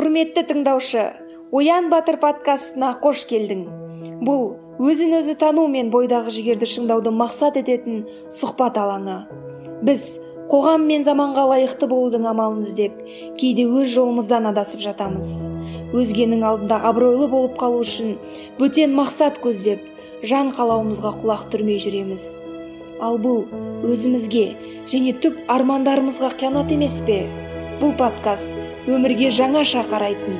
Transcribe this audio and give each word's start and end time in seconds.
құрметті 0.00 0.46
тыңдаушы 0.48 1.02
оян 1.52 1.90
батыр 1.92 2.16
подкастына 2.22 2.94
қош 3.02 3.26
келдің. 3.28 3.66
Бұл 4.24 4.46
өзін 4.80 5.18
өзі 5.18 5.34
тану 5.42 5.66
мен 5.68 5.90
бойдағы 5.92 6.32
жігерді 6.32 6.68
шыңдауды 6.70 7.12
мақсат 7.12 7.58
ететін 7.60 8.06
сұхбат 8.32 8.78
алаңы. 8.80 9.18
Біз 9.84 10.06
қоғам 10.48 10.86
мен 10.88 11.04
заманға 11.04 11.44
лайықты 11.50 11.90
болудың 11.90 12.30
амалын 12.32 12.64
іздеп 12.64 12.96
кейде 13.42 13.68
өз 13.68 13.92
жолымыздан 13.98 14.48
адасып 14.54 14.80
жатамыз. 14.86 15.28
Өзгенің 15.92 16.48
алдында 16.48 16.80
абыройлы 16.94 17.28
болып 17.28 17.60
қалу 17.60 17.84
үшін 17.84 18.16
бөтен 18.56 18.96
мақсат 18.96 19.42
көздеп 19.44 19.84
жан 20.24 20.48
қалауымызға 20.56 21.12
құлақ 21.20 21.50
түрмей 21.52 21.76
жүреміз. 21.84 22.24
Ал 23.04 23.20
бұл 23.20 23.44
өзімізге 23.84 24.48
және 24.88 25.12
түп 25.20 25.44
армандарымызға 25.60 26.32
қиянат 26.40 26.72
емес 26.72 27.02
пе? 27.04 27.26
Бұл 27.84 27.92
подкаст 28.00 28.69
өмірге 28.96 29.30
жаңаша 29.34 29.84
қарайтын 29.90 30.38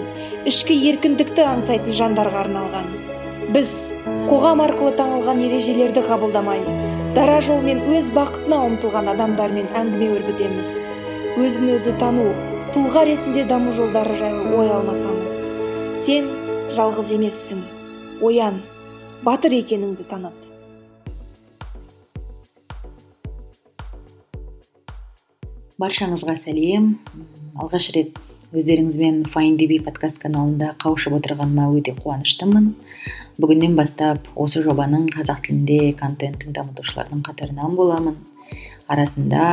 ішкі 0.50 0.76
еркіндікті 0.90 1.44
аңсайтын 1.46 1.96
жандарға 1.98 2.44
арналған. 2.44 2.86
Біз 3.54 3.70
қоғам 4.30 4.62
арқылы 4.64 4.94
таңылған 4.98 5.42
ережелерді 5.48 6.04
қабылдамай 6.06 6.62
дара 7.16 7.40
жолмен 7.42 7.80
өз 7.96 8.12
бақытына 8.14 8.60
ұмтылған 8.68 9.10
адамдармен 9.14 9.66
әңгіме 9.74 10.10
өрбітеміз. 10.16 10.70
Өзін 11.40 11.72
өзі 11.74 11.96
тану 11.98 12.28
тұлға 12.74 13.02
ретінде 13.08 13.42
даму 13.50 13.74
жолдары 13.74 14.14
жайлы 14.20 14.54
ой 14.54 14.70
алмасамыз. 14.70 15.34
Сен 16.04 16.30
жалғыз 16.76 17.10
емессің. 17.16 17.64
Оян 18.22 18.62
батыр 19.26 19.58
екеніңді 19.58 20.06
таныт. 20.06 20.48
Баршаңызға 25.80 26.38
сәлем. 26.44 26.92
Алғаш 27.58 27.90
рет 27.96 28.18
өздеріңізбен 28.50 29.28
файндиби 29.30 29.76
подкаст 29.86 30.16
каналында 30.18 30.72
қауышып 30.82 31.14
отырғаныма 31.20 31.68
өте 31.70 31.92
қуаныштымын. 31.94 32.72
Бүгіннен 33.38 33.76
бастап 33.78 34.26
осы 34.34 34.64
жобаның 34.64 35.04
қазақ 35.14 35.44
тілінде 35.44 35.92
контентін 36.00 36.56
дамытушылардың 36.56 37.22
қатарынан 37.28 37.76
боламын. 37.78 38.16
Арасында 38.90 39.44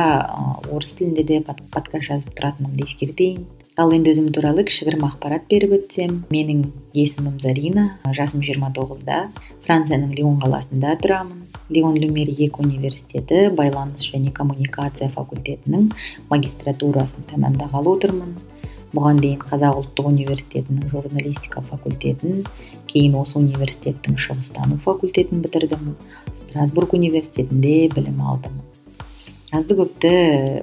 орыс 0.74 0.96
тілінде 0.98 1.22
де 1.28 1.38
подкаст 1.46 2.08
жазып 2.08 2.34
тұратынымды 2.34 2.88
ескертейін. 2.88 3.46
Ал 3.78 3.94
енді 3.94 4.16
өзім 4.16 4.32
туралы 4.34 4.66
кішігірім 4.66 5.06
ақпарат 5.06 5.46
беріп 5.46 5.78
өтсем. 5.78 6.24
Менің 6.34 6.66
есімім 6.90 7.38
зарина 7.38 7.86
жасым 8.10 8.42
29-да 8.42 9.28
францияның 9.62 10.18
лион 10.18 10.42
қаласында 10.42 10.98
тұрамын. 10.98 11.46
Лион 11.70 12.02
люмер 12.02 12.34
екі 12.34 12.66
университеті 12.66 13.46
байланыс 13.54 14.10
және 14.10 14.34
коммуникация 14.34 15.12
факультетінің 15.14 15.92
магистратурасын 16.34 17.30
тәмамдағалы 17.30 17.94
отырмын. 17.94 18.38
Бұған 18.94 19.20
дейін 19.22 19.42
қазақ 19.42 19.82
ұлттық 19.82 20.08
университетінің 20.12 20.88
журналистика 20.92 21.62
факультетін 21.66 22.42
кейін 22.88 23.18
осы 23.20 23.36
университеттің 23.40 24.16
шығыстану 24.16 24.78
факультетін 24.84 25.42
бітірдім. 25.44 25.94
Страсбург 26.46 26.94
университетінде 26.96 27.90
білім 27.92 28.22
алдым. 28.24 28.62
Азды 29.52 29.76
көпті 29.76 30.12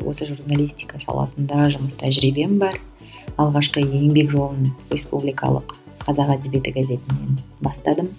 осы 0.09 0.27
журналистика 0.29 0.99
саласында 1.05 1.69
жұмыс 1.73 1.97
тәжірибем 2.01 2.57
бар. 2.61 2.79
Алғашқы 3.37 3.83
еңбек 3.83 4.31
жолын 4.33 4.71
республикалық 4.91 5.75
қазақ 6.05 6.35
әдебиеті 6.37 6.73
газетінен 6.75 7.39
бастадым. 7.61 8.11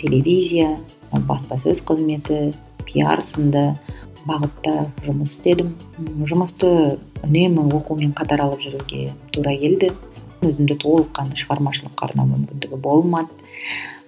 Телевизия 0.00 0.78
баспасөз 1.12 1.80
қызметі 1.84 2.54
пиар 2.86 3.24
сынды 3.24 3.72
бағытта 4.24 4.86
жұмыс 5.04 5.34
істедім. 5.36 5.74
Жұмысты 6.24 6.98
үнемі 7.24 7.64
оқумен 7.74 8.12
қатар 8.16 8.44
алып 8.44 8.62
жүруге 8.64 9.08
тура 9.32 9.54
келді. 9.58 9.92
Өзімді 10.44 10.76
толыққанды 10.82 11.40
шығармашылыққа 11.40 12.10
арнау 12.10 12.28
мүмкіндігі 12.28 12.78
болмады. 12.84 13.32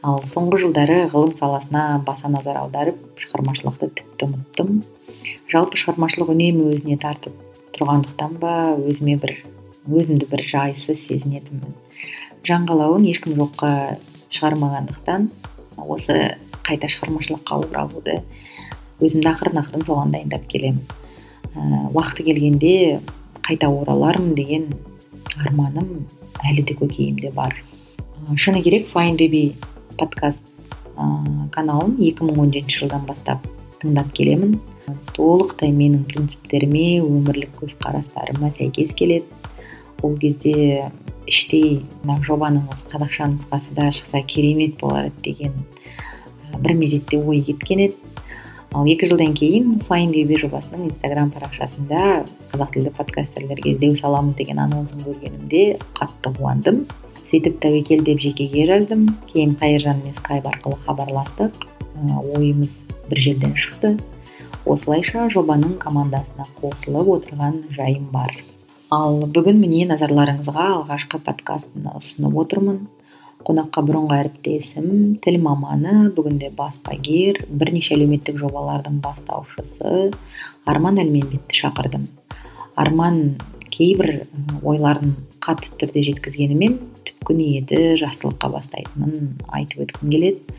Ал 0.05 0.21
соңғы 0.29 0.61
жылдары 0.67 0.99
ғылым 1.11 1.33
саласына 1.39 2.03
баса 2.07 2.29
назар 2.29 2.61
аударып 2.61 2.99
шығармашылықты 3.19 3.89
тіпті 3.97 4.29
ұмыттым. 4.29 4.83
Жалпы 5.51 5.81
шығармашылық 5.81 6.35
үнемі 6.35 6.69
өзіне 6.75 6.99
тартып 7.01 7.35
тұрғандықтан 7.77 8.37
ба 8.43 8.53
өзіме 8.77 9.17
бір 9.23 9.33
өзімді 9.87 10.29
бір 10.31 10.45
жайсыз 10.47 11.01
сезінетінмін. 11.07 11.75
Жан 12.47 12.69
қалауын 12.69 13.09
ешкім 13.11 13.35
жоққа 13.41 13.71
шығармағандықтан 14.37 15.31
осы 15.83 16.37
қайта 16.67 16.91
шығармашылыққа 16.93 17.59
оралуды 17.65 18.21
өзімді 19.01 19.33
ақырын 19.33 19.61
ақырын 19.63 19.85
соған 19.87 20.15
дайындап 20.15 20.47
келемін. 20.51 20.85
Уақыты 21.55 22.25
келгенде 22.27 23.01
қайта 23.43 23.69
оралармын 23.71 24.35
деген 24.35 24.69
арманым 25.37 26.07
әлі 26.45 26.65
де 26.67 26.75
көкейімде 26.75 27.33
бар. 27.35 27.55
Ә, 27.97 28.37
шыны 28.37 28.63
керек 28.63 28.89
файндеби 28.91 29.57
подкаст 29.99 30.43
ә, 30.97 31.49
каналын 31.53 31.97
2017 32.01 32.71
жылдан 32.71 33.07
бастап 33.07 33.47
тыңдап 33.81 34.13
келемін. 34.17 34.59
Толықтай 35.17 35.73
менің 35.75 36.05
принциптеріме 36.11 37.01
өмірлік 37.03 37.57
көзқарастарыма 37.61 38.53
сәйкес 38.55 38.95
келеді. 38.97 39.27
Ол 40.03 40.17
кезде 40.21 40.91
іштей 41.27 41.83
мына 42.05 42.21
жобаның 42.25 42.69
қазақша 42.71 43.31
нұсқасы 43.33 43.75
да 43.75 43.91
шықса 43.95 44.23
керемет 44.23 44.79
болар 44.81 45.09
еді 45.11 45.23
деген 45.31 45.57
бір 46.63 46.77
мезетте 46.79 47.19
ой 47.19 47.41
кеткен 47.43 47.89
еді 47.89 47.97
ал 48.77 48.85
екі 48.85 49.09
жылдан 49.09 49.33
кейін 49.33 49.79
файндюби 49.89 50.37
жобасының 50.37 50.91
инстаграм 50.91 51.31
парақшасында 51.33 52.01
қазақ 52.53 52.75
тілді 52.75 52.91
подкастерлерге 52.99 53.73
іздеу 53.73 53.97
саламыз 53.97 54.37
деген 54.37 54.61
анонсын 54.61 55.01
көргенімде 55.07 55.79
қатты 55.97 56.33
қуандым. 56.37 56.83
Сөйтіп 57.25 57.57
тәуекел 57.63 58.05
деп 58.05 58.21
жекеге 58.21 58.67
жаздым 58.69 59.07
кейін 59.31 59.57
қайыржанмен 59.63 60.13
скайп 60.19 60.45
арқылы 60.51 60.77
хабарластық. 60.85 61.57
Ойымыз 62.37 62.77
бір 63.09 63.23
жерден 63.25 63.57
шықты. 63.57 63.95
Осылайша 64.67 65.25
жобаның 65.33 65.79
командасына 65.81 66.45
қосылып 66.61 67.09
отырған 67.17 67.63
жайым 67.73 68.11
бар. 68.13 68.37
Ал 68.93 69.25
бүгін 69.25 69.57
міне 69.63 69.87
назарларыңызға 69.89 70.69
алғашқы 70.77 71.23
подкастын 71.25 71.89
ұсынып 71.97 72.37
отырмын. 72.45 72.85
Қонаққа 73.47 73.83
бұрынғы 73.87 74.17
әріптесім 74.25 74.87
тіл 75.23 75.37
маманы 75.45 76.09
бүгінде 76.17 76.49
баспагер 76.59 77.45
бірнеше 77.47 77.95
әлеуметтік 77.95 78.41
жобалардың 78.41 78.97
бастаушысы 79.05 80.11
арман 80.67 80.99
әлменбетті 80.99 81.61
шақырдым. 81.61 82.09
Арман 82.75 83.37
кейбір 83.71 84.25
ойларын 84.67 85.15
қатты 85.45 85.71
түрде 85.79 86.03
жеткізгенімен 86.09 86.81
түпкі 87.07 87.37
ниеті 87.39 87.83
жақсылыққа 88.03 88.51
бастайтынын 88.57 89.37
айтып 89.55 89.85
өткім 89.87 90.11
келеді. 90.11 90.57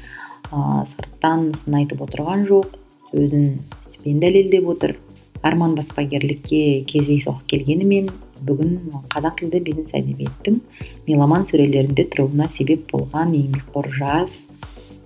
Ә, 0.47 0.85
сырттан 0.87 1.49
сын 1.59 1.75
айтып 1.81 2.05
отырған 2.07 2.47
жоқ 2.47 2.77
сөзін 3.11 3.57
іспен 3.83 4.23
дәлелдеп 4.23 4.71
отыр. 4.71 4.95
Арман 5.43 5.75
баспагерлікке 5.75 6.85
кездейсоқ 6.87 7.43
келгенімен 7.51 8.13
бүгін 8.45 8.77
қазақ 9.13 9.39
тілді 9.41 9.63
бизнес 9.69 9.95
әдебиеттің 9.97 10.59
меломан 11.07 11.47
сөрелерінде 11.49 12.07
тұруына 12.13 12.49
себеп 12.51 12.85
болған 12.91 13.33
еңбекқор 13.37 13.89
жас 13.97 14.35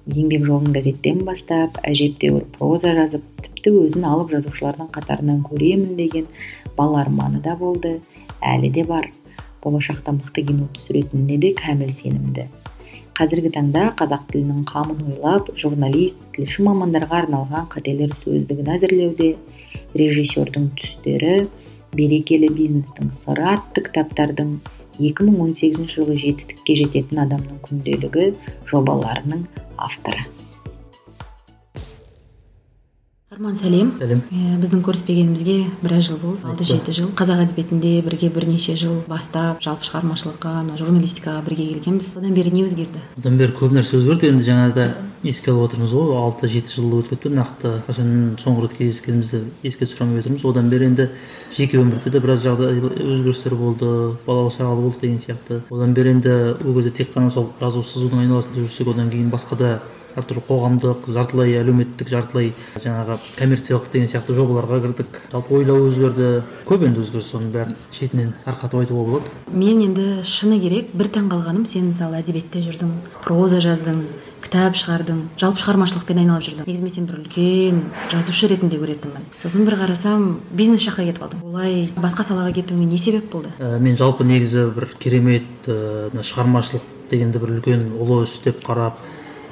еңбек 0.09 0.45
жолын 0.47 0.73
газеттен 0.73 1.21
бастап 1.27 1.77
әжептәуір 1.85 2.47
проза 2.57 2.95
жазып 2.97 3.23
тіпті 3.43 3.73
өзін 3.85 4.07
алып 4.09 4.31
жазушылардың 4.33 4.89
қатарынан 4.95 5.43
көремін 5.45 5.95
деген 5.99 6.25
бала 6.77 7.01
арманы 7.01 7.41
да 7.41 7.55
болды. 7.55 7.99
Әлі 8.41 8.71
де 8.73 8.83
бар. 8.83 9.11
Болашақта 9.61 10.15
мықты 10.15 10.41
кино 10.47 10.65
түсіретініне 10.73 11.37
де 11.37 11.51
кәміл 11.53 11.91
сенімді. 11.99 12.47
Қазіргі 13.13 13.51
таңда 13.53 13.91
қазақ 13.99 14.23
тілінің 14.31 14.63
қамын 14.65 15.03
ойлап 15.11 15.51
журналист 15.61 16.23
тілші 16.33 16.65
мамандарға 16.65 17.19
арналған 17.27 17.67
қателер 17.69 18.15
сөздігін 18.23 18.71
әзірлеуде. 18.73 19.35
Режиссердің 19.93 20.71
түстері 20.79 21.35
берекелі 21.95 22.51
бизнестің 22.55 23.11
сыры 23.23 23.47
атты 23.55 23.85
кітаптардың 23.87 24.59
2018 24.99 25.87
жылы 25.89 26.17
жетістікке 26.19 26.75
жететін 26.83 27.23
адамның 27.25 27.63
күнделігі 27.65 28.33
жобаларының 28.69 29.47
авторы. 29.77 30.27
Арман 33.31 33.55
сәлем. 33.55 33.93
Сәлем. 33.97 34.19
Ә, 34.27 34.57
біздің 34.59 34.81
көріспегенімізге 34.83 35.53
біраз 35.81 36.09
жыл 36.09 36.17
болды 36.19 36.43
алты 36.51 36.65
жеті 36.67 36.91
жыл. 36.97 37.05
Қазақ 37.15 37.45
әдебиетінде 37.45 37.93
бірге 38.03 38.27
бірнеше 38.35 38.75
жыл 38.75 38.97
бастап 39.07 39.63
жалпы 39.63 39.87
шығармашылыққа 39.87 40.51
мына 40.67 40.75
журналистикаға 40.77 41.39
бірге 41.47 41.69
келгенбіз. 41.69 42.11
Одан 42.19 42.35
бері 42.35 42.51
не 42.51 42.65
өзгерді? 42.67 43.01
Одан 43.17 43.39
бері 43.39 43.55
көп 43.55 43.71
нәрсе 43.77 43.95
өзгерді. 44.01 44.33
Енді 44.33 44.45
жаңада 44.49 44.85
еске 45.23 45.51
алып 45.51 45.69
отырмыз 45.69 45.93
ғой 45.93 46.15
алты 46.17 46.49
жеті 46.49 46.73
жыл 46.75 46.97
өтіп 46.99 47.15
кетті. 47.15 47.31
Нақты 47.35 47.71
қашан 47.87 48.11
соңғы 48.41 48.65
рет 48.65 48.75
кездескенімізді 48.77 49.43
еске 49.63 49.85
түсіре 49.85 50.05
алмай 50.07 50.23
отырмыз. 50.23 50.45
Одан 50.45 50.69
бері 50.69 50.89
енді 50.89 51.07
жеке 51.55 51.77
өмірде 51.81 52.09
де 52.09 52.19
біраз 52.19 52.43
жағдай 52.45 52.81
өзгерістер 52.81 53.55
болды 53.55 54.17
балалы 54.25 54.51
шағалы 54.51 54.87
болдық 54.87 55.01
деген 55.01 55.19
сияқты. 55.21 55.61
Одан 55.69 55.93
бері 55.93 56.15
енді 56.17 56.35
ол 56.65 56.75
кезде 56.75 56.91
тек 56.91 57.13
қана 57.13 57.29
сол 57.29 57.51
жазу 57.59 57.83
сызудың 57.83 58.25
айналасында 58.25 58.65
жүрсек 58.65 58.93
одан 58.93 59.11
кейін 59.11 59.29
басқа 59.29 59.57
да 59.57 59.79
әртүрлі 60.11 60.41
қоғамдық 60.43 61.05
жартылай 61.15 61.53
әлеуметтік 61.61 62.09
жартылай 62.11 62.49
жаңағы 62.83 63.15
коммерциялық 63.37 63.85
деген 63.93 64.09
сияқты 64.11 64.35
жобаларға 64.35 64.81
кірдік. 64.83 65.21
Жалпы 65.31 65.55
ойлау 65.55 65.85
өзгерді. 65.87 66.41
Көп 66.67 66.83
енді 66.83 66.99
өзгеріс 67.05 67.29
соның 67.31 67.53
бәрін 67.53 67.77
шетінен 67.95 68.33
тарқатып 68.43 68.81
айтуға 68.83 69.05
болады. 69.07 69.31
Мен 69.53 69.79
енді 69.85 70.25
шыны 70.27 70.59
керек 70.59 70.91
бір 70.91 71.13
таңғалғаным 71.15 71.63
сен 71.63 71.93
мысалы 71.93 72.19
әдебиетте 72.19 72.59
жүрдің 72.65 72.91
проза 73.23 73.61
жаздың 73.63 74.03
кітап 74.51 74.75
шығардың 74.75 75.19
жалпы 75.39 75.61
шығармашылықпен 75.61 76.17
айналып 76.19 76.43
жүрдің 76.43 76.65
негізі 76.67 76.83
мен 76.83 76.91
сені 76.91 77.07
бір 77.07 77.19
үлкен 77.21 77.77
жазушы 78.11 78.49
ретінде 78.51 78.79
көретінмін 78.81 79.29
сосын 79.39 79.63
бір 79.63 79.77
қарасам 79.79 80.25
бизнес 80.51 80.83
жаққа 80.83 81.05
кетіп 81.07 81.21
қалдың 81.23 81.45
олай 81.47 81.85
басқа 81.95 82.25
салаға 82.27 82.51
кетуіңе 82.57 82.83
не 82.89 82.97
себеп 82.99 83.29
болды? 83.31 83.53
Ә, 83.59 83.79
мен 83.79 83.95
жалпы 83.95 84.25
негізі 84.27 84.65
бір 84.75 84.89
керемет 84.99 85.69
ә, 85.71 86.11
шығармашылық 86.11 86.83
дегенді 87.13 87.39
бір 87.39 87.53
үлкен 87.55 87.85
ұлы 87.95 88.25
іс 88.25 88.33
деп 88.43 88.59
қарап 88.65 88.99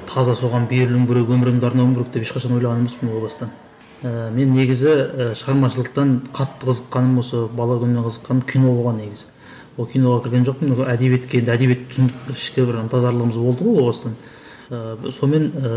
таза 0.04 0.34
соған 0.36 0.68
берілуім 0.68 1.06
керек 1.08 1.32
өмірімді 1.32 1.70
арнауым 1.70 1.94
керек 1.96 2.12
деп 2.12 2.26
ешқашан 2.26 2.58
ойлаған 2.58 2.84
емеспін 2.84 3.14
о 3.14 3.22
бастан. 3.24 3.54
Ә, 4.02 4.28
мен 4.36 4.52
негізі 4.52 4.90
ә, 4.90 5.30
шығармашылықтан 5.40 6.12
қатты 6.36 6.68
қызыққаным 6.68 7.22
осы 7.24 7.46
бала 7.48 7.78
күнімнен 7.80 8.04
қызыққаным 8.04 8.44
кино 8.44 8.74
болған 8.76 9.00
негізі. 9.00 9.32
Ол 9.78 9.88
киноға 9.88 10.26
кірген 10.26 10.44
жоқпын 10.48 10.84
әдебиетке 10.92 11.40
енді 11.40 11.54
әдебиет 11.54 11.88
түсіндік 11.88 12.34
ішкі 12.34 12.66
бір 12.68 12.82
ынтазарлығымыз 12.82 13.40
болды 13.40 13.64
ғой 13.64 13.80
о 13.80 13.86
бастан. 13.86 14.16
Ә, 14.70 15.10
сонымен 15.10 15.50
ә, 15.50 15.72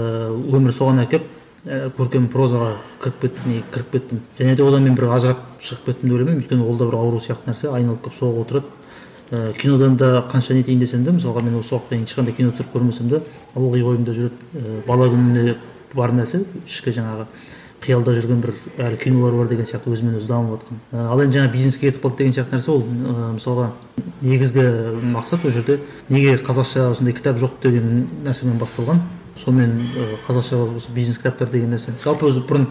өмір 0.54 0.74
соған 0.76 1.02
әкеп 1.04 1.26
ә, 1.66 1.90
көркем 1.98 2.30
прозаға 2.32 2.76
кіріп 3.02 3.20
кеттім 3.22 3.64
кіріп 3.74 3.92
кеттім. 3.92 4.22
Және 4.38 4.56
де 4.56 4.64
одан 4.64 4.84
мен 4.84 4.96
бір 4.96 5.10
ажырап 5.16 5.42
шығып 5.62 5.90
кеттім 5.90 6.10
деп 6.10 6.20
ойлаймын. 6.20 6.44
Өйткені 6.44 6.68
ол 6.68 6.78
да 6.78 6.88
бір 6.90 7.00
ауру 7.00 7.22
сияқты 7.24 7.52
нәрсе 7.52 7.72
айналып 7.74 8.04
келіп 8.06 8.20
соғып 8.20 8.42
отырады. 8.46 8.66
Ә, 9.32 9.54
кинодан 9.58 9.98
да 9.98 10.24
қанша 10.32 10.54
нетейін 10.54 10.80
десем 10.80 11.04
де 11.04 11.12
мысалға 11.12 11.42
мен 11.42 11.58
осы 11.60 11.74
уақытқа 11.74 11.96
дейін 11.96 12.06
ешқандай 12.06 12.36
кино 12.38 12.52
түсіріп 12.54 12.74
көрмесем 12.76 13.10
де 13.10 13.22
ылғи 13.56 13.82
ойымда 13.82 14.14
жүреді. 14.14 14.50
Ә, 14.54 14.84
бала 14.88 15.10
күнімде 15.10 15.56
бар 15.96 16.14
нәрсе 16.14 16.44
ішкі 16.68 16.94
жаңағы 16.94 17.28
қиялда 17.84 18.16
жүрген 18.16 18.42
бір 18.44 18.54
әлі 18.80 19.00
кинолар 19.02 19.36
бар 19.38 19.50
деген 19.52 19.68
сияқты 19.68 19.92
өзімен 19.94 20.18
өзі 20.20 20.30
дамып 20.30 20.62
жатқан. 20.62 20.80
Ал 21.06 21.24
енді 21.24 21.40
жаңағы 21.40 21.54
бизнеске 21.54 21.90
кетіп 21.90 22.06
қалды 22.06 22.24
деген 22.24 22.36
сияқты 22.38 22.58
нәрсе 22.58 22.72
ол 22.72 22.84
ә, 22.84 23.34
мысалға 23.36 23.70
негізгі 24.22 24.66
мақсат 25.14 25.46
ол 25.46 25.52
жерде 25.52 25.80
неге 26.10 26.38
қазақша 26.38 26.90
осындай 26.92 27.14
кітап 27.14 27.42
жоқ 27.44 27.60
деген 27.64 28.08
нәрсемен 28.26 28.60
басталған. 28.62 29.04
Сонымен 29.38 29.72
ә, 29.98 30.10
қазақша 30.28 30.60
осы 30.78 30.92
бизнес 30.94 31.18
кітаптар 31.18 31.50
деген 31.50 31.74
нәрсе. 31.74 31.92
Жалпы 32.04 32.30
өзі 32.30 32.46
бұрын 32.48 32.68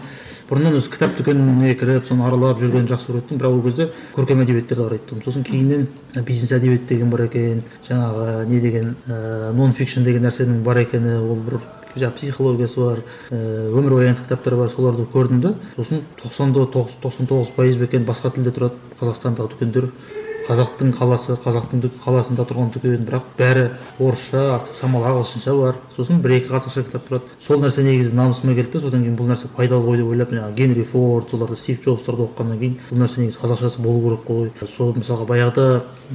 бұрыннан 0.49 0.77
өзі 0.77 0.91
кітап 0.93 1.17
дүкеніне 1.17 1.73
кіріп 1.79 2.07
соны 2.07 2.25
аралап 2.27 2.59
жүргенді 2.61 2.93
жақсы 2.93 3.11
көретін 3.11 3.39
бірақ 3.39 3.57
ол 3.57 3.61
кезде 3.67 3.89
көркем 4.15 4.43
әдебиеттерді 4.43 4.87
қарайтын 4.87 5.23
сосын 5.25 5.43
кейіннен 5.47 5.87
бизнес 6.27 6.51
әдебиет 6.55 6.87
деген 6.87 7.09
бар 7.11 7.25
екен 7.27 7.63
жаңағы 7.87 8.45
не 8.47 8.59
деген 8.63 8.95
ә, 9.07 9.53
нон 9.55 9.71
фикшн 9.71 10.03
деген 10.03 10.27
нәрсенің 10.27 10.63
бар 10.63 10.83
екені 10.83 11.15
ол 11.19 11.39
бір 11.47 11.59
жаңағы 11.95 12.17
психологиясы 12.17 12.79
бар 12.79 13.03
ыыы 13.29 13.69
өмірбаянды 13.73 14.23
кітаптар 14.23 14.55
бар 14.57 14.69
соларды 14.73 15.05
көрдім 15.13 15.41
да 15.41 15.53
сосын 15.75 16.03
тоқсан 16.21 16.53
тоқсан 16.53 17.29
тоғыз 17.29 17.53
пайыз 17.55 17.77
ба 17.77 17.89
екен 17.89 18.05
басқа 18.07 18.33
тілде 18.33 18.53
тұрады 18.55 18.97
қазақстандағы 18.99 19.53
дүкендер. 19.53 19.89
Қазақтың 20.47 20.91
қаласы 20.97 21.37
қазақтың 21.43 21.83
қаласында 22.03 22.45
тұрған 22.49 22.71
дүкен 22.73 23.05
бірақ 23.07 23.29
бәрі 23.37 23.65
орысша 23.99 24.61
шамалы 24.77 25.07
ағылшынша 25.11 25.55
бар. 25.57 25.77
Сосын 25.95 26.19
бір 26.23 26.37
екі 26.39 26.51
қазақша 26.51 26.83
кітап 26.87 27.07
тұрады. 27.07 27.31
Сол 27.39 27.61
нәрсе 27.63 27.83
негізі 27.85 28.15
намысыма 28.17 28.55
келді 28.57 28.77
да 28.77 28.83
содан 28.83 29.05
кейін 29.05 29.17
бұл 29.19 29.31
нәрсе 29.31 29.47
пайдалы 29.55 29.87
ғой 29.87 30.01
деп 30.01 30.11
ойлап 30.11 30.33
жаңағы 30.33 30.57
генри 30.57 30.83
форд 30.83 31.31
соларды 31.31 31.55
стив 31.55 31.79
джобстарды 31.85 32.27
оқығаннан 32.27 32.59
кейін 32.59 32.77
бұл 32.89 33.03
нәрсе 33.03 33.21
негізі 33.23 33.39
қазақшасы 33.43 33.81
болу 33.83 34.03
керек 34.03 34.27
қой. 34.27 34.67
Сол 34.67 34.93
мысалға 34.97 35.29
баяғыда 35.29 35.67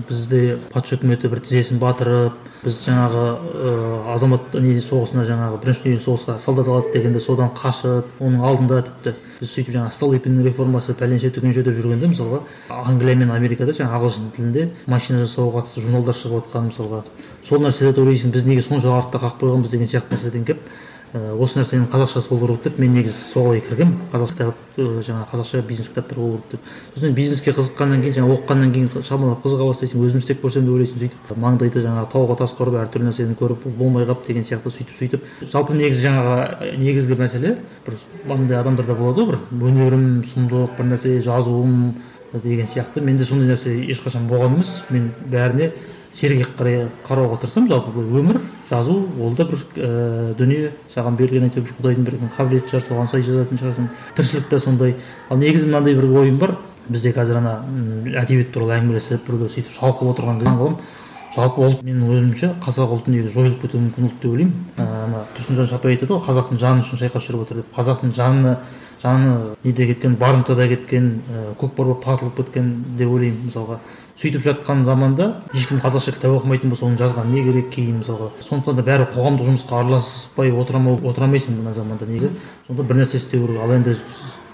бізде 0.09 0.59
патша 0.73 0.99
үкіметі 0.99 1.31
бір 1.33 1.41
тізесін 1.47 1.81
батырып 1.81 2.37
біз 2.65 2.83
жаңағы 2.85 3.25
ыыы 3.55 4.13
азамат 4.15 4.55
не 4.61 4.77
соғысына 4.83 5.25
жаңағы 5.29 5.61
бірінші 5.63 5.85
дүниежүзілік 5.85 6.05
соғысқа 6.05 6.39
солдат 6.43 6.69
алады 6.69 6.93
дегенде 6.95 7.23
содан 7.23 7.51
қашып 7.57 8.21
оның 8.21 8.45
алдында 8.45 8.83
тіпті 8.89 9.15
біз 9.39 9.53
сөйтіп 9.55 9.75
жаңағы 9.77 9.95
столыпин 9.95 10.41
реформасы 10.45 10.95
пәленше 10.99 11.31
түгенше 11.35 11.63
деп 11.67 11.77
жүргенде 11.79 12.11
мысалға 12.11 12.41
англия 12.69 13.15
мен 13.17 13.31
америкада 13.31 13.73
жаңағы 13.77 13.99
ағылшын 14.01 14.31
тілінде 14.35 14.69
машина 14.87 15.23
жасауға 15.25 15.63
қатысты 15.63 15.85
журналдар 15.85 16.19
шығып 16.19 16.49
жатқан 16.49 16.69
мысалға. 16.73 17.05
Сол 17.47 17.63
нәрселерді 17.63 18.03
ойлайсың 18.03 18.35
біз 18.35 18.47
неге 18.49 18.63
сонша 18.67 18.91
артта 18.99 19.23
қалып 19.23 19.39
қойғанбыз 19.43 19.71
деген 19.71 19.91
сияқты 19.91 20.17
нәрседен 20.17 20.45
келіп 20.49 20.67
ә, 21.15 21.35
осы 21.39 21.59
нәрсенің 21.59 21.89
қазақшасы 21.93 22.31
болу 22.31 22.47
керек 22.47 22.65
деп 22.65 22.79
мен 22.79 22.93
негізі 22.97 23.23
солай 23.33 23.61
кіргенмін. 23.61 24.09
Қазақ 24.13 24.33
кітап 24.33 24.79
жаңағы 24.79 25.27
қазақша 25.33 25.63
бизнес 25.67 25.89
кітаптар 25.89 26.19
болу 26.19 26.41
керек 26.51 26.61
деп. 26.61 26.73
Сосын 26.95 27.15
бизнеске 27.15 27.55
қызыққаннан 27.57 28.03
кейін 28.03 28.17
жаңағы 28.19 28.37
оқығаннан 28.39 28.73
кейін 28.75 29.05
шамалап 29.09 29.43
қызыға 29.45 29.69
бастайсың 29.71 30.05
өзім 30.05 30.23
істеп 30.23 30.43
көрсем 30.45 30.67
деп 30.67 30.75
ойлайсың 30.77 31.03
сөйтіп. 31.03 31.33
Маңдайда 31.37 31.83
жаңағы 31.87 32.13
тауға 32.13 32.39
тас 32.43 32.55
құрып 32.59 32.79
әртүрлі 32.83 33.09
нәрсені 33.09 33.39
көріп 33.39 33.67
болмай 33.79 34.07
қалып 34.09 34.27
деген 34.29 34.47
сияқты 34.47 34.73
сөйтіп 34.75 34.99
сөйтіп. 35.01 35.27
Жалпы 35.53 35.75
негізі 35.79 36.07
жаңағы 36.09 36.73
негізгі 36.79 37.19
мәселе 37.19 37.57
бір 37.87 37.99
андай 38.29 38.61
адамдарда 38.61 38.95
болады 38.95 39.25
ғой 39.25 39.33
бір. 39.33 39.41
Өнерім 39.73 40.07
сұмдық 40.29 40.77
бір 40.79 40.91
нәрсе 40.93 41.19
жазуым 41.25 41.95
деген 42.33 42.67
сияқты. 42.69 43.01
Менде 43.01 43.25
сондай 43.25 43.49
нәрсе 43.49 43.73
ешқашан 43.89 44.29
болған 44.29 44.59
емес. 44.59 44.83
Мен 44.91 45.13
бәріне 45.33 45.73
сергек 46.13 46.55
қарай 46.59 46.87
қарауға 47.07 47.41
тырысамын 47.43 47.69
жалпы 47.69 47.93
бұл 47.95 48.21
өмір 48.21 48.41
жазу 48.71 48.95
ол 49.21 49.35
да 49.37 49.45
бір 49.49 49.65
ә, 49.77 50.35
дүние. 50.39 50.73
Саған 50.93 51.17
берілген 51.19 51.49
әйтеуір 51.49 51.75
құдайдың 51.79 52.07
берген 52.07 52.33
қабілеті 52.37 52.73
шығар 52.73 52.87
соған 52.87 53.11
сай 53.11 53.23
жазатын 53.23 53.61
шығарсың. 53.61 53.91
Тіршілік 54.17 54.49
та 54.49 54.59
сондай. 54.59 54.95
Ал 55.31 55.39
негізі 55.39 55.69
мынандай 55.69 55.95
бір 55.95 56.09
ойым 56.21 56.39
бар. 56.39 56.57
Бізде 56.89 57.13
қазір 57.13 57.43
ана 57.43 57.59
әдебиет 58.17 58.55
туралы 58.55 58.79
әңгімелесіп 58.79 59.27
біреулер 59.27 59.53
сөйтіп 59.53 59.75
шалқып 59.77 60.09
отырған 60.15 60.39
кезде 60.41 60.55
ғылым 60.57 60.79
жалпы 61.35 61.61
ұлт 61.67 61.83
менің 61.85 62.09
ойымша 62.09 62.49
қазақ 62.65 62.95
ұлты 62.97 63.13
негізі 63.13 63.35
жойылып 63.35 63.61
кетуі 63.61 63.83
мүмкін 63.83 64.07
ұлт 64.09 64.23
деп 64.23 64.33
ойлаймын. 64.33 64.55
Ана 64.81 65.21
тұрсынжан 65.37 65.69
шапай 65.69 65.93
айтады 65.93 66.15
ғой 66.15 66.23
қазақтың 66.25 66.63
жаны 66.63 66.81
үшін 66.81 67.03
шайқас 67.03 67.29
жүріп 67.29 67.45
жатыр 67.45 67.61
деп. 67.61 67.69
Қазақтың 67.77 68.15
жанына 68.17 68.57
жаны 69.03 69.35
неде 69.65 69.87
кеткен 69.93 70.17
барымтада 70.17 70.67
кеткен 70.73 71.21
ә, 71.29 71.45
көкпар 71.61 71.93
болып 71.93 72.05
тартылып 72.05 72.41
кеткен 72.41 72.73
деп 72.97 73.13
ойлаймын 73.13 73.45
мысалға. 73.51 73.79
Сөйтіп 74.19 74.43
жатқан 74.43 74.81
заманда 74.83 75.29
ешкім 75.55 75.79
қазақша 75.79 76.11
кітап 76.17 76.33
оқымайтын 76.41 76.73
болса 76.73 76.89
оны 76.89 76.99
жазған 76.99 77.29
не 77.31 77.45
керек 77.47 77.69
кейін 77.71 78.01
мысалға? 78.01 78.33
Сондықтан 78.43 78.81
да 78.81 78.83
бәрі 78.83 79.07
қоғамдық 79.13 79.47
жұмысқа 79.47 79.79
араласпай 79.79 80.51
отыра 80.51 80.81
отыра 80.97 81.29
алмайсың 81.29 81.55
мына 81.61 81.75
заманда 81.75 82.09
негізі 82.11 82.33
сонда 82.67 82.83
бір 82.83 82.99
нәрсе 82.99 83.21
істеу 83.21 83.47
керек. 83.47 83.63
Ал 83.63 83.71
енді 83.77 83.95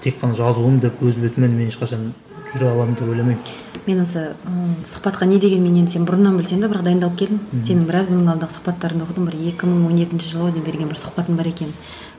тек 0.04 0.20
қана 0.20 0.36
жазуым 0.36 0.80
деп 0.84 1.00
өз 1.00 1.16
бетіммен 1.16 1.56
мен 1.56 1.72
ешқашан 1.72 2.12
жүре 2.52 2.68
аламын 2.74 2.94
деп 2.94 3.08
ойламаймын. 3.08 3.40
Мен 3.86 4.04
осы 4.04 4.34
сұхбатқа 4.92 5.24
не 5.32 5.40
дегенмен 5.40 5.80
енді 5.80 5.96
сен 5.96 6.04
бұрыннан 6.04 6.36
білсем 6.36 6.60
де 6.60 6.68
бірақ 6.68 6.84
дайындалып 6.84 7.18
келдім. 7.18 7.40
Сенің 7.64 7.88
біраз 7.88 8.12
бұрынғы 8.12 8.36
алдағы 8.36 8.58
сұхбаттарыңды 8.58 9.08
оқыдым. 9.08 9.26
Бір 9.30 9.40
екі 9.48 9.66
мың 9.66 9.88
он 9.88 9.98
екінші 10.04 10.36
жылы 10.36 10.52
дейін 10.52 10.68
берген 10.68 10.92
бір 10.92 11.00
сұхбатың 11.00 11.40
бар 11.40 11.48
екен. 11.50 11.72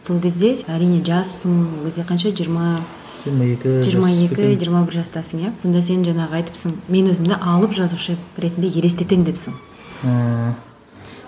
Сол 0.05 0.19
кезде 0.21 0.57
әрине 0.67 1.03
жассың 1.05 1.61
ол 1.79 1.89
кезде 1.89 2.05
қанша? 2.09 2.33
жиырма 2.35 2.81
жиырма 3.25 3.49
екі 3.49 3.71
жиырма 3.89 4.11
екі 4.13 4.53
жиырма 4.61 4.83
бір 4.85 5.01
жастасың 5.01 5.41
иә? 5.41 5.51
Сонда 5.63 5.81
сен 5.81 6.05
жаңағы 6.05 6.39
айтыпсың 6.39 6.77
мен 6.87 7.09
өзімді 7.09 7.39
алып 7.41 7.73
жазушы 7.73 8.15
ретінде 8.37 8.69
елестетемін 8.69 9.25
депсің. 9.25 9.57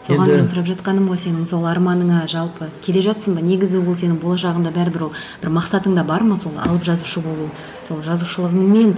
Соған 0.08 0.30
мен 0.30 0.46
сұрап 0.48 0.70
жатқаным 0.70 1.10
ғой 1.12 1.20
сенің 1.20 1.48
сол 1.50 1.66
арманыңа 1.68 2.22
жалпы. 2.32 2.70
Келе 2.86 3.02
жатсың 3.04 3.36
ба? 3.36 3.42
Негізі 3.44 3.82
ол 3.82 3.98
сенің 3.98 4.22
болашағыңда 4.22 4.72
бәрібір 4.72 5.10
ол 5.10 5.12
бір 5.42 5.52
мақсатыңда 5.58 6.06
бар 6.08 6.24
ма 6.24 6.38
сол 6.40 6.56
алып 6.64 6.86
жазушы 6.88 7.20
болу? 7.26 7.50
Сол 7.88 8.00
жазушылығыңмен 8.06 8.94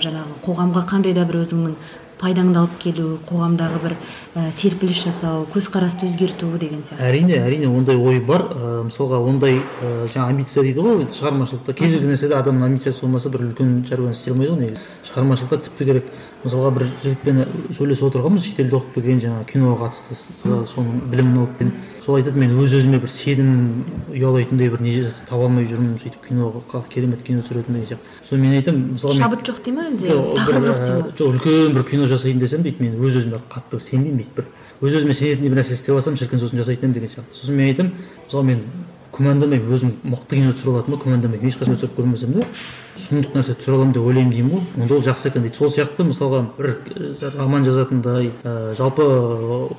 жаңағы 0.00 0.38
қоғамға 0.46 0.86
қандай 0.88 1.12
да 1.12 1.26
бір 1.28 1.42
өзіңнің 1.42 1.76
пайдаңды 2.20 2.60
алып 2.60 2.76
келу 2.80 3.18
қоғамдағы 3.28 3.80
бір 3.82 3.94
ә, 4.34 4.50
серпіліс 4.56 5.02
жасау 5.04 5.44
көзқарасты 5.52 6.08
өзгерту 6.08 6.48
деген 6.60 6.80
сияқты. 6.86 7.02
Әрине 7.04 7.40
әрине 7.42 7.68
ондай 7.68 7.96
ой 7.96 8.20
бар. 8.20 8.46
Ә, 8.52 8.70
мысалға 8.88 9.20
ондай 9.20 9.58
ә, 9.60 10.06
жаңа 10.12 10.30
амбиция 10.32 10.64
дейді 10.64 10.84
ғой 10.86 11.04
шығармашылықта. 11.12 11.74
Кез 11.76 11.92
келген 11.92 12.14
нәрседе 12.14 12.38
адамның 12.38 12.70
амбициясы 12.70 13.04
болмаса 13.04 13.32
бір 13.32 13.50
үлкен 13.50 13.82
шаруаны 13.88 14.16
істей 14.16 14.32
алмайды 14.32 14.54
ғой 14.54 14.62
негізі. 14.64 14.86
Шығармашылықта 15.10 15.60
тіпті 15.68 15.90
керек. 15.90 16.08
Мысалға 16.46 16.70
бір 16.76 16.86
жігітпен 17.02 17.38
сөйлесіп 17.74 18.06
отырғанбыз 18.06 18.44
шетелде 18.46 18.76
оқып 18.76 19.00
келген 19.00 19.22
жаңағы 19.24 19.46
киноға 19.50 19.88
қатысты 19.88 20.14
соның 20.70 21.00
білімін 21.10 21.40
алып 21.40 21.56
келген. 21.58 21.72
Сол 22.04 22.20
айтады 22.20 22.38
мен 22.38 22.52
өз 22.62 22.76
өзіме 22.76 23.00
бір 23.02 23.10
сенім 23.10 23.48
ұялайтындай 24.12 24.70
бір 24.70 24.84
не 24.84 24.92
таба 25.26 25.48
алмай 25.48 25.66
жүрмін 25.66 25.96
сөйтіп 25.98 26.28
киноға 26.28 26.84
керемет 26.92 27.24
кино 27.26 27.42
түсіретін 27.42 27.80
деген 27.80 27.88
сияқты. 27.88 28.12
Соны 28.28 28.44
мен 28.44 28.54
айтамын 28.60 28.84
мысалға 28.94 29.24
шабыт 29.24 29.42
жоқ 29.48 29.58
дей 29.64 29.74
ма 29.74 29.88
әлде? 29.88 30.06
тақырып 30.38 30.68
жоқ 30.68 30.78
дей 30.84 30.94
ма? 30.94 31.10
жоқ 31.18 31.32
үлкен 31.32 31.74
бір 31.74 31.86
кино 31.90 32.05
жасайын 32.10 32.38
десем 32.38 32.62
дейді 32.62 32.82
мен 32.84 32.96
өз 33.00 33.18
өзіме 33.20 33.40
қатты 33.52 33.80
сенбеймін 33.80 34.22
дейді 34.22 34.34
бір. 34.36 34.48
Өз 34.80 34.98
өзіме 35.00 35.14
сенетіндей 35.14 35.50
бір 35.50 35.60
нәрсе 35.60 35.76
істеп 35.76 35.96
алсам 35.96 36.16
шіркін 36.16 36.40
сосын 36.40 36.60
жасайтын 36.62 36.90
едім 36.90 36.94
деген 36.96 37.12
сияқты. 37.12 37.34
Сосын 37.34 37.56
мен 37.56 37.68
айтамын 37.70 37.92
мысалы 38.26 38.44
мен 38.44 38.64
күмәндамаймын 39.16 39.74
өзім 39.76 39.94
мықты 40.04 40.40
кино 40.40 40.52
түсіре 40.56 40.74
алатыныма 40.74 41.02
күмәндамаймын 41.02 41.50
ешқашан 41.50 41.78
түсіріп 41.78 41.96
көрмесем 41.96 42.36
де. 42.36 42.46
Сұмдық 42.96 43.36
нәрсе 43.36 43.54
түсіре 43.56 43.76
аламын 43.76 43.92
деп 43.94 44.06
ойлаймын 44.06 44.32
деймін 44.32 44.50
ғой. 44.52 44.62
Онда 44.82 44.94
ол 44.96 45.02
жақсы 45.04 45.28
екен 45.28 45.42
дейді. 45.44 45.56
Сол 45.56 45.70
сияқты 45.70 46.06
мысалға 46.06 46.42
бір 46.56 46.76
роман 47.36 47.64
жазатындай 47.64 48.30
ә, 48.42 48.74
жалпы 48.76 49.06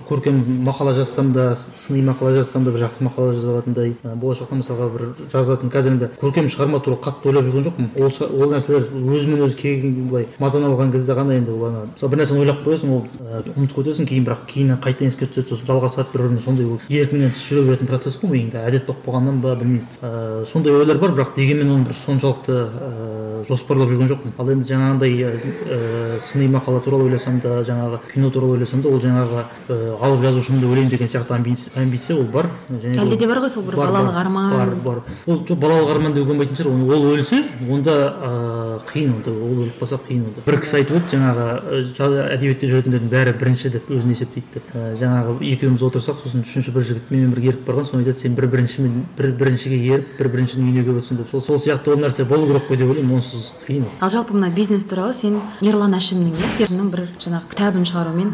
көркем 0.09 0.39
мақала 0.65 0.93
жазсам 0.93 1.31
да 1.31 1.55
сыни 1.75 2.01
мақала 2.05 2.33
жазсам 2.35 2.63
да 2.63 2.71
бір 2.71 2.85
жақсы 2.85 3.03
мақала 3.07 3.33
жаза 3.33 3.51
алатындай 3.55 3.95
ә, 4.03 4.15
болашақта 4.15 4.59
мысалға 4.59 4.89
бір 4.93 5.05
жазатын 5.31 5.71
қазір 5.73 5.95
енді 5.95 6.09
көркем 6.21 6.49
шығарма 6.51 6.81
туралы 6.83 7.01
қатты 7.03 7.31
ойлап 7.31 7.49
жүрген 7.49 7.67
жоқпын. 7.67 7.89
Ол, 7.97 8.11
ол 8.41 8.53
нәрселер 8.53 8.87
өзімен 8.93 9.43
өзі 9.47 9.57
келген 9.59 10.07
былай 10.09 10.27
мазаны 10.39 10.69
алған 10.69 10.91
кезде 10.93 11.13
ғана 11.17 11.37
енді 11.37 11.51
ол 11.55 11.67
ана 11.69 11.85
мысалы 11.93 12.11
бір 12.13 12.23
нәрсені 12.23 12.43
ойлап 12.43 12.63
қоясың 12.65 12.93
ол 12.95 13.03
ә, 13.21 13.43
ұмытып 13.55 13.81
кетесің 13.81 14.09
кейін 14.09 14.27
бірақ 14.27 14.45
кейіннен 14.51 14.81
қайта 14.83 15.07
еске 15.07 15.25
түседі. 15.27 15.47
Сосын 15.47 15.67
жалғасады 15.71 16.13
бір 16.13 16.27
біріне 16.27 16.41
сондай 16.43 16.65
ол 16.67 16.79
еркіңнен 16.89 17.33
тыс 17.33 17.45
жүре 17.49 17.63
беретін 17.69 17.87
процесс 17.87 18.17
қой 18.19 18.33
миыңда 18.33 18.65
әдет 18.67 18.87
болып 18.87 19.05
қалғаннан 19.07 19.41
ба 19.41 19.55
білмеймін. 19.55 19.87
Ыыы 20.01 20.45
сондай 20.49 20.75
ойлар 20.75 20.99
бар 20.99 21.15
бірақ 21.15 21.35
дегенмен 21.37 21.71
оны 21.71 21.87
бір 21.87 21.97
соншалықты 22.03 22.57
ыыы 22.57 23.06
жоспарлап 23.47 23.89
жүрген 23.89 24.09
жоқпын. 24.11 24.33
Ал 24.37 24.49
енді 24.51 24.67
жаңағындай 24.67 25.11
ыыы 25.23 26.19
сыни 26.19 26.47
мақала 26.51 26.81
туралы 26.83 27.07
ойласам 27.07 27.39
да 27.39 27.61
жаңағы 27.67 27.99
кино 28.13 28.31
туралы 28.31 28.57
ойласам 28.57 28.81
да 28.81 28.89
ол 28.89 28.99
жаңағы 29.01 29.43
ыыы 29.69 29.97
алып 30.01 30.21
жазушымын 30.25 30.61
деп 30.61 30.69
ойлаймын 30.69 30.91
деген 30.91 31.07
сияқты 31.07 31.33
амбиция 31.33 32.17
ол 32.17 32.23
бар. 32.23 32.49
Және 32.69 32.97
әлде 33.03 33.17
де 33.17 33.27
бар 33.27 33.41
ғой 33.43 33.51
сол 33.53 33.63
бір 33.63 33.75
балалық 33.79 34.15
арман? 34.17 34.51
бар 34.51 34.69
бар. 34.83 35.03
Ол 35.25 35.43
жоқ 35.47 35.59
балалық 35.59 35.91
арман 35.95 36.13
деуге 36.13 36.31
болмайтын 36.33 36.57
шығар 36.57 36.71
ол 36.93 37.05
өлсе 37.13 37.43
онда 37.69 37.93
ыыы 38.17 38.79
қиын 38.91 39.13
онда 39.15 39.31
ол 39.31 39.63
өліп 39.65 39.79
қалса 39.81 39.99
қиын 40.07 40.23
онда. 40.27 40.45
Бір 40.45 40.59
кісі 40.61 40.75
айтып 40.81 40.95
еді 40.97 41.07
жаңағы 41.13 42.23
әдебиетте 42.33 42.69
жүретіндердің 42.71 43.09
бәрі 43.11 43.33
бірінші 43.37 43.71
деп 43.73 43.89
өзін 43.91 44.11
есептейді 44.13 44.47
деп 44.57 44.65
жаңағы 45.01 45.37
екеуміз 45.53 45.83
отырсақ 45.87 46.21
сосын 46.23 46.45
үшінші 46.45 46.73
бір 46.75 46.83
жігіт 46.87 47.11
менімен 47.11 47.33
бірге 47.33 47.51
еріп 47.53 47.63
барған 47.67 47.87
соны 47.89 48.03
айтады 48.03 48.21
сен 48.21 48.35
бір 48.37 48.47
біріншімен 48.53 48.93
бір 49.17 49.31
біріншіге 49.39 49.77
еріп 49.95 50.07
бір 50.19 50.27
біріншінің 50.35 50.67
үйіне 50.67 50.83
келіп 50.85 51.01
отырсың 51.01 51.17
деп. 51.21 51.31
Сол 51.31 51.41
сол 51.41 51.57
сияқты 51.57 51.93
ол 51.93 52.01
нәрсе 52.01 52.25
болу 52.25 52.47
керек 52.47 52.69
қой 52.69 52.77
деп 52.77 52.89
ойлаймын 52.97 53.17
онсыз 53.17 53.53
қиын 53.67 53.85
ал 54.01 54.09
жалпы 54.09 54.33
мына 54.33 54.49
бизнес 54.49 54.83
туралы 54.83 55.13
сен 55.13 55.39
ерлан 55.61 55.93
әшімнің 55.97 56.33
иә 56.59 56.89
бір 56.91 57.07
жаңағы 57.21 57.49
кітабын 57.51 57.85
шығарумен 57.87 58.31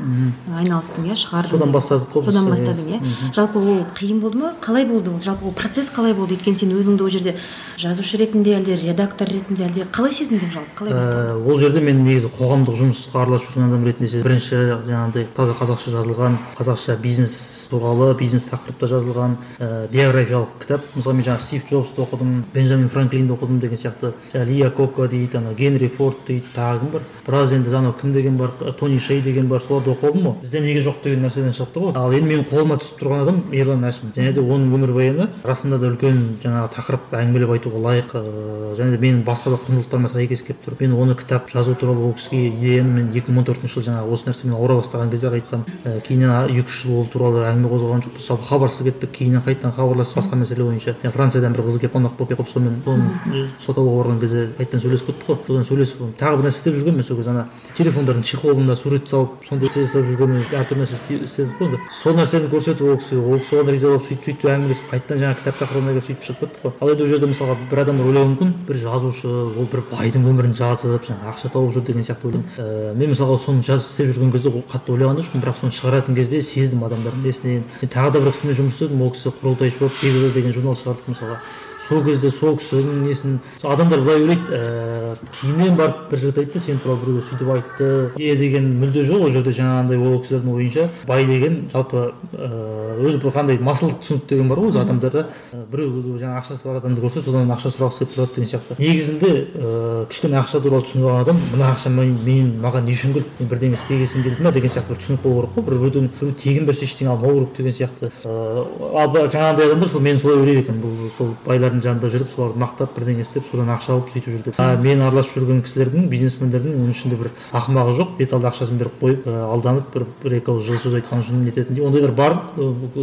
айналыстың 0.60 1.08
иә 1.10 1.18
шығардың. 1.20 1.50
Содан 1.50 1.72
бастадық 1.74 2.12
қой 2.14 2.24
содан 2.24 2.50
бастадың 2.50 2.88
иә. 2.94 3.00
жалпы 3.36 3.60
ол 3.60 3.86
қиын 3.98 4.20
болды 4.22 4.38
ма? 4.38 4.54
Қалай 4.62 4.86
болды 4.86 5.10
ол? 5.10 5.20
Жалпы 5.24 5.46
ол 5.46 5.52
процесс 5.52 5.90
қалай 5.90 6.14
болды? 6.14 6.36
Өйткені 6.36 6.58
сен 6.58 6.72
өзіңді 6.72 7.04
ол 7.04 7.10
жерде 7.10 7.36
жазушы 7.78 8.18
ретінде 8.18 8.56
әлде 8.58 8.78
редактор 8.78 9.28
ретінде 9.28 9.66
әлде 9.68 9.88
қалай 9.92 10.14
сезіндің 10.14 10.54
жалпы? 10.54 10.72
Қалай 10.78 10.94
бастады? 10.94 11.52
Ол 11.52 11.60
жерде 11.60 11.82
мен 11.82 12.04
негізі 12.04 12.30
қоғамдық 12.38 12.78
жұмысқа 12.80 13.24
араласып 13.24 13.54
жүрген 13.54 13.68
адам 13.70 13.86
ретінде 13.88 14.24
бірінші 14.24 14.62
жаңағыдай 14.88 15.28
таза 15.36 15.56
қазақша 15.58 15.94
жазылған 15.98 16.38
қазақша 16.60 16.98
бизнес 17.02 17.68
туралы 17.72 18.14
бизнес 18.20 18.48
тақырыпта 18.52 18.90
жазылған 18.94 19.38
ә, 19.60 19.88
биографиялық 19.92 20.60
кітап. 20.62 20.86
Мысалы 20.96 21.18
мен 21.18 21.26
жаңағы 21.26 21.42
стив 21.42 21.70
джобсты 21.70 22.02
оқыдым 22.04 22.44
бенджамин 22.54 22.90
франклинді 22.90 23.34
оқыдым 23.34 23.60
деген 23.60 23.78
сияқты. 23.78 24.14
Лия 24.54 24.70
коко 24.70 25.08
дейді 25.08 25.38
ана 25.38 25.54
генри 25.58 25.88
форд 25.88 26.18
дейді 26.28 26.46
тағы 26.56 26.80
кім 26.80 26.92
бар. 26.94 27.02
Біраз 27.26 27.54
енді 27.54 27.74
анау 27.76 27.94
кім 27.94 28.14
деген 28.14 28.38
бар 28.38 28.52
тони 28.80 29.00
шей 29.00 29.22
деген 29.22 29.48
бар 29.48 29.62
соларды 29.62 29.92
оқып 29.92 30.12
алдым 30.12 30.28
ғой 30.28 30.36
бізде 30.42 30.62
неге 30.62 30.82
жоқ 30.86 31.02
деген 31.04 31.26
нәрседен 31.26 31.54
шықты 31.58 31.80
ғой. 31.80 31.94
Ал 31.98 32.14
енді 32.14 32.30
менің 32.30 32.46
қолыма 32.52 32.78
түсіп 32.82 33.00
тұрған 33.02 33.24
адам 33.24 33.42
ерлан 33.52 33.86
әшім. 33.88 34.14
Және 34.16 34.34
де 34.34 34.42
оның 34.42 34.74
өмірбаяны 34.78 35.30
расында 35.44 35.80
да 35.80 35.90
үлкен 35.92 36.20
жаңағы 36.44 36.72
тақырып 36.76 37.14
әңгімелеп 37.20 37.54
айтуға 37.58 37.84
лайық 37.88 38.16
ыыы 38.20 38.76
және 38.78 38.98
де 38.98 39.02
менің 39.02 39.24
басқа 39.24 39.54
да 39.54 39.60
құндылықтарыма 39.64 40.12
сәйкес 40.12 40.44
келіп 40.44 40.66
тұр. 40.66 40.78
Мен 40.80 40.94
оны 40.94 41.16
кітап 41.16 41.50
жазу 41.54 41.76
туралы 41.76 42.04
ол 42.10 42.14
кісіге 42.14 42.50
идеяны 42.50 42.92
мен 43.00 43.12
екі 43.16 43.32
мың 43.32 43.44
он 43.44 43.48
төртінші 43.48 43.80
жылы 43.80 43.88
жаңағы 43.90 44.14
осы 44.14 44.28
нәрсемен 44.28 44.58
ауыра 44.58 44.80
бастаған 44.82 45.12
кезде 45.14 45.30
ақ 45.30 45.38
айтқанмын 45.40 45.66
ә, 45.86 46.02
кейіннен 46.04 46.32
екі 46.52 46.68
үш 46.68 46.82
жыл 46.84 47.00
ол 47.00 47.08
туралы 47.14 47.46
әңгіме 47.48 47.70
қозғаған 47.72 48.04
жоқпыз 48.08 48.28
жалпы 48.28 48.46
хабарсыз 48.50 48.88
кеттік 48.88 49.12
кейіннен 49.18 49.44
қайтадан 49.46 49.74
хабарласып 49.78 50.18
басқа 50.20 50.40
мәселе 50.42 50.64
бойынша. 50.64 50.96
Франциядан 51.14 51.54
бір 51.54 51.62
қыз 51.68 51.80
келіп 51.80 51.94
қонақ 51.96 52.18
болып 52.18 52.34
келіп 52.34 52.50
сонымен 52.50 52.82
соны 52.86 53.48
сот 53.60 53.78
алуға 53.78 54.04
барған 54.04 54.20
кезде 54.24 54.33
қайтадан 54.58 54.82
сөйлесіп 54.84 55.08
кеттік 55.10 55.26
қой 55.28 55.36
содан 55.48 55.66
сөйлесіп 55.68 55.98
тағы 56.20 56.40
бір 56.40 56.48
нәрсе 56.48 56.60
істеп 56.60 56.76
жүргенмін 56.78 57.00
мен 57.00 57.08
сол 57.08 57.18
кезде 57.18 57.32
ана 57.32 57.46
телефондардың 57.78 58.24
чехолына 58.24 58.76
сурет 58.76 59.08
салып 59.10 59.30
сондай 59.48 59.68
нәрсе 59.70 59.86
жасап 59.86 60.08
жүргенмін. 60.10 60.46
Әртүрлі 60.54 60.84
нәрсе 60.84 60.96
істедік 61.24 61.58
қой 61.60 61.68
енді. 61.70 61.80
Сол 61.92 62.18
нәрсені 62.18 62.50
көрсетіп 62.52 62.84
ол 62.84 62.98
кісіге 63.02 63.22
ол 63.24 63.40
кісі 63.44 63.58
оған 63.60 63.72
риза 63.74 63.88
болып 63.94 64.06
сөйтіп 64.08 64.24
сөйтіп 64.28 64.50
әңгімелесіп 64.54 64.86
қайтадан 64.94 65.22
жаңағы 65.24 65.38
кітап 65.42 65.56
тақырыбына 65.62 65.94
келіп 65.94 66.08
сөйтіп 66.08 66.24
шығып 66.28 66.40
кеттік 66.44 66.60
қой. 66.64 66.72
Ал 66.80 66.92
енді 66.94 67.04
ол 67.04 67.10
жерде 67.14 67.30
мысалға 67.32 67.56
бір 67.72 67.84
адамдар 67.84 68.10
ойлауы 68.10 68.30
мүмкін 68.34 68.54
бір 68.68 68.80
жазушы 68.84 69.28
ол 69.28 69.68
бір 69.72 69.84
байдың 69.92 70.28
өмірін 70.30 70.54
жазып 70.58 71.08
жаңағы 71.10 71.34
ақша 71.34 71.52
тауып 71.54 71.74
жүр 71.74 71.86
деген 71.88 72.04
сияқты 72.08 72.30
ойлаймын. 72.30 72.48
Ыыы 72.58 72.94
мен 73.00 73.14
мысалға 73.14 73.38
соны 73.42 73.64
жаз 73.64 73.88
істеп 73.88 74.14
жүрген 74.14 74.32
кезде 74.34 74.50
қатты 74.54 74.94
ойлаған 74.94 75.20
да 75.20 75.26
жоқпын 75.26 75.44
бірақ 75.44 75.60
соны 75.60 75.74
шығаратын 75.74 76.16
кезде 76.16 76.42
сездім 76.42 76.86
адамдардың 76.88 77.26
несінен. 77.26 77.64
Мен 77.82 77.92
тағы 77.92 78.14
да 78.14 78.24
бір 78.24 78.34
кісімен 78.34 78.58
жұмыс 78.60 78.78
істедім 78.78 79.02
ол 79.04 79.12
кісі 79.14 79.34
құрылтайшы 79.42 79.80
болып 79.80 80.34
деген 80.34 80.54
журнал 80.54 80.78
шығардық 80.78 81.14
мысалға. 81.14 81.40
Сол 81.88 82.04
кезде 82.04 82.30
сол 82.32 82.58
кісінің 82.58 83.04
несін 83.08 83.40
адамдар 83.64 84.02
былай 84.02 84.22
ойлайды 84.22 84.48
ііі 84.50 85.32
кейіннен 85.40 85.78
барып 85.78 86.10
бір 86.12 86.20
жігіт 86.24 86.42
айтты 86.44 86.60
сен 86.60 86.80
туралы 86.84 87.04
біреу 87.04 87.22
сөйтіп 87.28 87.50
айтты 87.54 87.90
е 88.18 88.36
деген 88.40 88.70
мүлде 88.82 89.04
жоқ 89.08 89.28
ол 89.28 89.32
жерде 89.36 89.52
жаңағындай 89.58 90.00
ол 90.00 90.22
кісілердің 90.24 90.54
ойынша 90.56 90.88
бай 91.08 91.26
деген 91.28 91.60
жалпы 91.74 92.14
ыыы 92.34 92.84
өзі 93.04 93.20
бір 93.24 93.34
қандай 93.36 93.60
масылдық 93.60 94.00
түсінік 94.04 94.28
деген 94.30 94.48
бар 94.50 94.60
ғой 94.62 94.70
өзі 94.72 94.80
адамдарда. 94.84 95.26
Біреу 95.72 96.18
жаңағы 96.22 96.40
ақшасы 96.40 96.68
бар 96.68 96.78
адамды 96.80 97.02
көрсе 97.02 97.24
содан 97.26 97.52
ақша 97.52 97.72
сұрағысы 97.74 98.06
келіп 98.06 98.14
тұрады 98.14 98.36
деген 98.36 98.50
сияқты. 98.52 98.78
Негізінде 98.78 99.32
ыыы 99.58 100.06
кішкене 100.12 100.38
ақша 100.40 100.62
туралы 100.62 100.86
түсініп 100.86 101.08
алған 101.10 101.22
адам 101.24 101.42
мына 101.52 101.72
ақша 101.74 101.90
мен 101.90 102.52
маған 102.62 102.86
не 102.86 102.94
үшін 102.94 103.16
келді 103.18 103.30
мен 103.40 103.50
бірдеңе 103.50 103.80
істегесім 103.80 104.24
келді 104.24 104.46
ма 104.46 104.52
деген 104.54 104.70
сияқты 104.70 104.94
бір 104.94 105.02
түсінік 105.02 105.22
болу 105.24 105.42
керек 105.42 105.56
қой. 105.58 105.64
Бір 105.64 105.74
біреуден 105.82 106.10
біреу 106.20 106.38
тегін 106.38 106.68
берсе 106.70 106.86
ештеңе 106.86 107.10
алмау 107.12 107.34
керек 107.34 107.58
деген 107.58 107.74
сияқты. 107.80 108.12
Ыыы 108.24 108.94
ал 108.94 109.10
жаңағындай 109.10 109.72
адамдар 109.72 109.90
сол 109.90 110.02
мен 110.06 110.20
солай 110.22 110.38
ойлайды 110.38 110.64
екенмін 110.68 110.84
бұл 110.86 111.10
сол 111.18 111.34
байлар 111.46 111.73
кісілердің 111.74 111.82
жанында 111.84 112.10
жүріп 112.14 112.30
соларды 112.30 112.60
мақтап 112.62 112.94
бірдеңе 112.96 113.24
істеп 113.24 113.46
содан 113.48 113.70
ақша 113.74 113.94
алып 113.94 114.10
сөйтіп 114.14 114.32
жүр 114.34 114.44
деп. 114.46 114.60
Мен 114.84 115.02
араласып 115.02 115.40
жүрген 115.42 115.62
кісілердің 115.66 116.08
бизнесмендердің 116.12 116.76
оның 116.78 116.94
ішінде 116.94 117.18
бір 117.18 117.30
ақымағы 117.54 117.96
жоқ. 117.98 118.10
Бет 118.20 118.34
алды 118.34 118.48
ақшасын 118.50 118.78
беріп 118.78 119.00
қойып 119.02 119.28
алданып 119.28 119.94
бір 119.94 120.06
бір 120.24 120.36
екі 120.38 120.52
ауыз 120.54 120.68
жылы 120.68 120.80
сөз 120.84 120.98
айтқан 121.00 121.24
үшін 121.24 121.44
нететіндей 121.48 121.86
ондайлар 121.86 122.12
бар 122.14 122.38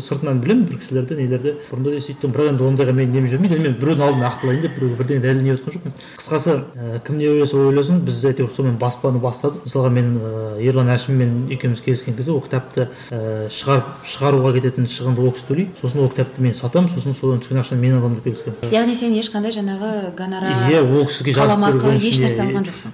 сыртынан 0.01 0.41
білемін 0.41 0.65
бір 0.71 0.79
кісілерді 0.81 1.19
нелерді. 1.19 1.55
Бұрында 1.71 1.95
да 1.95 2.03
сөйттім 2.05 2.35
бірақ 2.35 2.51
енді 2.53 2.67
ондайға 2.69 2.95
мен 2.95 3.13
немей 3.15 3.31
жүрмейді 3.33 3.59
енді 3.59 3.69
мен 3.69 3.79
біреудің 3.81 4.05
алдына 4.07 4.31
ақталайын 4.31 4.63
деп 4.65 4.77
біреуге 4.79 4.97
бірдеңе 5.01 5.21
дәлелдей 5.25 5.57
жатқан 5.57 5.73
жоқпын 5.77 5.93
қысқасы 6.21 7.01
кім 7.07 7.19
не 7.19 7.29
ойласа 7.31 7.57
ойласын. 7.59 8.01
Біз 8.07 8.23
әйтеуір 8.31 8.55
сонымен 8.55 8.79
баспаны 8.81 9.21
бастадық. 9.23 9.67
Мысалға 9.67 9.91
мен 9.95 10.09
ерлан 10.61 10.93
әшіммен 10.95 11.51
екеуміз 11.55 11.83
келіскен 11.85 12.17
кезде 12.17 12.33
ол 12.33 12.43
кітапты 12.45 12.89
шығарып 13.11 14.05
шығаруға 14.07 14.55
кететін 14.59 14.89
шығынды 14.91 15.25
ол 15.25 15.35
кісі 15.35 15.69
сосын 15.81 16.05
ол 16.05 16.11
кітапты 16.13 16.43
мен 16.43 16.55
сатамын. 16.55 16.91
Сосын 16.95 17.15
содан 17.15 17.41
түскен 17.41 17.61
ақшаны 17.61 17.81
мен 17.81 17.99
аламын 17.99 18.21
деп 18.21 18.31
келіскен 18.31 18.57
яғни 18.69 18.95
сен 18.97 19.15
ешқандай 19.17 19.53
жаңағы 19.55 20.13
гонорар 20.19 20.71
иә 20.71 20.81
ол 20.85 21.07
кісіге 21.09 21.33
жазып 21.37 21.61
берген 21.65 21.97
ешнәрсе 21.97 22.41
алған 22.45 22.69
жоқсың. 22.69 22.91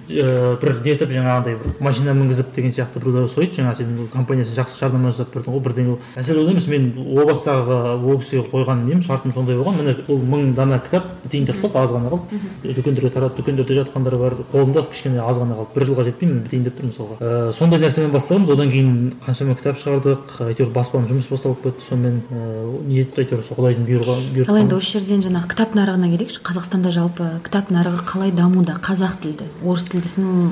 Бір 0.61 0.69
нетіп 0.85 1.11
жаңағындай 1.11 1.57
бір 1.59 1.75
машина 1.83 2.13
мінгізіп 2.17 2.53
деген 2.55 2.71
сияқты 2.71 3.01
біреулер 3.03 3.27
сұрайды 3.31 3.59
жаңағы 3.59 3.75
сен 3.81 4.07
компаниясың 4.13 4.57
жақсы 4.57 4.79
жарнама 4.79 5.11
жасап 5.11 5.33
бердің 5.35 5.57
ғой 5.57 5.63
бірдеңе 5.67 5.97
мәселе 6.15 6.39
онда 6.41 6.51
емес 6.55 6.67
мен 6.71 6.83
о 6.97 7.25
бастағы 7.27 7.77
ол 7.97 8.17
кісіге 8.21 8.43
қойған 8.51 8.85
нем 8.87 9.03
шартым 9.03 9.33
сондай 9.33 9.57
болған. 9.57 9.77
Міне 9.77 9.95
ол 10.07 10.17
мың 10.17 10.53
дана 10.55 10.79
кітап 10.79 11.03
бітейін 11.23 11.45
деп 11.51 11.61
қалды 11.61 11.77
аз 11.83 11.91
ғана 11.91 12.09
қалды. 12.13 12.39
Дүкендерге 12.63 13.09
таратып 13.13 13.37
дүкендерде 13.41 13.81
жатқандар 13.81 14.17
бар 14.17 14.33
қолымда 14.51 14.85
кішкене 14.89 15.19
аз 15.21 15.37
ғана 15.37 15.57
қалды. 15.59 15.73
Бір 15.75 15.85
жылға 15.89 16.07
жетпеймін 16.07 16.41
бітейін 16.45 16.63
деп 16.67 16.79
тұр 16.79 16.89
мысалға. 16.89 17.19
Ыыы 17.19 17.53
сондай 17.53 17.79
нәрсемен 17.83 18.11
бастағанбыз. 18.15 18.53
Одан 18.55 18.71
кейін 18.71 19.13
қаншама 19.25 19.57
кітап 19.59 19.77
шығардық. 19.81 20.37
Әйтеуір 20.47 20.71
баспаның 20.75 21.11
жұмысы 21.11 21.29
басталып 21.33 21.63
кетті 21.63 21.85
сонымен. 21.87 22.21
Ыыы 22.31 22.81
ниет 22.87 23.17
әйтеуір 23.17 23.43
құдайдың 23.47 23.87
бұйрығы 23.87 24.47
ал 24.47 24.59
енді 24.61 24.77
осы 24.77 24.97
жерден 24.97 25.23
жаңағы 25.25 25.47
кітап 25.57 25.73
нарығына 25.73 26.05
келейікші 26.11 26.41
қазақстанда 26.45 26.91
жалпы 26.93 27.27
кітап 27.41 27.71
нарығы 27.73 28.03
қалай 28.05 28.29
дамуда? 28.29 28.75
Қазақ 28.77 29.15
тілді 29.23 29.47
орыс 29.65 29.87
тілдісін 29.89 30.51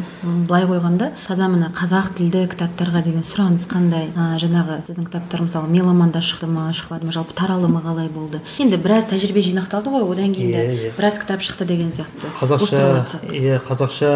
былай 0.49 0.65
қойғанда 0.65 1.11
таза 1.27 1.45
мына 1.45 1.67
қазақ 1.77 2.15
тілді 2.17 2.47
кітаптарға 2.49 3.03
деген 3.05 3.21
сұраныс 3.21 3.67
қандай? 3.69 4.07
Ә, 4.17 4.39
жаңағы 4.41 4.79
сіздің 4.87 5.05
кітаптар 5.05 5.43
мысалы 5.45 5.69
меломанда 5.69 6.23
шықты 6.25 6.49
ма 6.49 6.71
шықпады 6.73 7.05
ма? 7.05 7.13
жалпы 7.13 7.37
таралымы 7.37 7.83
қалай 7.85 8.09
болды? 8.09 8.41
Енді 8.57 8.79
біраз 8.81 9.05
тәжірибе 9.11 9.45
жинақталды 9.45 9.93
ғой 9.93 10.07
одан 10.09 10.33
кейін 10.33 10.49
де. 10.49 10.63
Yeah, 10.65 10.81
yeah. 10.87 10.97
біраз 10.97 11.21
кітап 11.21 11.45
шықты 11.45 11.69
деген 11.69 11.93
сияқты. 11.93 12.33
Қазақша 12.41 13.05
иә 13.29 13.61
қазақша 13.61 14.09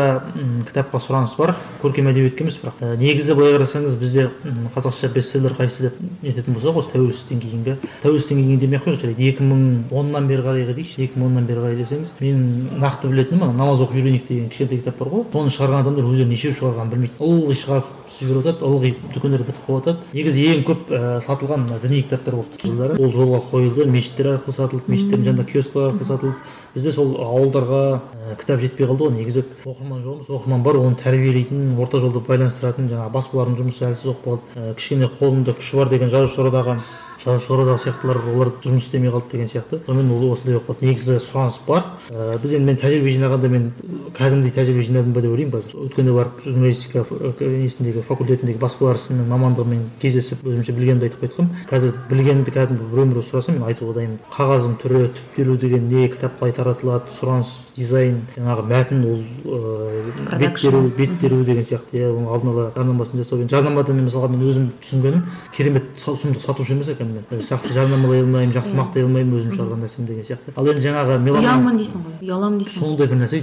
кітапқа 0.72 0.98
сұраныс 1.06 1.38
бар. 1.38 1.54
Көркем 1.84 2.10
әдебиетке 2.10 2.48
емес 2.48 2.58
бірақ 2.58 2.82
ә, 2.82 2.98
негізі 2.98 3.38
былай 3.38 3.54
қарасаңыз 3.60 3.94
бізде 3.94 4.32
қазақша 4.74 5.14
бестселлер 5.14 5.54
қайсы 5.54 5.86
деп 5.86 6.02
нететін 6.24 6.58
болсақ 6.58 6.82
осы 6.82 6.96
тәуелсіздіктен 6.96 7.46
кейінгі. 7.46 7.78
Тәуелсіздіктен 8.02 8.44
кейін 8.48 8.60
демей 8.64 8.80
ақ 8.80 8.90
қояйық 8.90 9.04
жарайды 9.04 9.30
екі 9.30 9.46
мың 9.46 9.64
оннан 9.94 10.28
бері 10.28 10.46
қарайғы 10.48 10.79
дейікші 10.80 11.04
екі 11.04 11.20
мың 11.20 11.30
оннан 11.30 11.46
бері 11.50 11.64
қарай 11.64 11.78
десеңіз 11.80 12.14
мен 12.24 12.44
нақты 12.80 13.10
білетінім 13.12 13.44
ана 13.44 13.54
намаз 13.60 13.84
оқып 13.84 14.00
үйренейік 14.00 14.28
деген 14.30 14.50
кішкентай 14.50 14.80
кітап 14.80 15.00
бар 15.00 15.12
ғой. 15.12 15.26
Соны 15.34 15.52
шығарған 15.52 15.84
адамдар 15.84 16.08
өздері 16.08 16.30
нешеу 16.30 16.56
шығарғанын 16.56 16.94
білмейді. 16.94 17.16
Ылғи 17.20 17.58
шығарып 17.60 17.90
жіберіп 18.16 18.46
жатады 18.48 18.66
ылғи 18.70 18.94
дүкендерде 19.14 19.48
бітіп 19.50 19.68
қалып 19.68 19.90
жатады 19.90 20.00
негізі 20.16 20.46
ең 20.54 20.64
көп 20.68 20.90
ә, 20.90 21.02
сатылған 21.26 21.68
діни 21.84 22.02
кітаптар 22.04 22.40
болды 22.40 22.62
жылдары 22.64 22.98
ол 23.00 23.12
жолға 23.14 23.42
қойылды 23.52 23.88
мешіттер 23.90 24.32
арқылы 24.36 24.56
сатылды 24.56 24.92
мешіттердің 24.92 25.28
жанында 25.30 25.46
киосклар 25.50 25.92
арқылы 25.92 26.08
сатылды. 26.08 26.36
Бізде 26.74 26.94
сол 26.94 27.16
ауылдарға 27.24 27.82
ә, 28.00 28.38
кітап 28.40 28.64
жетпей 28.64 28.88
қалды 28.90 29.08
ғой 29.08 29.16
негізі. 29.20 29.46
Оқырман 29.66 30.04
жоқ 30.04 30.20
емес 30.20 30.30
оқырман 30.30 30.64
бар 30.64 30.80
оны 30.80 31.00
тәрбиелейтін 31.02 31.76
орта 31.80 32.00
жолды 32.04 32.22
байланыстыратын 32.28 32.90
жаңағы 32.92 33.14
баспалардың 33.16 33.60
жұмысы 33.64 33.86
әлсіз 33.90 34.12
болып 34.12 34.26
қалды. 34.26 34.42
Ә, 34.56 34.74
кішкене 34.78 35.10
қолында 35.20 35.56
күші 35.58 35.82
бар 35.82 35.94
деген 35.96 36.14
жазушылардағы 36.14 36.78
жазушылар 37.24 37.66
одағы 37.66 37.84
сияқтылар 37.84 38.20
олар 38.34 38.52
жұмыс 38.64 38.88
істемей 38.88 39.12
қалды 39.12 39.32
деген 39.32 39.50
сияқты. 39.52 39.82
Сонымен 39.86 40.12
ол 40.16 40.32
осындай 40.32 40.56
болып 40.56 40.70
қалды. 40.70 40.88
Негізі 40.88 41.20
сұраныс 41.20 41.60
бар. 41.68 41.84
Ә, 42.10 42.38
біз 42.40 42.54
енді 42.56 42.66
мен 42.70 42.80
тәжірибе 42.80 43.12
жинағанда 43.16 43.50
мен 43.52 43.72
кәдімгідей 44.16 44.54
тәжірибе 44.56 44.86
жинадым 44.88 45.14
ба 45.14 45.22
деп 45.22 45.34
ойлаймын 45.34 45.54
қазір 45.58 45.76
өткенде 45.86 46.14
барып 46.16 46.44
журналистика 46.46 47.06
несіндегі 47.40 48.04
факультетіндегі 48.08 48.60
баспалар 48.60 49.00
ісінің 49.00 49.28
мамандығымен 49.30 49.84
кездесіп 50.00 50.46
өзімше 50.48 50.76
білгенімді 50.78 51.10
айтып 51.10 51.24
қайтқанмын 51.26 51.68
қазір 51.70 51.94
білгенімді 52.10 52.54
кәдімгі 52.56 52.88
біреу 52.94 53.10
біреу 53.12 53.24
сұраса 53.26 53.54
мен 53.54 53.66
айтуға 53.68 53.98
дайынмын. 54.00 54.20
Қағаздың 54.34 54.78
түрі 54.82 55.04
түптелу 55.20 55.58
деген 55.60 55.88
не 55.92 56.08
кітап 56.10 56.40
қалай 56.40 56.56
таратылады 56.56 57.14
сұраныс 57.14 57.54
дизайн 57.76 58.22
жаңағы 58.36 58.66
мәтін 58.70 59.06
ол 59.10 59.22
ыыы 59.46 60.40
бет 60.40 60.98
бет 60.98 61.20
теру 61.20 61.44
деген 61.44 61.64
сияқты. 61.64 61.98
Иә 62.00 62.12
оның 62.14 62.30
алдын 62.30 62.50
ала 62.54 62.72
жарнамасын 62.76 63.22
жасау. 63.22 63.48
Жарнамада 63.50 63.94
мен 63.94 64.08
мысалға 64.08 64.30
мен 64.34 64.46
өзім 64.50 64.70
түсінгенім 64.84 65.26
керемет 65.56 65.84
сұмдық 65.98 66.44
сатушы 66.44 66.74
емес 66.74 66.90
екенмін. 66.94 67.09
Мен 67.16 67.42
жақсы 67.50 67.74
жарнамалай 67.74 68.22
алмаймын 68.24 68.54
жақсы 68.56 68.78
мақтай 68.78 69.04
алмаймын 69.06 69.38
өзім 69.40 69.52
шығарған 69.56 69.84
нәрсем 69.84 70.06
деген 70.10 70.24
сияқты. 70.28 70.54
ал 70.56 70.70
енді 70.70 70.84
жаңағы 70.86 71.18
ұялмын 71.34 71.80
дейсің 71.82 72.06
ғой 72.06 72.14
ұяламын 72.30 72.60
дейсің. 72.62 72.80
сондай 72.80 73.08
бір 73.08 73.18
нәрсе 73.24 73.42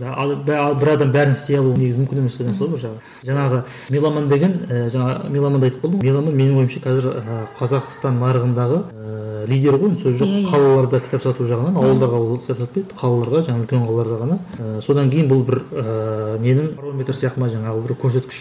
бір 0.00 0.92
адам 0.94 1.12
бәрін 1.14 1.34
істей 1.36 1.58
алу 1.58 1.74
негізі 1.76 2.02
мүмкін 2.02 2.24
емес 2.24 2.36
деген 2.38 2.54
сол 2.54 2.68
бір 2.74 2.82
жағы. 2.84 2.98
Жаңағы 3.24 3.62
меломан 3.90 4.28
деген 4.28 4.58
жаңа 4.92 5.30
меломанды 5.30 5.70
айтып 5.70 5.84
қалдым 5.84 6.02
меломан 6.02 6.34
менің 6.34 6.60
ойымша 6.64 6.80
қазір 6.84 7.10
қазақстан 7.58 8.20
нарығындағы 8.22 8.82
лидер 9.44 9.76
ғой 9.76 9.92
сөз 10.00 10.16
жоқ. 10.16 10.24
Иә, 10.24 10.40
иә. 10.40 10.48
қалаларда 10.48 11.00
кітап 11.04 11.22
сату 11.22 11.44
жағынан 11.44 11.76
ауылдарға 11.76 12.16
ол 12.16 12.38
кітап 12.40 12.62
сатпайды 12.62 12.96
қалаларға 12.96 13.42
жаңағы 13.44 13.64
үлкен 13.64 13.82
қалаларда 13.84 14.16
ғана. 14.22 14.38
Содан 14.80 15.10
кейін 15.12 15.28
бұл 15.28 15.42
бір 15.44 15.58
ненің? 16.40 16.70
Барометр 16.78 17.12
сияқты 17.12 17.42
ма 17.42 17.50
жаңағы 17.52 17.82
бір 17.84 17.92
көрсеткіш. 18.00 18.38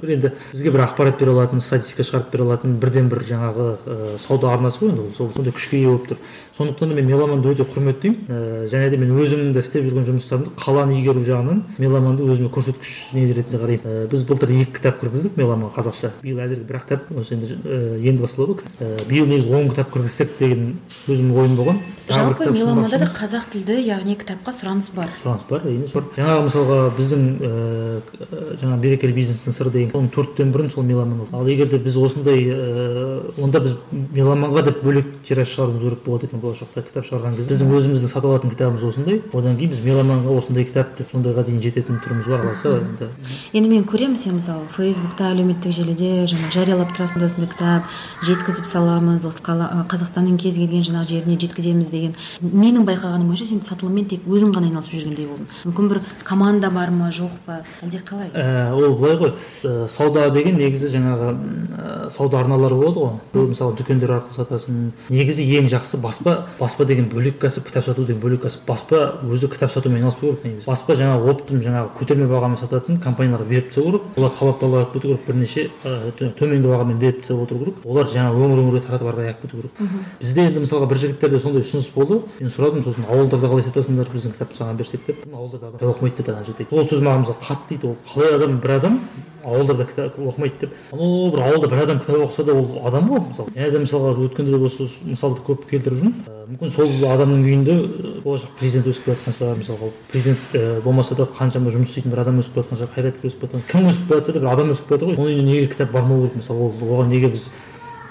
Бір 0.00 0.12
енді 0.16 0.32
бізге 0.54 0.72
бір 0.72 0.84
ақпарат 0.86 1.20
бере 1.20 1.34
алатын 1.34 1.60
статистика 1.60 2.06
шығарып 2.08 2.32
бере 2.32 2.46
алатын 2.46 2.78
бірден 2.80 3.10
бір 3.12 3.20
жаңағы 3.28 4.16
сауда 4.22 4.54
арнасы 4.54 4.80
ғой 4.80 4.94
енді 4.94 5.04
ол. 5.04 5.12
Сол 5.16 5.30
сондай 5.36 5.52
күшке 5.52 5.76
ие 5.82 5.90
болып 5.90 6.08
тұр. 6.08 6.22
Сондықтан 6.56 6.88
да 6.88 6.94
мен 6.94 7.06
меломанды 7.06 7.52
өте 7.52 7.68
құрметтеймін. 7.68 8.16
Ә, 8.28 8.68
және 8.72 8.90
де 8.90 8.96
мен 8.96 9.12
өзімнің 9.12 9.52
де 9.52 9.60
істеп 9.60 9.84
жүрген 9.84 10.08
жұмыстарымды 10.08 10.56
қаланы 10.56 10.95
игеру 11.00 11.22
жағынан 11.26 11.62
меломанды 11.78 12.24
өзіме 12.26 12.50
көрсеткіш 12.54 13.12
не 13.16 13.26
ретінде 13.32 13.60
қараймын 13.62 13.86
ә, 13.86 14.08
біз 14.10 14.24
былтыр 14.28 14.52
екі 14.54 14.76
кітап 14.78 15.00
кіргіздік 15.00 15.36
меломанға 15.38 15.74
қазақша. 15.78 16.12
Биыл 16.22 16.40
әзірге 16.44 16.66
бір 16.68 16.80
ақ 16.80 16.86
кітап 16.86 17.10
осы 17.16 17.36
енді 17.36 17.58
енді 18.06 18.22
басталады 18.22 18.58
ғой 18.58 18.70
ә, 18.80 19.06
биыл 19.08 19.28
негізі 19.30 19.54
он 19.54 19.70
кітап 19.70 19.92
кіргізсек 19.94 20.38
деген 20.40 20.76
өзімнің 21.06 21.40
ойым 21.42 21.56
болған. 21.60 21.80
Жалпы 22.08 22.50
меломанда 22.50 22.98
да 22.98 23.08
қазақ 23.10 23.50
тілді 23.52 23.76
яғни 23.86 24.16
кітапқа 24.20 24.52
сұраныс 24.56 24.90
бар. 24.94 25.10
Сұраныс 25.18 25.44
бар 25.48 25.66
әрине 25.66 25.88
бар 25.92 26.04
жаңағы 26.16 26.44
мысалға 26.46 26.78
біздің 26.96 27.22
ііі 27.40 28.58
жаңағы 28.62 28.80
берекелі 28.84 29.16
бизнестің 29.16 29.56
сыры 29.56 29.72
деген 29.74 29.90
соның 29.94 30.10
төрттен 30.14 30.52
бірін 30.54 30.70
сол 30.70 30.86
меломан 30.86 31.20
алды 31.24 31.36
ал 31.36 31.50
егер 31.50 31.70
де 31.72 31.78
біз 31.82 31.96
осындай 31.98 32.38
ііі 32.46 33.42
онда 33.42 33.60
біз 33.64 33.74
меломанға 34.14 34.62
деп 34.68 34.82
бөлек 34.84 35.06
тираж 35.26 35.50
шығаруымыз 35.50 35.82
керек 35.82 36.04
болады 36.06 36.28
екен 36.30 36.40
болашақта 36.44 36.84
кітап 36.86 37.08
шығарған 37.08 37.36
кезде. 37.40 37.54
Біздің 37.54 37.74
өзіміздің 37.76 38.12
сата 38.12 38.28
алатын 38.30 38.52
кітабымыз 38.54 38.84
осындай. 38.86 39.20
Одан 39.32 39.56
кейін 39.58 39.72
біз 39.74 39.80
меломанға 39.84 40.36
осындай 40.38 40.64
кітап 40.68 40.94
деп 40.98 41.10
сондайға 41.10 41.46
дейін 41.48 41.62
жететін 41.64 42.00
түріміз 42.04 42.26
бар. 42.30 42.44
Қаласа 42.46 42.76
енді 42.78 43.10
енді 43.52 43.68
мен 43.72 43.84
көремін 43.88 44.18
сен 44.20 44.38
мысалы 44.38 44.68
фейсбукта 44.76 45.32
әлеуметтік 45.32 45.74
желіде 45.74 46.26
жаңағы 46.30 46.52
жариялап 46.54 46.94
тұрасың 46.96 47.26
осындай 47.26 47.50
кітап 47.50 47.82
жеткізіп 48.26 48.70
саламыз. 48.70 49.24
Осы 49.26 49.42
қазақстанның 49.42 50.38
кез 50.40 50.58
келген 50.60 50.84
жаңағы 50.86 51.08
жеріне 51.16 51.40
жеткіземіз 51.40 51.90
деген 51.96 52.14
менің 52.42 52.86
байқағаным 52.86 53.30
бойынша 53.30 53.48
сен 53.48 53.62
сатылыммен 53.66 54.06
тек 54.10 54.26
өзің 54.28 54.52
ғана 54.54 54.68
айналысып 54.68 54.94
жүргендей 54.96 55.26
болдың. 55.30 55.48
Мүмкін 55.64 55.90
бір 55.90 56.00
команда 56.24 56.70
бар 56.70 56.90
ма 56.94 57.10
жоқ 57.14 57.34
па? 57.46 57.60
әлде 57.82 58.00
қалай? 58.06 58.30
Ә, 58.32 58.72
ол 58.74 58.96
былай 58.98 59.16
ғой. 59.20 59.32
Ә, 59.64 59.88
сауда 59.88 60.28
деген 60.34 60.58
негізі 60.60 60.90
жаңағы 60.94 61.32
ә, 61.32 62.10
сауда 62.10 62.40
арналары 62.40 62.76
болады 62.78 63.02
ғой. 63.02 63.12
Біреу 63.32 63.50
мысалы 63.52 63.76
дүкендер 63.78 64.14
арқылы 64.18 64.36
сатасың. 64.36 64.92
Негізі 65.08 65.46
ең 65.58 65.70
жақсы 65.72 66.00
баспа 66.02 66.36
баспа 66.60 66.86
деген 66.88 67.08
бөлек 67.12 67.38
кәсіп 67.42 67.68
кітап 67.68 67.86
сату 67.86 68.04
деген 68.04 68.22
бөлек 68.22 68.44
кәсіп. 68.46 68.66
Баспа 68.68 69.02
өзі 69.24 69.50
кітап 69.52 69.72
сатумен 69.72 70.00
айналыспау 70.00 70.34
керек 70.34 70.44
негізі. 70.44 70.66
Баспа 70.70 70.96
жаңағы 70.98 71.30
оптом 71.32 71.62
жаңағы 71.64 71.92
көтерме 72.00 72.28
бағамен 72.30 72.60
сататын 72.60 73.00
компанияларға 73.02 73.48
беріп 73.50 73.70
тастау 73.70 73.90
керек. 73.90 74.08
Олар 74.16 74.32
талап 74.38 74.60
талап 74.60 74.88
етіп 74.88 75.02
кету 75.02 75.08
керек 75.08 75.26
бірнеше 75.26 75.68
ә, 75.84 76.32
төменгі 76.38 76.72
бағамен 76.72 77.00
беріп 77.00 77.22
тастап 77.22 77.44
отыру 77.46 77.64
керек. 77.64 77.82
Олар 77.84 78.10
жаңағы 78.10 78.42
өңір 78.46 78.62
өңірге 78.64 78.84
таратып 78.86 79.10
ары 79.10 79.16
қарай 79.16 79.32
алып 79.32 79.42
кету 79.46 79.60
керек 79.60 79.72
бізде 80.20 80.46
енді 80.46 80.62
мысалға 80.64 80.88
бір 80.90 81.00
жігіттерде 81.02 81.40
сондай 81.40 81.64
ұсыныс 81.64 81.85
болды 81.94 82.20
мен 82.40 82.50
сұрадым 82.50 82.82
сосын 82.84 83.06
ауылдарда 83.06 83.50
қалай 83.52 83.66
сатасыңдар 83.66 84.10
біздің 84.12 84.34
кітапты 84.36 84.58
саған 84.58 84.76
берсек 84.80 85.06
деп. 85.06 85.24
Ауылдарда 85.32 85.72
адам 85.74 85.90
оқымайды 85.92 86.22
деді 86.22 86.34
ана 86.34 86.44
жерде 86.44 86.66
ол 86.70 86.86
сөз 86.86 87.02
маған 87.02 87.26
қатты 87.40 87.68
тиді 87.74 87.92
ол 87.92 87.96
қалай 88.08 88.36
адам 88.36 88.58
бір 88.60 88.76
адам 88.76 89.00
ауылдарда 89.44 89.84
кітап 89.86 90.18
оқымайды 90.18 90.60
деп. 90.60 90.70
Анау 90.92 91.30
бір 91.30 91.42
ауылда 91.46 91.68
бір 91.68 91.82
адам 91.84 92.00
кітап 92.00 92.24
оқыса 92.26 92.44
да 92.44 92.54
ол 92.54 92.80
адам 92.84 93.10
ғой 93.10 93.20
мысалы. 93.28 93.52
Және 93.54 93.70
де 93.70 93.78
мысалға 93.84 94.14
өткенде 94.26 94.58
де 94.58 94.64
осы 94.66 94.88
мысалды 95.06 95.44
көп 95.46 95.68
келтіріп 95.70 96.00
жүрмін. 96.00 96.14
Мүмкін 96.46 96.70
сол 96.70 96.90
адамның 97.10 97.42
үйінде 97.42 97.74
болашақ 98.22 98.52
президент 98.58 98.86
өсіп 98.90 99.06
келе 99.06 99.16
жатқан 99.16 99.34
шығар 99.34 99.56
мысалға 99.60 99.90
президент 100.12 100.82
болмаса 100.84 101.14
да 101.18 101.26
қаншама 101.26 101.72
жұмыс 101.74 101.90
істейтін 101.90 102.14
бір 102.14 102.22
адам 102.22 102.38
өсіп 102.38 102.54
келе 102.54 102.66
жатқан 102.66 102.78
шығар 102.82 102.92
қайраткер 102.94 103.30
өсіп 103.30 103.46
келе 103.46 103.62
кім 103.70 103.88
өсіп 103.90 104.06
келе 104.06 104.20
жатса 104.20 104.32
да 104.32 104.42
бір 104.44 104.50
адам 104.52 104.70
өсіп 104.70 104.86
келе 104.86 104.98
жатыр 105.00 105.08
ғой. 105.10 105.16
Оның 105.16 105.26
үйіне 105.26 105.46
неге 105.50 105.66
кітап 105.74 105.90
бармау 105.90 106.22
керек? 106.22 106.36
Мысалы 106.38 106.68
ол 106.68 106.70
оған 106.86 107.10
неге 107.10 107.32
біз 107.34 107.48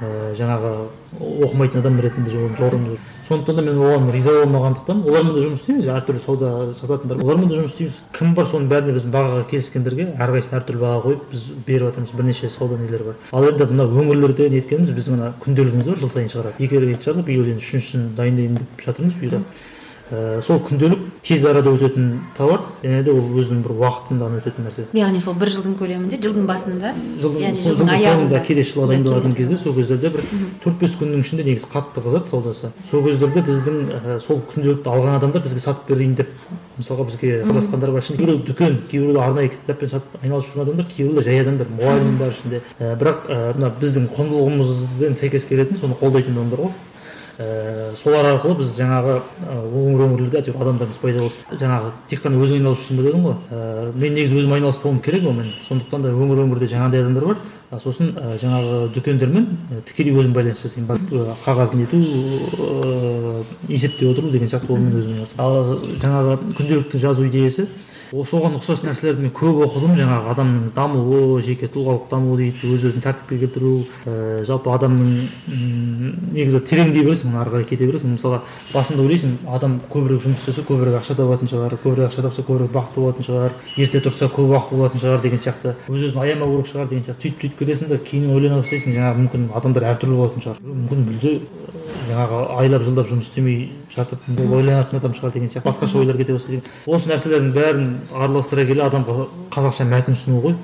ә, 0.03 0.35
жаңағы 0.35 0.73
оқымайтын 1.15 1.79
адам 1.79 1.99
ретінде 2.03 2.35
жолдамыз 2.35 2.99
сондықтан 3.27 3.55
да 3.55 3.61
мен 3.61 3.79
оған 3.81 4.11
риза 4.13 4.31
болмағандықтан 4.43 5.01
олармен 5.07 5.33
де 5.35 5.43
жұмыс 5.45 5.61
істейміз. 5.63 5.87
Әртүрлі 5.95 6.21
сауда 6.21 6.73
сататындар 6.77 7.21
олармен 7.23 7.49
де 7.49 7.57
жұмыс 7.57 7.73
істейміз. 7.73 8.01
Кім 8.13 8.33
бар 8.37 8.49
соның 8.51 8.69
бәріне 8.69 8.95
біз 8.95 9.07
бағаға 9.09 9.45
келіскендерге 9.49 10.07
әрқайсысын 10.21 10.59
әртүрлі 10.59 10.81
баға 10.83 11.01
қойып 11.05 11.29
біз 11.31 11.45
беріп 11.67 11.89
жатырмыз. 11.89 12.13
бірнеше 12.15 12.49
сауда 12.49 12.77
нелер 12.77 13.03
бар. 13.03 13.15
Ал 13.31 13.47
енді 13.49 13.65
мына 13.65 13.85
өңірлерде 13.89 14.49
неткеніміз 14.49 14.91
біздің 14.93 15.17
ана 15.17 15.33
күнделігіміз 15.41 15.87
бар 15.89 15.97
жыл 15.97 16.11
сайын 16.13 16.29
шығарады. 16.29 16.59
Екі 16.59 16.79
рет 16.79 17.01
шығардық 17.01 17.25
биыл 17.25 17.49
енді 17.49 17.65
үшіншісін 17.65 18.11
дайындайын 18.15 18.59
деп 18.61 18.85
жатырмыз 18.85 19.17
бұйда 19.21 19.41
ә, 20.11 20.41
сол 20.45 20.59
күнделік 20.65 20.99
тез 21.25 21.45
арада 21.49 21.71
өтетін 21.73 22.09
товар 22.37 22.61
және 22.83 23.03
де 23.05 23.13
ол 23.13 23.31
өзінің 23.39 23.63
бір 23.65 23.73
уақытында 23.79 24.27
ғана 24.27 24.41
өтетін 24.41 24.67
нәрсе. 24.67 24.85
Яғни 24.93 25.21
сол 25.23 25.37
бір 25.39 25.51
жылдың 25.55 25.77
көлемінде 25.79 26.19
жылдың 26.21 26.45
басында 26.49 26.93
жылдың 27.21 27.57
жылдың 27.61 27.91
соңында 28.03 28.41
келесі 28.45 28.75
жылға 28.75 28.89
дайындалатын 28.93 29.35
кезде 29.39 29.57
сол 29.57 29.75
кездерде 29.77 30.11
бір 30.13 30.27
төрт 30.63 30.77
бес 30.83 30.95
күннің 30.99 31.25
ішінде 31.25 31.47
негізі 31.49 31.71
қатты 31.73 32.05
қызады 32.05 32.29
саудасы. 32.29 32.71
Сол 32.91 33.03
кездерде 33.07 33.45
біздің 33.49 33.81
ә, 33.89 34.19
сол 34.21 34.41
күнделікті 34.53 34.93
алған 34.93 35.17
адамдар 35.17 35.45
бізге 35.45 35.63
сатып 35.63 35.89
берейін 35.89 36.15
деп 36.21 36.29
мысалға 36.77 37.09
бізге 37.09 37.41
хабарласқандар 37.45 37.91
бар. 37.95 38.03
Ішінде 38.03 38.19
кейбіреу 38.19 38.41
дүкен 38.45 38.79
кейбіреулер 38.91 39.21
арнайы 39.23 39.53
кітаппен 39.53 39.89
сатып 39.89 40.17
айналысып 40.21 40.53
жүрген 40.53 40.67
адамдар 40.67 40.89
кейбіреулер 40.91 41.23
жай 41.23 41.39
адамдар 41.41 41.71
мұғалім 41.71 42.17
бар 42.19 42.33
ішінде. 42.35 42.61
Ә, 42.79 42.97
бірақ 42.99 43.29
мына 43.55 43.71
біздің 43.79 44.09
құндылығымызбен 44.11 45.15
сәйкес 45.21 45.47
келетін 45.47 45.79
соны 45.79 45.95
қолдайтын 46.01 46.35
адамдар 46.35 46.67
ғой. 46.67 46.75
Ә, 47.39 47.93
солар 47.97 48.25
арқылы 48.33 48.57
біз 48.59 48.71
жаңағы 48.77 49.15
өңір 49.45 50.03
өңірлерде 50.05 50.39
әйтеуір 50.39 50.61
адамдарымыз 50.61 50.99
пайда 51.01 51.23
болды. 51.25 51.57
Жаңағы 51.59 51.91
тек 52.09 52.23
қана 52.23 52.39
өзің 52.39 52.59
айналысып 52.59 52.85
жүрсің 52.85 52.99
ба 52.99 53.05
дедің 53.07 53.25
ғой. 53.25 53.35
Ә, 53.51 53.91
мен 53.95 54.15
негізі 54.15 54.39
өзім 54.39 54.55
айналыспауым 54.55 55.01
керек 55.03 55.27
онымен 55.27 55.51
сондықтан 55.67 56.05
да 56.05 56.13
өңір 56.13 56.43
өңірде 56.45 56.69
жаңағыдай 56.71 57.03
адамдар 57.03 57.25
бар. 57.31 57.41
А 57.71 57.79
сосын 57.79 58.13
ә, 58.15 58.35
жаңағы 58.39 58.91
дүкендермен 58.95 59.47
тікелей 59.87 60.15
өзім 60.15 60.35
байланыс 60.35 60.61
жасаймын 60.63 60.87
барып 60.87 61.39
қағаз 61.43 61.73
нету 61.75 61.97
ыыы 61.97 63.43
есептеп 63.67 64.11
отыру 64.11 64.29
деген 64.31 64.47
сияқты 64.47 64.71
онымен 64.71 64.99
өзім 65.01 65.17
айналысамын 65.17 65.41
ал 65.41 65.81
жаңағы 66.03 66.37
күнделікті 66.55 67.01
жазу 67.01 67.25
идеясы 67.27 67.67
соған 68.23 68.55
ұқсас 68.59 68.83
нәрселерді 68.85 69.25
мен 69.25 69.33
көп 69.35 69.63
оқыдым. 69.65 69.95
Жаңағы 69.99 70.31
адамның 70.33 70.69
дамуы 70.75 71.41
жеке 71.43 71.67
тұлғалық 71.73 72.07
даму 72.11 72.37
дейді 72.39 72.69
өз 72.71 72.85
өзін 72.89 73.03
тәртіпке 73.03 73.39
келтіру 73.41 73.73
ә, 74.05 74.43
жалпы 74.47 74.71
адамның 74.75 75.29
негізі 76.35 76.61
тереңдей 76.69 77.03
бересің 77.05 77.35
ары 77.39 77.55
қарай 77.55 77.67
кете 77.69 77.87
бересің 77.89 78.15
мысалға 78.15 78.41
басында 78.73 79.03
ойлайсың 79.05 79.37
адам 79.51 79.79
көбірек 79.91 80.23
жұмыс 80.25 80.43
істесе 80.43 80.65
көбірек 80.67 80.99
ақша 81.01 81.17
табатын 81.17 81.51
шығар 81.51 81.77
көбірек 81.83 82.11
ақша 82.11 82.25
тапса 82.27 82.45
көбірек 82.45 82.71
бақытты 82.75 83.03
болатын 83.03 83.27
шығар 83.27 83.57
ерте 83.77 84.03
тұрса 84.05 84.29
көп 84.29 84.53
уақыты 84.53 84.79
болатын 84.79 85.03
шығар 85.03 85.23
деген 85.25 85.41
сияқты. 85.41 85.75
Өз 85.89 86.07
өзін 86.09 86.21
аямау 86.23 86.55
керек 86.55 86.71
шығар 86.71 86.89
деген 86.91 87.05
сияқты. 87.07 87.25
Сөйтіп 87.25 87.45
сөйтіп 87.45 87.59
кетесің 87.59 87.91
да 87.91 87.97
кейін 88.05 88.31
ойлана 88.35 88.61
бастайсың 88.61 88.95
жаңағы 88.95 89.23
мүмкін 89.25 89.47
адамдар 89.57 89.87
әртүрлі 89.91 90.19
болатын 90.19 90.45
шығар. 90.45 90.61
Мүмкін 90.65 91.05
мүлде 91.09 91.33
жаңағы 92.15 92.41
айлап 92.61 92.85
жылдап 92.85 93.09
жұмыс 93.09 93.27
істемей 93.27 93.69
жатып 93.93 94.23
ойланатын 94.39 94.99
адам 94.99 95.15
шығар 95.17 95.33
деген 95.35 95.51
сияқты. 95.51 95.67
Басқаша 95.67 95.99
ойлар 95.99 96.17
кете 96.17 96.33
бастайды 96.33 96.61
осы 96.85 97.09
нәрселердің 97.11 97.51
бәрін 97.55 97.87
араластыра 98.13 98.65
келе 98.65 98.85
адамға 98.87 99.27
қазақша 99.53 99.87
мәтін 99.89 100.15
ұсыну 100.15 100.41
ғой. 100.45 100.55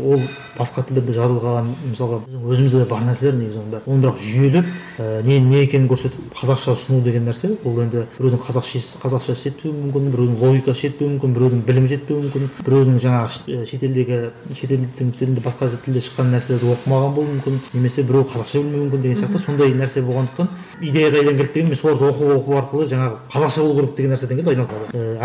Ол 0.00 0.24
басқа 0.58 0.82
тілдерде 0.88 1.12
жазылған 1.16 1.70
мысалға 1.90 2.20
біздің 2.26 2.50
өзімізде 2.50 2.84
бар 2.90 3.04
нәрселер 3.06 3.36
негізі 3.38 3.60
оның 3.60 3.70
бәрі 3.74 3.82
оны 3.86 4.02
бірақ 4.04 4.16
жүйелеп 4.20 4.66
ә, 4.98 5.22
не 5.26 5.38
не 5.40 5.62
екенін 5.64 5.88
көрсетіп 5.90 6.34
қазақша 6.36 6.74
ұсыну 6.74 7.00
деген 7.04 7.24
нәрсе. 7.28 7.52
Ол 7.64 7.80
енді 7.82 8.04
біреудің 8.18 8.42
қазақша 8.44 8.82
қазақша 9.02 9.36
жетпеуі 9.40 9.74
мүмкін 9.74 10.10
біреудің 10.14 10.36
логикасы 10.40 10.86
жетпеуі 10.86 11.14
мүмкін 11.14 11.34
біреудің 11.36 11.62
білімі 11.68 11.90
жетпеуі 11.90 12.24
мүмкін 12.26 12.50
біреудің 12.66 12.98
жаңағы 13.04 13.64
шетелдегі 13.70 14.20
шетелдің 14.58 15.12
тілінде 15.18 15.44
басқа 15.44 15.70
тілде 15.84 16.02
шыққан 16.04 16.32
нәрселерді 16.34 16.74
оқымаған 16.74 17.14
болуы 17.16 17.36
мүмкін 17.36 17.60
немесе 17.74 18.02
біреу 18.02 18.26
қазақша 18.28 18.60
білмеуі 18.60 18.84
мүмкін 18.86 19.04
деген 19.06 19.18
сияқты 19.20 19.38
сондай 19.44 19.74
нәрсе 19.74 20.02
болғандықтан 20.04 20.48
идея 20.80 21.10
қайдан 21.10 21.36
келді 21.36 21.52
деген 21.54 21.68
мен 21.70 21.76
соларды 21.80 22.04
оқу 22.10 22.24
оқу 22.36 22.58
арқылы 22.60 22.88
жаңағы 22.90 23.14
қазақша 23.32 23.60
болу 23.62 23.80
керек 23.80 23.96
деген 23.96 24.14
нәрседен 24.14 24.36
келді 24.40 24.50
айналып 24.50 24.70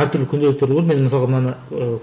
әртүрлі 0.05 0.29
күнделіктерді 0.31 0.73
көрдім 0.75 0.89
мен 0.91 1.03
мысалға 1.05 1.27
мынаны 1.31 1.51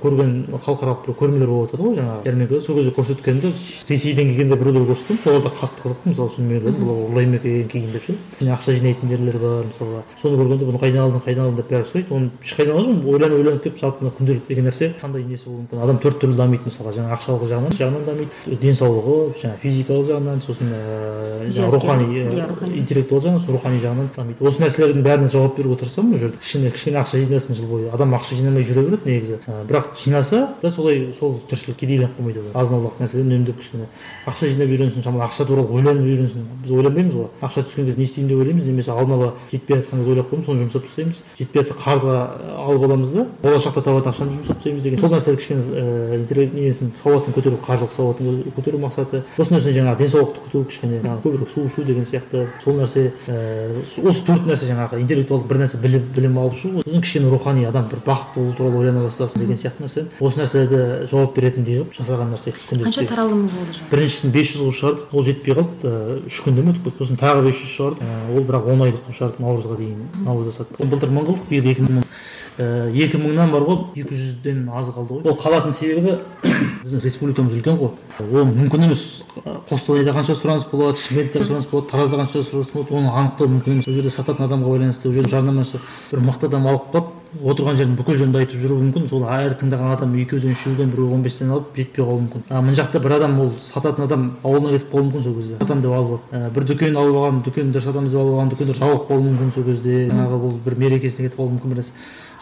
көрген 0.03 0.33
халықаралық 0.65 1.07
бір 1.07 1.17
көрмелер 1.21 1.51
болып 1.53 1.73
жатады 1.73 1.83
ғой 1.87 1.97
жаңағы. 1.99 2.21
Жәрмеңке 2.27 2.61
сол 2.61 2.77
кезде 2.77 2.93
көрсеткенде 3.23 3.53
ресейден 3.89 4.29
келгенде 4.29 4.57
біреулер 4.57 4.87
көрсеттім 4.91 5.19
солар 5.23 5.43
да 5.43 5.51
қатты 5.55 5.83
қызықты 5.83 6.09
мысалы 6.11 6.31
соны 6.31 6.47
мен 6.49 6.59
ойладым 6.59 6.87
бұл 6.87 6.99
ұрлай 7.07 7.27
ма 7.27 7.37
екен 7.37 7.69
кейін 7.69 7.93
деп 7.93 8.05
ше. 8.07 8.17
Ақша 8.43 8.75
жинайтын 8.77 9.09
жерлер 9.09 9.39
бар 9.39 9.67
мысалға 9.69 10.03
соны 10.21 10.39
көргенде 10.41 10.67
бұны 10.67 10.81
қайдан 10.83 11.03
алдың 11.07 11.23
қайдан 11.27 11.45
алдың 11.47 11.57
деп 11.61 11.71
бәрі 11.71 11.87
сұрайды. 11.87 12.13
Оны 12.13 12.31
ешқайдан 12.43 12.77
алған 12.77 12.99
жоқпын 12.99 13.15
ойланып 13.15 13.39
ойланып 13.39 13.63
келіп 13.63 13.79
жалпы 13.81 14.05
мына 14.05 14.15
күнделік 14.19 14.49
деген 14.49 14.67
нәрсе. 14.67 14.93
Қандай 15.01 15.25
несі 15.27 15.47
болуы 15.47 15.63
мүмкін? 15.63 15.83
Адам 15.83 15.99
төрт 16.03 16.19
түрлі 16.23 16.37
дамиды 16.37 16.67
мысалға 16.67 16.95
жаңағы 16.99 17.17
ақшалық 17.17 17.47
жағынан 17.53 17.77
жағынан 17.79 18.05
дамиды. 18.07 18.59
Денсаулығы 18.63 19.17
жаңағы 19.43 19.59
физикалық 19.63 20.07
жағынан 20.11 20.43
сосын 20.43 20.73
ыыы 20.73 21.53
жаңағы 21.53 21.73
рухани 21.73 22.07
рухани. 22.49 22.79
интеллектуал 22.83 23.23
жағынан 23.23 23.41
сосын 23.41 23.55
рухани 23.57 23.79
жағынан 23.83 24.11
дамиды. 24.17 24.45
Осы 24.45 24.63
нәрселердің 24.63 25.03
бәріне 25.07 25.31
жауап 25.33 25.57
беруге 25.57 25.81
тырысамын 25.83 26.15
бұл 26.15 26.23
жерде. 26.23 26.39
Кішкене 26.43 26.71
кішкене 26.71 26.99
ақша 27.03 27.23
жинасын 27.23 27.55
жыл 27.55 27.67
бойы. 27.71 27.91
Адам 27.93 28.15
ақша 28.15 28.37
жинамай 28.37 28.67
жүре 28.67 28.85
береді 28.87 29.11
негізі. 29.11 29.39
Ә, 29.47 29.65
бірақ 29.69 29.95
жинаса 30.03 30.49
да 30.63 30.71
солай 30.71 31.13
сол 31.19 31.41
тіршілікке 31.51 31.87
кедейленіп 31.87 32.19
қалмайды 32.19 32.43
ол 32.43 32.61
азын 32.61 32.79
аулақ 32.79 32.99
нәрседен 33.03 33.27
үнемдеп 33.29 33.59
кішкене. 33.61 33.87
Ақша 34.27 34.49
жинап 34.49 34.71
үйренсін 34.73 35.03
шамалы 35.03 35.27
ақша 35.27 35.47
туралы 35.47 35.69
ойланып 35.77 36.07
үйренсін. 36.07 36.47
Біз 36.63 36.71
ойланбаймыз 36.73 37.15
ғой. 37.19 37.29
Ақша 37.43 37.67
түскен 37.67 37.87
кезде 37.87 38.01
не 38.01 38.07
істеймін 38.07 38.29
деп 38.31 38.39
ойлаймыз 38.43 38.65
немесе 38.65 38.93
алдын 38.93 39.15
ала 39.19 39.33
жетпей 39.51 39.77
жатқан 39.83 39.99
кезде 39.99 40.11
ойлап 40.13 40.31
қоямыз 40.33 40.47
соны 40.47 40.63
жұмсап 40.63 40.87
тастаймыз. 40.87 41.21
Жетпей 41.39 41.63
жатса 41.63 41.75
қарызға 41.83 42.17
алып 42.63 42.87
аламыз 42.89 43.13
да 43.13 43.27
болашақта 43.43 43.83
табатын 43.83 44.13
ақшаны 44.13 44.37
жұмсап 44.37 44.57
тастаймыз 44.63 44.83
деген. 44.83 44.99
Сол 45.03 45.11
нәрсе 45.13 45.37
кішкене 45.37 45.63
ііі 45.63 46.21
интернет 46.23 46.55
несін 46.55 46.93
сауатын 47.03 47.35
көтеру 47.35 47.59
қаржылық 47.63 47.93
сауатын 47.97 48.43
көтеру 48.57 48.79
мақсаты. 48.83 49.23
Сосын 49.37 49.59
осындай 49.59 49.77
жаңағы 49.81 49.99
денсаулықты 50.03 50.45
күту 50.47 50.65
кішкене 50.71 51.01
жаңағы 51.03 51.21
көбірек 51.27 51.51
су 51.53 51.67
ішу 51.67 51.85
деген 51.87 52.07
сияқты. 52.07 52.47
Сол 52.63 52.79
нәрсе 52.79 53.13
ііі 53.27 54.07
осы 54.09 54.25
төрт 54.27 54.47
нәрсе 54.47 54.69
жаңағы 54.71 55.01
интеллектуалдық 55.03 55.49
бір 55.51 55.63
нәрсе 55.65 55.81
білім 55.83 56.07
білім 56.15 56.39
алып 56.43 56.57
шығу 56.61 56.85
сосын 56.87 57.03
кішкене 57.03 57.31
рухани 57.33 57.65
адам 57.69 57.89
бір 57.91 58.03
бақытты 58.07 58.41
болу 58.41 58.55
туралы 58.57 58.83
ойлана 58.83 59.05
бастасын 59.07 59.43
деген 59.43 59.59
сияқты 59.59 59.87
нәрсе 59.87 60.07
осы 60.21 60.41
нәрселерді 60.41 61.09
жауап 61.11 61.35
беретіндей 61.37 61.81
қылып 61.81 61.97
жасаған 61.99 62.33
нәрсе. 62.35 62.53
Қанша 62.93 63.09
таралымы 63.09 63.49
болды 63.49 63.73
жалпы 63.73 63.91
біріншісін 63.93 64.33
бес 64.33 64.51
жүз 64.53 64.61
қылып 64.61 64.77
шығардық 64.77 65.15
ол 65.17 65.25
жетпей 65.25 65.55
қалды. 65.57 65.89
Ыыы 65.89 66.17
үш 66.29 66.41
күнде 66.45 66.63
ме 66.63 66.73
өтіп 66.73 66.85
кетті 66.91 66.99
сосын 67.01 67.19
тағы 67.21 67.45
бес 67.47 67.57
жүз 67.57 67.73
шығардық 67.73 68.03
ыыы 68.05 68.37
ол 68.37 68.45
бірақ 68.49 68.69
он 68.69 68.83
айлық 68.85 69.03
қылып 69.07 69.17
шығардық 69.17 69.41
наурызға 69.41 69.77
дейін 69.81 70.01
наурызда 70.27 70.53
саттық 70.59 70.91
былтыр 70.93 71.13
мың 71.13 71.27
қылдық 71.31 71.49
биыл 71.49 71.71
екі 71.73 71.87
мың. 71.89 72.05
Ііі 72.53 73.07
екі 73.07 73.17
мыңнан 73.23 73.53
бар 73.53 73.65
ғой 73.65 73.79
екі 73.97 74.13
жүзден 74.13 74.67
аз 74.77 74.93
қалды 74.93 75.17
ғой. 75.17 75.33
Ол 75.33 75.39
қалатын 75.41 75.73
себебі 75.73 76.19
біздің 76.85 77.01
республикамыз 77.07 77.57
үлкен 77.57 77.81
ғой. 77.81 77.95
Ол 78.21 78.45
мүмкін 78.51 78.85
емес. 78.91 79.23
Қостанайда 79.71 80.13
қанша 80.13 80.37
сұраныс 80.37 80.69
болады 80.69 81.01
шымкентте 81.01 81.47
сұраныс 81.47 81.71
болады 81.73 81.89
таразда 81.95 82.21
қанша 82.21 82.45
сұраныс 82.45 82.75
болады 82.77 82.99
оны 83.01 83.09
анықтау 83.09 83.49
мүмкін 83.57 83.79
емес. 83.79 83.89
Ол 83.89 83.97
жерде 83.97 84.13
сататын 84.13 84.45
адамға 84.51 84.77
байланысты 84.77 85.09
ол 85.09 85.17
жерде 85.17 85.33
жарнамасы. 85.33 85.81
Бір 86.13 86.27
мықты 86.29 86.53
адам 86.53 86.69
алып 86.69 86.93
қалып 86.93 87.22
отырған 87.41 87.79
жердің 87.79 87.97
бүкіл 87.97 88.19
жерінде 88.21 88.43
айтып 88.43 88.61
жүруі 88.61 88.83
мүмкін. 88.87 89.07
Сол 89.09 89.25
әр 89.25 89.55
тыңдаған 89.61 89.95
адам 89.97 90.15
екеуден 90.21 90.53
үшеуден 90.53 90.91
біреу 90.93 91.15
он 91.15 91.23
бестен 91.25 91.51
алып 91.51 91.73
жетпей 91.77 92.05
қалуы 92.05 92.27
мүмкін. 92.27 92.45
А 92.51 92.61
мына 92.61 92.77
жақта 92.77 93.01
бір 93.01 93.17
адам 93.17 93.39
ол 93.41 93.53
сататын 93.61 94.05
адам 94.05 94.27
ауылына 94.43 94.75
кетіп 94.77 94.93
қалуы 94.93 95.07
мүмкін 95.09 95.25
сол 95.25 95.37
кезде. 95.39 95.57
Сатамын 95.63 95.83
деп 95.83 95.93
алып 95.97 96.11
алып 96.13 96.35
ә, 96.37 96.51
бір 96.53 96.69
дүкен 96.69 96.99
алып 97.01 97.17
алған 97.23 97.41
дүкенді 97.47 97.81
сатамыз 97.81 98.13
деп 98.13 98.21
алып 98.21 98.35
алған 98.37 98.53
дүкендер 98.53 98.77
жабылып 98.77 99.09
қалуы 99.09 99.25
мүмкін 99.31 99.55
сол 99.55 99.65
кезде. 99.65 99.97
Жаңағы 100.13 100.43
бұл 100.45 100.59
бір 100.67 100.79
мерекесіне 100.85 101.29
кетіп 101.29 101.41
қалуы 101.41 101.57
мүмкін 101.57 101.73
бір 101.73 101.83
нәрсе 101.83 101.93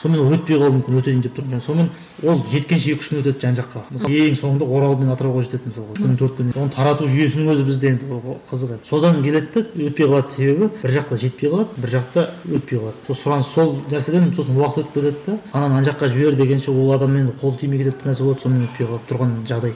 сонымен 0.00 0.24
ол 0.24 0.34
өтпей 0.34 0.56
қалуы 0.56 0.74
мүмкін 0.78 0.98
өтейін 1.00 1.20
деп 1.24 1.36
тұрмын 1.36 1.60
сонымен 1.60 1.90
ол 2.24 2.40
жеткенше 2.50 2.92
екі 2.94 3.02
үш 3.04 3.08
күн 3.10 3.20
өтеді 3.20 3.40
жан 3.42 3.56
жаққа. 3.58 3.82
Мысалы 3.90 4.20
ең 4.30 4.36
соңында 4.40 4.64
орал 4.64 4.96
мен 4.96 5.12
атырауға 5.12 5.44
жетеді 5.44 5.70
мысалға 5.70 5.96
күн 6.00 6.16
төрт 6.20 6.38
күн 6.38 6.52
оны 6.56 6.74
тарату 6.74 7.08
жүйесінің 7.10 7.50
өзі 7.52 7.66
бізде 7.68 7.92
енді 7.92 8.20
қызық 8.50 8.74
содан 8.88 9.22
келеді 9.22 9.52
да 9.54 9.64
өтпей 9.88 10.06
қалады 10.06 10.34
себебі 10.36 10.70
бір 10.80 10.94
жақта 10.96 11.20
жетпей 11.20 11.50
қалады 11.50 11.84
бір 11.84 11.94
жақта 11.96 12.26
өтпей 12.48 12.80
қалады. 12.80 12.96
Сол 13.06 13.20
сұраныс 13.20 13.52
сол 13.54 13.74
нәрседен 13.90 14.32
сосын 14.34 14.56
уақыт 14.56 14.86
өтіп 14.86 14.94
кетеді 14.94 15.16
да 15.26 15.38
ананы 15.52 15.80
ана 15.80 15.86
жаққа 15.90 16.08
жібер 16.08 16.36
дегенше 16.40 16.70
ол 16.70 16.94
адаммен 16.96 17.32
қолы 17.40 17.58
тимей 17.60 17.84
кететін 17.84 18.10
нәрсе 18.10 18.24
болады 18.24 18.46
сонымен 18.46 18.68
өтпей 18.70 18.88
қалып 18.88 19.08
тұрған 19.10 19.36
жағдай. 19.48 19.74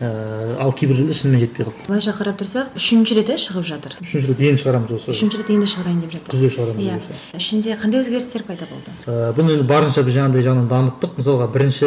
Ыыы 0.00 0.56
ал 0.60 0.72
кейбір 0.72 0.96
жерде 0.96 1.14
шынымен 1.14 1.40
жетпей 1.44 1.64
қалды. 1.66 1.86
Былайша 1.86 2.14
қарап 2.18 2.38
тұрсақ 2.40 2.74
үшінші 2.78 3.14
рет 3.18 3.28
иә 3.30 3.36
шығып 3.38 3.66
жатыр? 3.68 3.94
Үшінші 4.02 4.30
рет 4.32 4.40
енді 4.40 4.62
шығарамыз 4.62 4.92
осы. 4.96 5.10
Үшінші 5.14 5.38
рет 5.38 5.50
енді 5.54 5.68
шығарайын 5.70 6.00
деп 6.02 6.12
жатыр. 6.14 6.30
Күзде 6.34 6.50
шығарамыз 6.54 6.84
иә. 6.84 7.18
ішінде 7.38 7.76
қандай 7.78 8.00
өзгерістер 8.02 8.42
пайда 8.48 8.66
болды? 8.70 8.90
Ә, 9.06 9.32
бұны 9.36 9.54
енді 9.54 9.66
барынша 9.68 10.02
біз 10.02 10.14
жаңағыдай 10.18 10.42
жағынан 10.44 10.68
дамыттық. 10.68 11.14
Мысалға 11.18 11.46
бірінші 11.54 11.86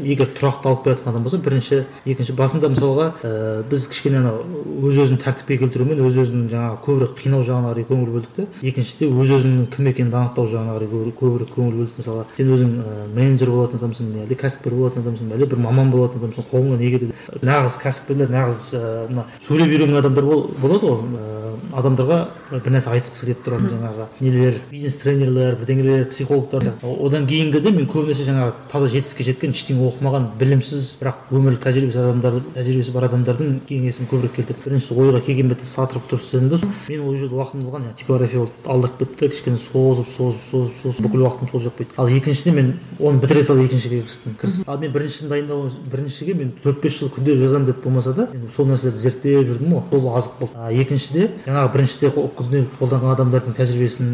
ііі 0.00 0.12
егер 0.12 0.28
тұрақты 0.38 0.70
алып 0.70 0.84
келе 0.84 0.96
адам 1.06 1.22
болса 1.22 1.38
бірінші 1.38 1.84
екінші 2.06 2.32
басында 2.40 2.70
мысалға 2.72 3.06
ііі 3.20 3.68
біз 3.70 3.86
кішкене 3.92 4.20
анау 4.20 4.44
өз 4.88 4.96
өзін 5.04 5.20
тәртіпке 5.20 5.58
келтірумен 5.60 6.00
өз 6.06 6.16
өзін 6.24 6.48
жаңағы 6.50 6.80
көбірек 6.86 7.14
қинау 7.20 7.44
жағына 7.44 7.74
қарай 7.74 7.84
көңіл 7.90 8.10
бөлдік 8.16 8.32
те. 8.36 8.46
Екіншіде 8.62 9.10
өз 9.10 9.32
өзіңнің 9.36 9.66
кім 9.74 9.90
екенін 9.92 10.14
анықтау 10.14 10.46
жағына 10.48 10.76
қарай 10.78 10.88
көбірек- 10.88 11.54
көңіл 11.54 11.74
бөлдік. 11.80 11.94
Мысалға 12.00 12.24
сен 12.36 12.52
өзің 12.54 12.70
менеджер 13.14 13.50
болатын 13.50 13.80
адамсың 13.80 14.12
ба 14.14 14.24
әлде 14.24 14.38
кәсіпкер 14.40 14.74
болатын 14.74 15.04
адамсың 15.04 15.28
ба 15.30 15.36
әлде 15.36 15.50
бір 15.50 15.58
маман 15.66 15.90
болатын 15.90 16.22
адамсың 16.22 16.48
қолыңа 16.50 16.78
не 16.80 16.90
келеді 16.90 17.09
нағыз 17.46 17.76
кәсіпкерлер 17.82 18.30
нағыз 18.32 18.60
мына 19.10 19.24
сөйлеп 19.44 19.74
үйренген 19.74 20.00
адамдар 20.02 20.24
бол- 20.24 20.48
болады 20.62 20.86
ғой 20.86 21.39
адамдарға 21.76 22.18
бір 22.50 22.74
нәрсе 22.74 22.90
айтқысы 22.94 23.26
келіп 23.26 23.44
тұратын 23.46 23.70
жаңағы 23.74 24.06
нелер 24.20 24.58
бизнес 24.70 24.96
тренерлер 25.00 25.56
бірдеңелер 25.60 26.08
психологтар. 26.10 26.66
Одан 26.82 27.26
кейінгіде 27.30 27.70
мен 27.74 27.86
көбінесе 27.90 28.26
жаңағы 28.26 28.52
таза 28.72 28.88
жетістікке 28.90 29.26
жеткен 29.30 29.54
ештеңе 29.54 29.86
оқымаған 29.88 30.30
білімсіз 30.40 30.96
бірақ 31.00 31.30
өмірлік 31.30 31.62
тәжірибесі 31.64 32.00
адамдар 32.02 32.40
тәжірибесі 32.56 32.94
бар 32.94 33.08
адамдардың 33.10 33.60
кеңесін 33.68 34.10
көбірек 34.10 34.36
келтірді 34.38 34.64
біріншісі 34.66 34.96
ойға 34.98 35.22
келген 35.26 35.50
бетте 35.52 35.68
сатырып 35.68 36.08
тұрып 36.10 36.24
істедім 36.24 36.48
да 36.50 36.60
мен 36.88 37.04
ол 37.06 37.16
жерде 37.16 37.36
уақытым 37.38 37.64
болған 37.66 37.86
типография 37.98 38.40
болып 38.40 38.66
алдап 38.66 38.98
кетті 38.98 39.28
кішкене 39.30 39.58
созып 39.62 40.08
созып 40.10 40.42
созып 40.50 40.82
созып 40.82 41.06
бүкіл 41.06 41.26
уақытым 41.26 41.50
сол 41.50 41.70
кетті. 41.78 41.94
Ал 41.96 42.08
екіншіде 42.08 42.52
мен 42.52 42.72
оны 42.98 43.20
бітіре 43.20 43.44
сала 43.44 43.64
екіншіге 43.64 44.00
кірістім 44.02 44.36
кірістім. 44.40 44.64
Ал 44.66 44.78
мен 44.78 44.92
біріншісін 44.92 45.28
дайындау 45.28 45.70
біріншіге 45.92 46.34
мен 46.34 46.52
төрт 46.64 46.82
бес 46.82 46.98
жыл 46.98 47.10
күнделік 47.14 47.44
жазамын 47.44 47.66
деп 47.70 47.84
болмаса 47.84 48.14
да 48.16 48.28
сол 48.56 48.66
нәрселерді 48.70 48.98
зерттеп 49.04 49.48
жүрдім 49.50 49.74
ғой. 49.74 49.82
Сол 49.90 50.08
азық 50.16 50.38
болды. 50.40 50.54
А 50.56 50.72
екіншіде 50.72 51.30
жаңағы 51.60 51.72
біріншіде 51.74 52.10
қолданған 52.80 53.12
адамдардың 53.14 53.56
тәжірибесін 53.58 54.12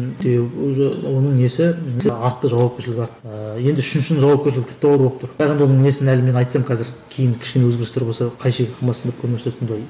уже 0.67 0.89
оның 1.07 1.37
несі? 1.39 1.69
Артты 2.11 2.51
жауапкершілік 2.51 2.99
артты. 3.05 3.23
Ә, 3.23 3.55
енді 3.61 3.83
үшіншінің 3.83 4.19
жауапкершілігі 4.23 4.67
тіпті 4.73 4.89
ауыр 4.89 5.03
болып 5.05 5.21
тұр. 5.23 5.31
Бірақ 5.39 5.55
енді 5.55 5.67
оның 5.67 5.85
несін 5.87 6.11
әлі 6.11 6.27
мен 6.27 6.41
айтсам 6.41 6.67
қазір 6.67 6.91
кейін 7.13 7.37
кішкене 7.39 7.71
өзгерістер 7.71 8.03
болса 8.03 8.29
қай 8.41 8.51
шеге 8.51 8.75
қылмасын 8.81 9.13
деп 9.13 9.23
жасын 9.45 9.71
былай 9.71 9.85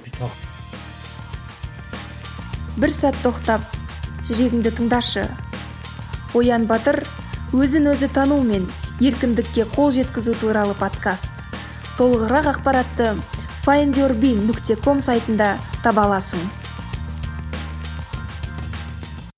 бір 2.78 2.92
сәт 2.94 3.16
тоқтап 3.24 3.64
жүрегіңді 4.28 4.70
тыңдашы. 4.78 5.24
Оян 6.38 6.68
батыр 6.70 7.00
өзін 7.56 7.90
өзі 7.94 8.12
тану 8.14 8.38
мен 8.46 8.68
еркіндікке 9.02 9.66
қол 9.74 9.90
жеткізу 9.96 10.36
туралы 10.38 10.78
подкаст. 10.78 11.34
Толығырақ 11.98 12.52
ақпаратты 12.54 13.16
findyourbeing 13.66 14.46
нүкте 14.46 14.78
ком 14.78 15.02
сайтында 15.02 15.56
таба 15.82 16.06
аласың. 16.06 16.67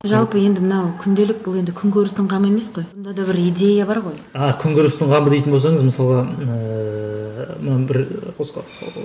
Жалпы 0.07 0.39
енді 0.39 0.61
мынау 0.63 0.93
күнделік 1.01 1.41
бұл 1.43 1.57
енді 1.59 1.73
күнкөрістің 1.75 2.29
қамы 2.31 2.47
емес 2.47 2.69
қой. 2.71 2.85
Бұнда 2.93 3.11
да 3.17 3.25
бір 3.27 3.35
идея 3.49 3.83
бар 3.83 3.99
ғой. 4.05 4.13
А 4.31 4.53
күнкөрістің 4.61 5.09
қамы 5.11 5.33
дейтін 5.33 5.51
болсаңыз 5.51 5.83
мысалға 5.83 6.21
ыыы 6.39 7.28
мына 7.59 7.87
бір 7.87 8.07
осы 8.37 8.63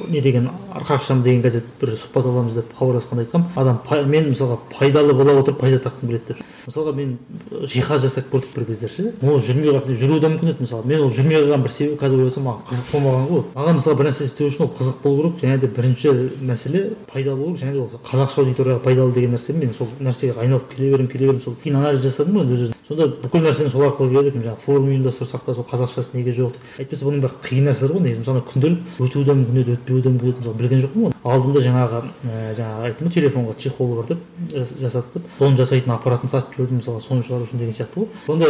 не 0.09 0.20
деген 0.20 0.51
арқақшам 0.75 1.23
деген 1.23 1.42
газет 1.42 1.64
бір 1.81 1.94
сұхбат 1.94 2.29
аламыз 2.29 2.55
деп 2.55 2.73
хабарласқанда 2.79 3.25
айтқанмын 3.25 3.49
адам 3.57 4.09
мен 4.11 4.31
мысалға 4.33 4.59
пайдалы 4.73 5.14
бола 5.14 5.38
отырып 5.40 5.61
пайда 5.61 5.79
тапқым 5.79 6.09
келеді 6.09 6.25
деп. 6.29 6.42
Мысалға 6.66 6.92
мен 6.97 7.18
жиһаз 7.64 8.03
жасап 8.07 8.31
көрдік 8.33 8.55
бір 8.55 8.66
кездер 8.70 8.90
ше 8.90 9.12
ол 9.23 9.40
жүрмей 9.40 9.70
қалып 9.70 9.90
жүруі 10.01 10.20
де 10.20 10.29
мүмкін 10.33 10.53
еді 10.55 10.64
мысалы 10.64 10.87
мен 10.87 11.01
ол 11.05 11.11
жүрмей 11.12 11.40
қалған 11.42 11.62
бір 11.64 11.73
себебі 11.75 11.99
қазір 12.01 12.25
ойлап 12.25 12.38
маған 12.44 12.61
қызық 12.70 12.87
болмаған 12.92 13.27
ғой. 13.29 13.42
Маған 13.55 13.75
мысалы 13.81 13.99
бір 13.99 14.09
нәрсе 14.09 14.25
істеу 14.25 14.49
үшін 14.49 14.64
ол 14.64 14.73
қызық 14.79 14.97
болу 15.05 15.33
керек 15.35 15.44
және 15.44 15.59
де 15.61 15.66
бірінші 15.68 16.09
мәселе 16.40 16.81
пайдалы 17.12 17.37
болу 17.37 17.55
керек 17.55 17.64
және 17.64 17.73
де 17.73 17.81
ол 17.81 17.90
қазақша 18.09 18.40
аудиторияға 18.40 18.81
пайдалы 18.81 19.12
деген 19.12 19.35
нәрсе 19.37 19.53
мен 19.53 19.75
сол 19.75 19.88
нәрсеге 20.01 20.38
айналып 20.40 20.75
келе 20.75 20.90
беремін 20.90 21.09
келе 21.12 21.27
беремін. 21.27 21.42
Сол 21.44 21.55
кейін 21.62 21.77
анализ 21.77 22.01
жасадым 22.03 22.40
ғой 22.40 22.44
өз 22.55 22.61
өзім. 22.68 22.75
Сонда 22.88 23.09
бүкіл 23.23 23.44
нәрсені 23.44 23.70
сол 23.73 23.85
арқылы 23.87 24.11
келедік 24.12 24.35
жаңағы 24.44 24.61
форум 24.64 24.88
ұйымдастырсақ 24.92 25.44
та 25.47 25.55
сол 25.55 25.64
қазақшасы 25.70 26.16
неге 26.16 26.33
жоқ? 26.37 26.59
Әйтпесе 26.79 27.07
бұның 27.07 27.20
бәрі 27.25 27.33
қиын 27.44 27.64
нәрселер 27.70 27.94
ғой 27.94 28.03
негізі. 28.05 28.23
Мысалы 28.24 28.42
күнделік 28.48 28.78
өтуі 29.04 29.24
де 29.24 29.37
мүмкін 29.37 29.60
еді 29.62 29.76
өтпеуі 29.76 30.02
де 30.02 30.08
мүмкін 30.14 30.28
еді 30.32 30.40
мысалы 30.40 30.56
білген 30.58 30.82
жоқпын 30.84 31.04
ғой. 31.04 31.12
Алдымда 31.24 31.60
жаңағы 31.64 32.02
ііі 32.24 32.56
жаңағы 32.58 32.88
айттым 32.88 33.08
ғой 33.08 33.14
телефонға 33.14 33.54
чехол 33.60 33.94
бар 33.94 34.06
деп 34.10 34.18
жас- 34.50 34.74
жасадық 34.80 35.14
деп 35.14 35.22
соны 35.38 35.56
жасайтын 35.60 35.94
аппаратын 35.94 36.32
сатып 36.32 36.58
жүрдім 36.58 36.80
мысалы 36.80 37.00
соны 37.00 37.22
шығару 37.24 37.46
үшін 37.46 37.58
деген 37.62 37.74
сияқты 37.76 38.00
ғой. 38.00 38.08
Сондай 38.26 38.48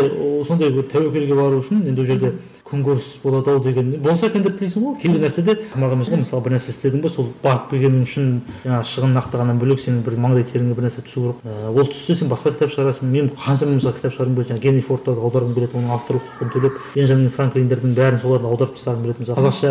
сондай 0.49 0.71
бір 0.71 0.89
тәуекелге 0.91 1.35
бару 1.35 1.61
үшін 1.61 1.85
енді 1.87 2.01
ол 2.01 2.07
жерде 2.07 2.33
күнкөріс 2.65 3.21
болады 3.23 3.51
ау 3.53 3.61
деген 3.63 4.01
болса 4.03 4.27
екен 4.27 4.43
деп 4.43 4.59
тілейсің 4.59 4.83
ғой. 4.83 4.97
Кейбір 5.03 5.21
нәрседе 5.27 5.55
тамақ 5.75 5.93
емес 5.93 6.09
қой 6.09 6.23
мысалы 6.23 6.43
бір 6.45 6.57
нәрсе 6.57 6.73
істедің 6.73 7.03
ба 7.05 7.09
сол 7.13 7.29
барып 7.43 7.71
келгенің 7.71 8.03
үшін 8.07 8.41
жаңағы 8.65 8.89
шығынын 8.89 9.21
ақтағаннан 9.21 9.61
бөлек 9.61 9.83
сенің 9.85 10.01
бір 10.07 10.17
маңдай 10.25 10.47
теріңе 10.49 10.75
бір 10.75 10.89
нәрсе 10.89 11.05
түсу 11.05 11.21
керек. 11.21 11.45
Ііі 11.45 11.77
ол 11.77 11.91
түссе 11.93 12.17
сен 12.17 12.33
басқа 12.33 12.55
кітап 12.57 12.73
шығарасың. 12.73 13.05
Мен 13.13 13.29
қаншама 13.37 13.77
мысалы 13.77 13.95
кітап 13.99 14.17
шығарғым 14.17 14.35
келеді 14.35 14.51
жаңағы 14.55 14.65
генри 14.65 14.83
фордтарды 14.89 15.21
аударғым 15.21 15.55
келеді 15.55 15.77
оның 15.77 15.91
авторлық 15.95 16.25
құқығын 16.25 16.53
төлеп 16.55 16.73
бенджамин 16.95 17.31
франклиндердің 17.37 17.95
бәрін 17.95 18.21
соларды 18.25 18.49
аударып 18.49 18.75
тастағым 18.79 19.03
келеді 19.05 19.25
мысалы. 19.25 19.37
Қазақша 19.39 19.64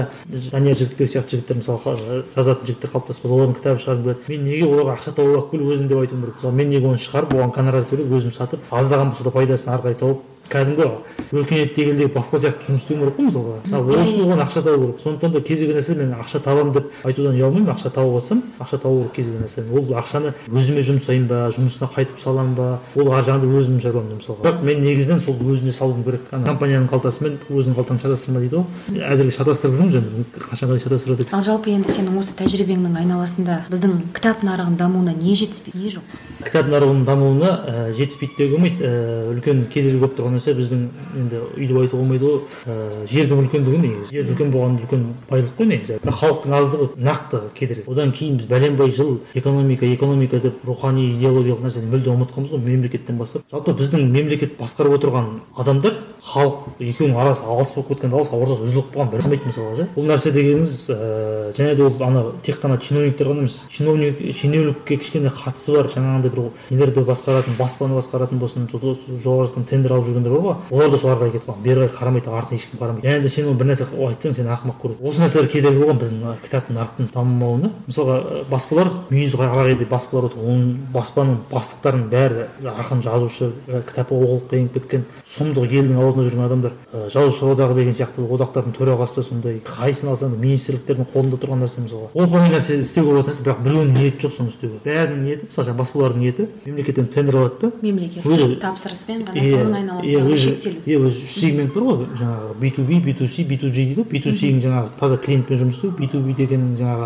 данияр 0.51 0.75
жігітбек 0.79 1.09
сияқты 1.13 1.37
жігіттер 1.37 1.57
мысалы 1.61 1.79
қа- 1.83 2.23
жазатын 2.35 2.67
жігіттер 2.67 2.89
қалыптасып 2.93 3.23
қалды 3.23 3.33
олардың 3.37 3.55
кітабын 3.59 3.81
шығарғым 3.83 4.03
келеді 4.03 4.33
мен 4.33 4.43
неге 4.49 4.65
оларға 4.69 4.95
ақша 4.97 5.15
тауып 5.17 5.35
алып 5.37 5.51
келіп 5.51 5.71
өзім 5.73 5.87
деп 5.87 5.97
айтуым 6.03 6.21
керек? 6.23 6.35
Мысалы 6.41 6.53
мен 6.53 6.69
неге 6.69 6.87
оны 6.87 7.01
шығарып 7.03 7.33
оған 7.37 7.53
гонорар 7.55 7.83
төлеп 7.91 8.13
өзім 8.17 8.33
сатып 8.33 8.59
аздаған 8.71 9.09
болса 9.13 9.23
да 9.23 9.31
пайдасын 9.37 9.73
ары 9.73 9.81
қарай 9.87 9.99
тауып 9.99 10.21
кәдімгі 10.51 10.87
өркениетті 11.33 11.85
елдегі 11.87 12.11
баспа 12.13 12.39
сияқты 12.41 12.67
жұмыс 12.67 12.83
істеу 12.83 12.99
керек 12.99 13.15
қой 13.17 13.27
мысалға. 13.29 13.55
Ал 13.71 13.87
ол 13.87 14.01
үшін 14.03 14.23
оған 14.25 14.43
ақша 14.43 14.63
табу 14.63 14.87
керек. 14.87 14.99
Сондықтан 15.03 15.31
да 15.31 15.41
кез 15.41 15.59
келген 15.59 15.77
нәрсе 15.77 15.95
мен 15.97 16.13
ақша 16.17 16.41
табамын 16.43 16.73
деп 16.73 16.91
айтудан 17.03 17.37
ұялмаймын 17.37 17.73
ақша 17.73 17.89
тауып 17.93 18.19
жатсам 18.21 18.43
ақша 18.59 18.77
табу 18.83 19.03
керек 19.03 19.13
кез 19.15 19.25
келген 19.25 19.43
нәрседен 19.47 19.71
ол 19.73 19.83
ақшаны 19.97 20.33
өзіме 20.51 20.83
жұмсаймын 20.83 21.27
ба 21.27 21.39
жұмысына 21.55 21.89
қайтып 21.95 22.19
саламын 22.21 22.55
ба? 22.57 22.67
Ол 22.95 23.11
ар 23.13 23.23
жағында 23.23 23.49
өзімнің 23.49 23.81
шаруам 23.81 24.11
мысалға. 24.13 24.43
Бірақ 24.43 24.63
мен 24.67 24.83
негізінен 24.83 25.19
сол 25.23 25.39
өзіне 25.41 25.73
салуым 25.73 26.03
керек. 26.03 26.27
Ана 26.31 26.45
компанияның 26.45 26.89
қалтасымен 26.91 27.39
өзіңнің 27.49 27.77
қалтаңды 27.79 28.03
шатастырма 28.03 28.43
дейді 28.43 28.61
ғой. 28.61 29.01
Әзірге 29.09 29.33
шатастырып 29.37 29.77
жүрміз 29.79 29.97
енді 30.01 30.25
қашанға 30.37 30.77
дейін 30.77 30.83
шатастырады 30.83 31.27
ал 31.33 31.43
жалпы 31.43 31.73
енді 31.73 31.95
сенің 31.95 32.19
осы 32.19 32.35
тәжірибеңнің 32.37 32.97
айналасында 33.01 33.59
біздің 33.71 33.95
кітап 34.13 34.43
нарығының 34.45 34.77
дамуына 34.79 35.13
не 35.17 35.35
жетіспейді? 35.39 35.79
Не 35.79 35.93
жоқ? 35.93 36.17
Кітап 36.43 36.69
нарығының 36.71 37.05
дамуына 37.07 37.51
ә, 37.53 37.93
жетіспейді 37.97 38.37
деуге 38.37 38.57
болмайды. 38.57 38.83
Ә, 38.83 39.33
үлкен 39.33 39.65
кедергі 39.73 40.01
болып 40.01 40.17
тұрған 40.17 40.32
нәрсе 40.33 40.53
біздің 40.57 40.83
енді 41.19 41.41
өйтіп 41.57 41.79
айтуға 41.83 42.01
болмайды 42.01 42.25
ғой. 42.25 42.39
Ә, 42.65 43.05
жердің 43.09 43.43
үлкендігі 43.43 43.81
негізі. 43.83 44.13
Жер 44.13 44.31
үлкен 44.33 44.53
болған 44.53 44.77
үлкен 44.81 45.05
байлық 45.29 45.53
қой 45.57 45.69
негізі. 45.69 45.99
Бірақ 46.03 46.19
халықтың 46.21 46.55
аздығы 46.59 46.89
нақты 46.97 47.41
кедергі. 47.57 47.85
Одан 47.87 48.11
кейін 48.11 48.37
біз 48.39 48.47
бәленбай 48.49 48.91
жыл 48.91 49.19
экономика 49.33 49.85
экономика 49.93 50.39
деп 50.39 50.63
рухани 50.65 51.09
идеологиялық 51.17 51.63
нәрсені 51.67 51.91
мүлде 51.91 52.13
ұмытқанбыз 52.13 52.53
ғой 52.53 52.63
мемлекеттен 52.63 53.17
бастап. 53.17 53.43
Жалпы 53.51 53.75
біздің 53.77 54.09
мемлекет 54.09 54.57
басқарып 54.59 54.97
отырған 54.99 55.29
адамдар 55.57 55.99
халық 56.23 56.79
екеуінің 56.79 57.17
арасы 57.19 57.43
алыс 57.43 57.73
болып 57.75 57.93
кеткен 57.93 58.13
алыс 58.13 58.31
ортасы 58.31 58.63
үзіліп 58.63 58.93
қалған 58.93 59.09
білмейді 59.11 59.49
мысалға 59.49 59.75
ше. 59.75 59.87
Бұл 59.95 60.07
нәрсе 60.07 60.31
дегеніңіз 60.31 60.75
ііі 60.87 61.51
және 61.57 61.75
де 61.75 61.83
ол 61.83 62.03
ана 62.03 62.23
тек 62.45 62.61
қана 62.63 62.77
чиновниктер 62.79 63.27
ғана 63.27 63.43
емес 63.43 63.57
чиновник 63.69 64.21
шенеунікке 64.33 64.97
кішкене 64.97 65.29
қатысы 65.33 65.75
бар 65.75 65.89
жаңағындай 65.91 66.31
бір 66.31 66.39
нелерді 66.69 67.03
басқаратын 67.03 67.57
баспаны 67.59 67.97
басқаратын 67.99 68.39
болсын 68.39 68.69
жоғары 68.71 69.49
жақтан 69.49 69.67
тендер 69.67 69.97
алып 69.97 70.07
жүргендер 70.23 70.41
бар. 70.43 70.57
Ғой 70.69 70.79
олар 70.79 70.89
да 70.91 70.97
соларға 70.97 71.19
қарай 71.23 71.31
кетіп 71.33 71.47
қалған. 71.47 71.63
Бері 71.63 71.79
қарай 71.79 71.91
қарамайды 71.97 72.29
артына 72.33 72.57
ешкім 72.57 72.79
қарамайды. 72.79 73.03
Және 73.07 73.21
де 73.21 73.29
сен 73.29 73.47
ол 73.47 73.53
бір 73.53 73.67
нәрсе 73.69 73.85
айтсаң 73.93 74.33
сені 74.33 74.49
ақымақ 74.53 74.77
көреді 74.81 75.03
осы 75.03 75.21
нәрселер 75.23 75.47
кедергі 75.51 75.79
болған 75.83 75.99
біздің 76.01 76.17
кітаптың 76.43 76.73
нарықтың 76.77 77.05
дамымауына 77.13 77.69
мысалға 77.87 78.15
баспалар 78.49 78.87
мүйізі 79.09 79.39
қарағайдай 79.39 79.87
баспалар 79.89 80.29
отыр. 80.29 80.39
Оның 80.43 80.69
баспаның 80.93 81.35
бастықтарының 81.51 82.07
бәрі 82.13 82.47
ақын 82.73 83.03
жазушы 83.03 83.51
кітап 83.89 84.11
оқулыққа 84.13 84.59
еніп 84.59 84.73
кеткен. 84.77 85.05
Сұмдық 85.27 85.71
елдің 85.73 85.97
аузында 85.99 86.27
жүрген 86.27 86.45
адамдар 86.47 86.73
жазушылар 86.93 87.55
одағы 87.57 87.73
деген 87.79 87.93
сияқты 87.97 88.23
одақтардың 88.23 88.75
төрағасы 88.77 89.15
да 89.19 89.23
сондай. 89.27 89.59
Қайсысын 89.63 90.11
алсаң 90.13 90.33
да 90.33 90.41
министрліктердің 90.43 91.09
қолында 91.13 91.39
тұрған 91.41 91.63
нәрсе 91.63 91.83
мысалға. 91.83 92.11
Оп 92.13 92.33
оңай 92.33 92.51
нәрсе 92.53 92.79
істеуге 92.81 93.11
болатын 93.13 93.33
нәрсе 93.33 93.43
бірақ 93.45 93.59
біреуінің 93.63 93.93
ниеті 93.97 94.27
жоқ 94.27 94.33
соны 94.37 94.53
істеуге. 94.53 94.77
Бәрінің 94.85 95.21
ниеті 95.23 95.47
мысалы 95.49 95.67
жаңағы 95.67 95.79
баспалардың 95.81 96.19
ниеті 96.23 96.47
мемлекеттен 96.65 97.07
тендер 97.13 97.35
алады 97.39 97.55
да. 97.61 97.71
Мемлекет 97.81 98.25
өзі 98.25 98.59
тапсырыспен 98.61 99.23
ғана 99.27 99.43
соның 99.43 99.75
айналасында 99.79 100.12
шектелу 100.37 100.75
иә 100.85 100.99
өзі 100.99 101.23
үш 101.23 101.33
сегмент 101.39 101.73
бар 101.73 101.83
ғой 101.83 102.05
жаңағы 102.19 102.59
би 102.59 102.69
ту 102.71 102.83
би 102.83 102.99
би 102.99 103.13
ту 103.13 103.27
си 103.27 103.43
би 103.43 103.57
ту 103.57 103.67
жи 103.67 103.85
дейді 103.85 104.01
ғой. 104.01 104.09
би 104.11 104.19
ту 104.19 104.29
сиің 104.29 104.61
жаңағы 104.61 104.87
таза 104.99 105.17
клиентпен 105.17 105.57
жұмыс 105.61 105.77
істеу 105.77 105.91
би 105.91 106.07
ту 106.07 106.19
би 106.19 106.33
дегенің 106.33 106.77
жаңағы 106.77 107.05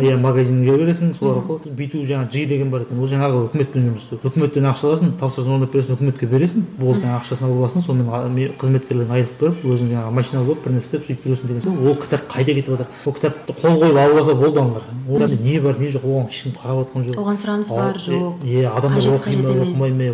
иә 0.00 0.16
магазинге 0.20 0.76
бересің 0.76 1.14
солар 1.14 1.42
арқылы 1.42 1.74
би 1.76 1.86
ту 1.88 2.04
жаңағы 2.04 2.32
жи 2.32 2.46
деген 2.46 2.70
бар 2.70 2.82
екен. 2.86 2.98
Ол 3.00 3.08
жаңағы 3.10 3.44
үкіметпен 3.48 3.88
жұмыс 3.88 4.04
істеу. 4.04 4.20
Үкіметтен 4.24 4.68
ақша 4.70 4.88
аласың 4.90 5.12
тапсырыс 5.20 5.48
орындап 5.48 5.72
бересің 5.74 5.96
үкіметке 5.96 6.26
бересің. 6.30 6.64
Болды 6.78 7.06
ақшасын 7.06 7.46
алып 7.48 7.58
аласың 7.64 7.84
сонымен 7.84 8.54
қызметкерлеріне 8.60 9.14
айлық 9.18 9.34
беріп 9.40 9.64
өзің 9.64 9.92
жаңағы 9.94 10.14
машина 10.16 10.44
болып 10.44 10.64
бір 10.64 10.76
нәрсе 10.76 10.86
істеп 10.86 11.06
сөйтіп 11.08 11.26
жүресің 11.26 11.46
деген 11.50 11.62
сияқты. 11.64 11.88
Ол 11.90 11.96
кітап 12.00 12.22
қайда 12.30 12.54
кетіп 12.54 12.70
жатыр? 12.74 12.86
Ол 13.06 13.14
кітапты 13.16 13.56
қол 13.60 13.74
қойып 13.80 14.00
алып 14.00 14.20
алса 14.20 14.34
болды 14.34 14.60
аналар 14.60 14.84
ол 15.08 15.18
не 15.40 15.60
бар 15.60 15.78
не 15.78 15.88
жоқ? 15.90 16.04
Оған 16.04 16.28
ешкім 16.30 16.54
қарап 16.54 16.76
жатқан 16.80 17.06
жоқ. 17.06 17.14
Оған 17.20 17.36
сұраныс 17.40 17.68
бар 17.68 17.96
жоқ. 17.98 18.44
иә 18.44 18.70
адамдар 18.70 19.04
оқи 19.16 19.36
ма 19.40 19.54
оқымай 19.64 19.92
ма 19.92 20.04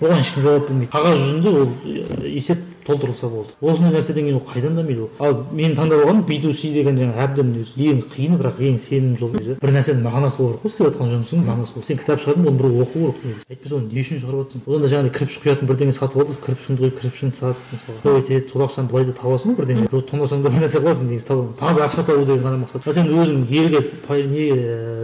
оған 0.00 0.20
ешкім 0.20 0.42
жауап 0.44 0.68
бермейді. 0.68 0.90
Қағаз 0.92 1.16
жүзінде 1.24 1.50
ол 1.54 1.73
il 2.24 2.42
s'est 2.42 2.58
толтырылса 2.86 3.28
болды. 3.28 3.50
Осындай 3.60 3.92
нәрседен 3.94 4.28
кейін 4.28 4.38
ол 4.38 4.46
қайдан 4.48 4.76
дамиды 4.76 5.02
ол. 5.02 5.10
Ал 5.18 5.44
мен 5.52 5.74
таңдап 5.76 6.04
алғаным 6.04 6.24
би 6.28 6.40
си 6.52 6.72
деген 6.72 6.98
жаңағы 6.98 7.18
әбден 7.24 7.48
ең 7.76 8.02
қиыны 8.12 8.38
бірақ 8.38 8.60
ең 8.60 8.78
сенімді 8.78 9.18
жол 9.18 9.30
бір 9.34 9.72
нәрсенің 9.74 10.04
мағынасы 10.04 10.38
болу 10.38 10.50
керек 10.54 10.64
қой 10.64 10.70
істеп 10.70 10.86
жатқан 10.88 11.08
жұмысың 11.12 11.44
мағынасы 11.44 11.74
бол 11.74 11.84
сен 11.84 11.98
кітап 11.98 12.20
шығардың 12.22 12.48
оны 12.48 12.58
біреу 12.58 12.82
оқу 12.84 13.12
керек 13.22 13.36
әйтпесе 13.50 13.74
оны 13.78 13.86
не 13.88 14.00
үшін 14.04 14.20
шығарып 14.22 14.40
жатрсың 14.44 14.60
одан 14.66 14.80
да 14.84 14.88
жаңағыдай 14.92 15.14
кірпіш 15.18 15.38
құятын 15.44 15.66
бірдеңе 15.70 15.92
сатып 15.94 16.18
алып 16.24 16.38
кірпішіңді 16.44 16.80
құйып 16.84 16.96
кірпішіңді 17.00 17.34
сат 17.38 17.56
мысалы. 17.72 17.98
Той 18.04 18.20
етеді 18.20 18.48
сол 18.52 18.64
ақшаны 18.64 18.88
былай 18.90 19.04
да 19.08 19.14
табасың 19.16 19.54
ғой 19.54 19.58
бірдеңе. 19.60 19.88
Біреуді 19.88 20.08
тонасаң 20.10 20.44
да 20.44 20.52
бір 20.52 20.60
нәрсе 20.64 20.78
қыласың 20.84 21.06
негізі 21.10 21.26
таза 21.58 21.80
ақша 21.88 22.04
табу 22.04 22.24
деген 22.24 22.44
ғана 22.44 22.58
мақсат. 22.64 22.84
Ал 22.84 22.92
сен 22.92 23.08
өзің 23.08 23.48
елге 23.50 23.80
не 24.24 24.46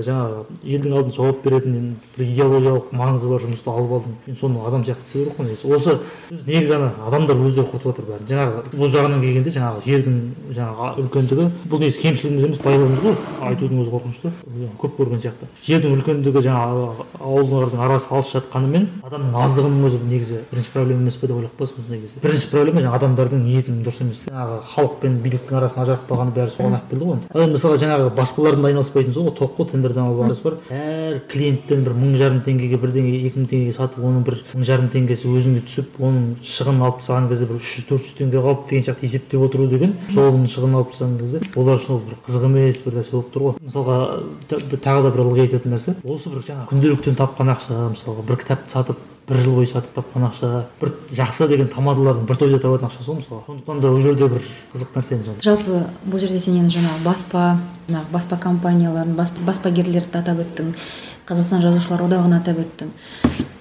жаңағы 0.04 0.44
елдің 0.64 0.94
алдында 0.96 1.16
жауап 1.16 1.44
беретін 1.44 1.96
бір 2.16 2.24
идеологиялық 2.26 2.92
маңызы 2.96 3.28
бар 3.30 3.44
жұмысты 3.44 3.70
алып 3.70 3.92
алдың. 3.98 4.16
Сен 4.26 4.36
соны 4.40 4.64
адам 4.66 4.84
сияқты 4.84 5.04
істеу 5.04 5.24
керек 5.24 5.36
қой 5.36 5.44
негізі. 5.50 5.64
Осы 5.74 5.98
біз 6.30 6.46
негізі 6.46 6.74
ана 6.76 6.92
адамдар 7.06 7.36
өздері 7.36 7.69
құртып 7.70 7.88
жатыр 7.90 8.04
бәрін. 8.10 8.26
жаңағы 8.30 8.74
бұл 8.74 8.90
жағынан 8.90 9.20
келгенде 9.24 9.50
жаңағы 9.54 9.82
жердің 9.86 10.16
жаңағы 10.56 10.88
үлкендігі 11.04 11.46
бұл 11.70 11.80
негізі 11.80 12.02
кемшілігіміз 12.04 12.44
емес 12.48 12.60
байлығымыз 12.64 13.00
ғой. 13.04 13.16
Айтудың 13.50 13.80
өзі 13.80 13.90
қорқынышты. 13.94 14.32
Көп 14.80 14.96
көрген 14.98 15.22
сияқты. 15.24 15.48
Жердің 15.64 15.94
үлкендігі 15.96 16.42
жаңағы 16.46 17.06
ауылдардың 17.20 17.84
арасы 17.86 18.10
алыс 18.10 18.30
жатқанымен 18.34 18.88
адамның 19.06 19.36
аздығының 19.44 19.86
өзі 19.88 20.00
негізі 20.10 20.42
бірінші 20.50 20.72
проблема 20.74 21.04
емес 21.04 21.16
пе 21.16 21.26
деп 21.30 21.36
ойлап 21.36 21.54
қаласың 21.58 22.00
кезде. 22.00 22.20
Бірінші 22.24 22.50
проблема 22.50 22.80
жаңағы 22.84 23.00
адамдардың 23.00 23.44
ниетінің 23.44 23.82
дұрыс 23.84 24.00
емес. 24.04 24.20
Жаңағы 24.26 24.58
халық 24.74 24.96
пен 25.00 25.18
биліктің 25.24 25.58
арасын 25.60 25.82
ажыратып 25.84 26.10
қалғаны 26.10 26.34
бәрі 26.36 26.54
соған 26.54 26.76
алып 26.78 26.90
келді 26.90 27.04
ғой 27.10 27.18
ал 27.30 27.44
енді 27.44 27.56
мысалға 27.56 27.80
жаңағы 27.80 28.10
баспалардың 28.16 28.64
да 28.64 28.70
айналыспайтын 28.70 29.14
ғой. 29.16 29.32
Тоқ 29.40 29.54
қой 29.58 29.68
тендерден 29.70 30.04
алып 30.04 30.20
алғанымыз 30.20 30.42
бар. 30.44 30.56
Әр 30.70 31.20
клиенттен 31.30 31.84
бір 31.86 31.94
мың 31.96 32.16
жарым 32.20 32.40
теңгеге 32.46 32.80
бірдеңе 32.80 33.14
екі 33.28 33.40
мың 33.40 33.48
теңгеге 33.50 33.74
сатып 33.76 34.04
оның 34.04 34.24
бір 34.26 34.40
мың 34.54 34.66
жарым 34.66 34.90
теңгесі 34.92 35.30
өзіңе 35.30 35.62
түсіп 35.68 36.00
оның 36.00 36.26
шығынын 36.44 36.86
алып 36.86 37.00
тастаған 37.00 37.28
кезде 37.30 37.48
бір 37.50 37.59
үш 37.60 37.74
жүз 37.76 37.86
төрт 37.90 38.06
жүз 38.08 38.16
теңге 38.18 38.40
қалды 38.40 38.66
деген 38.70 38.86
сияқты 38.86 39.06
есептеп 39.06 39.44
отыру 39.44 39.68
деген 39.68 39.94
жолын 40.10 40.48
шығынын 40.48 40.80
алып 40.80 40.94
тастаған 40.94 41.18
кезде 41.20 41.40
олар 41.54 41.78
үшін 41.78 41.94
ол 41.94 42.02
бір 42.08 42.18
қызық 42.26 42.46
емес 42.48 42.82
бір 42.86 42.98
нәрсе 42.98 43.14
болып 43.14 43.30
тұр 43.34 43.46
ғой. 43.46 43.54
мысалға 43.60 43.98
тағы 44.48 45.04
да 45.04 45.12
бір 45.14 45.24
ылғи 45.26 45.44
айтатын 45.46 45.74
нәрсе. 45.76 45.94
осы 46.04 46.32
бір 46.32 46.44
жаңағы 46.48 46.68
күнделіктен 46.72 47.20
тапқан 47.20 47.54
ақша 47.54 47.80
мысалға 47.92 48.26
бір 48.26 48.40
кітапты 48.40 48.72
сатып 48.72 49.04
бір 49.28 49.36
жыл 49.44 49.54
бойы 49.60 49.66
сатып 49.70 49.94
тапқан 49.94 50.24
ақша 50.26 50.48
бір 50.80 50.94
жақсы 51.14 51.46
деген 51.48 51.68
тамадалардың 51.70 52.26
бір 52.26 52.38
тойда 52.40 52.58
табатын 52.64 52.88
ақшасы 52.88 53.12
ғой 53.12 53.20
мысалы 53.20 53.42
сондықтан 53.46 53.80
да 53.80 53.92
ол 53.92 54.00
жерде 54.02 54.28
бір 54.28 54.42
қызық 54.72 54.96
нәрсе 54.96 55.18
жалпы. 55.44 55.84
Бұл 56.06 56.18
жерде 56.18 56.40
сен 56.40 56.58
енді 56.58 56.78
жаңағы 56.78 57.04
баспа 57.04 57.44
жаңағы 57.88 58.10
баспа 58.10 58.40
компанияларын 58.42 59.14
баспагерлерді 59.46 60.18
атап 60.18 60.42
өттің 60.42 60.74
қазақстан 61.28 61.62
жазушылар 61.62 62.08
одағын 62.08 62.36
атап 62.40 62.58
өттің. 62.64 62.90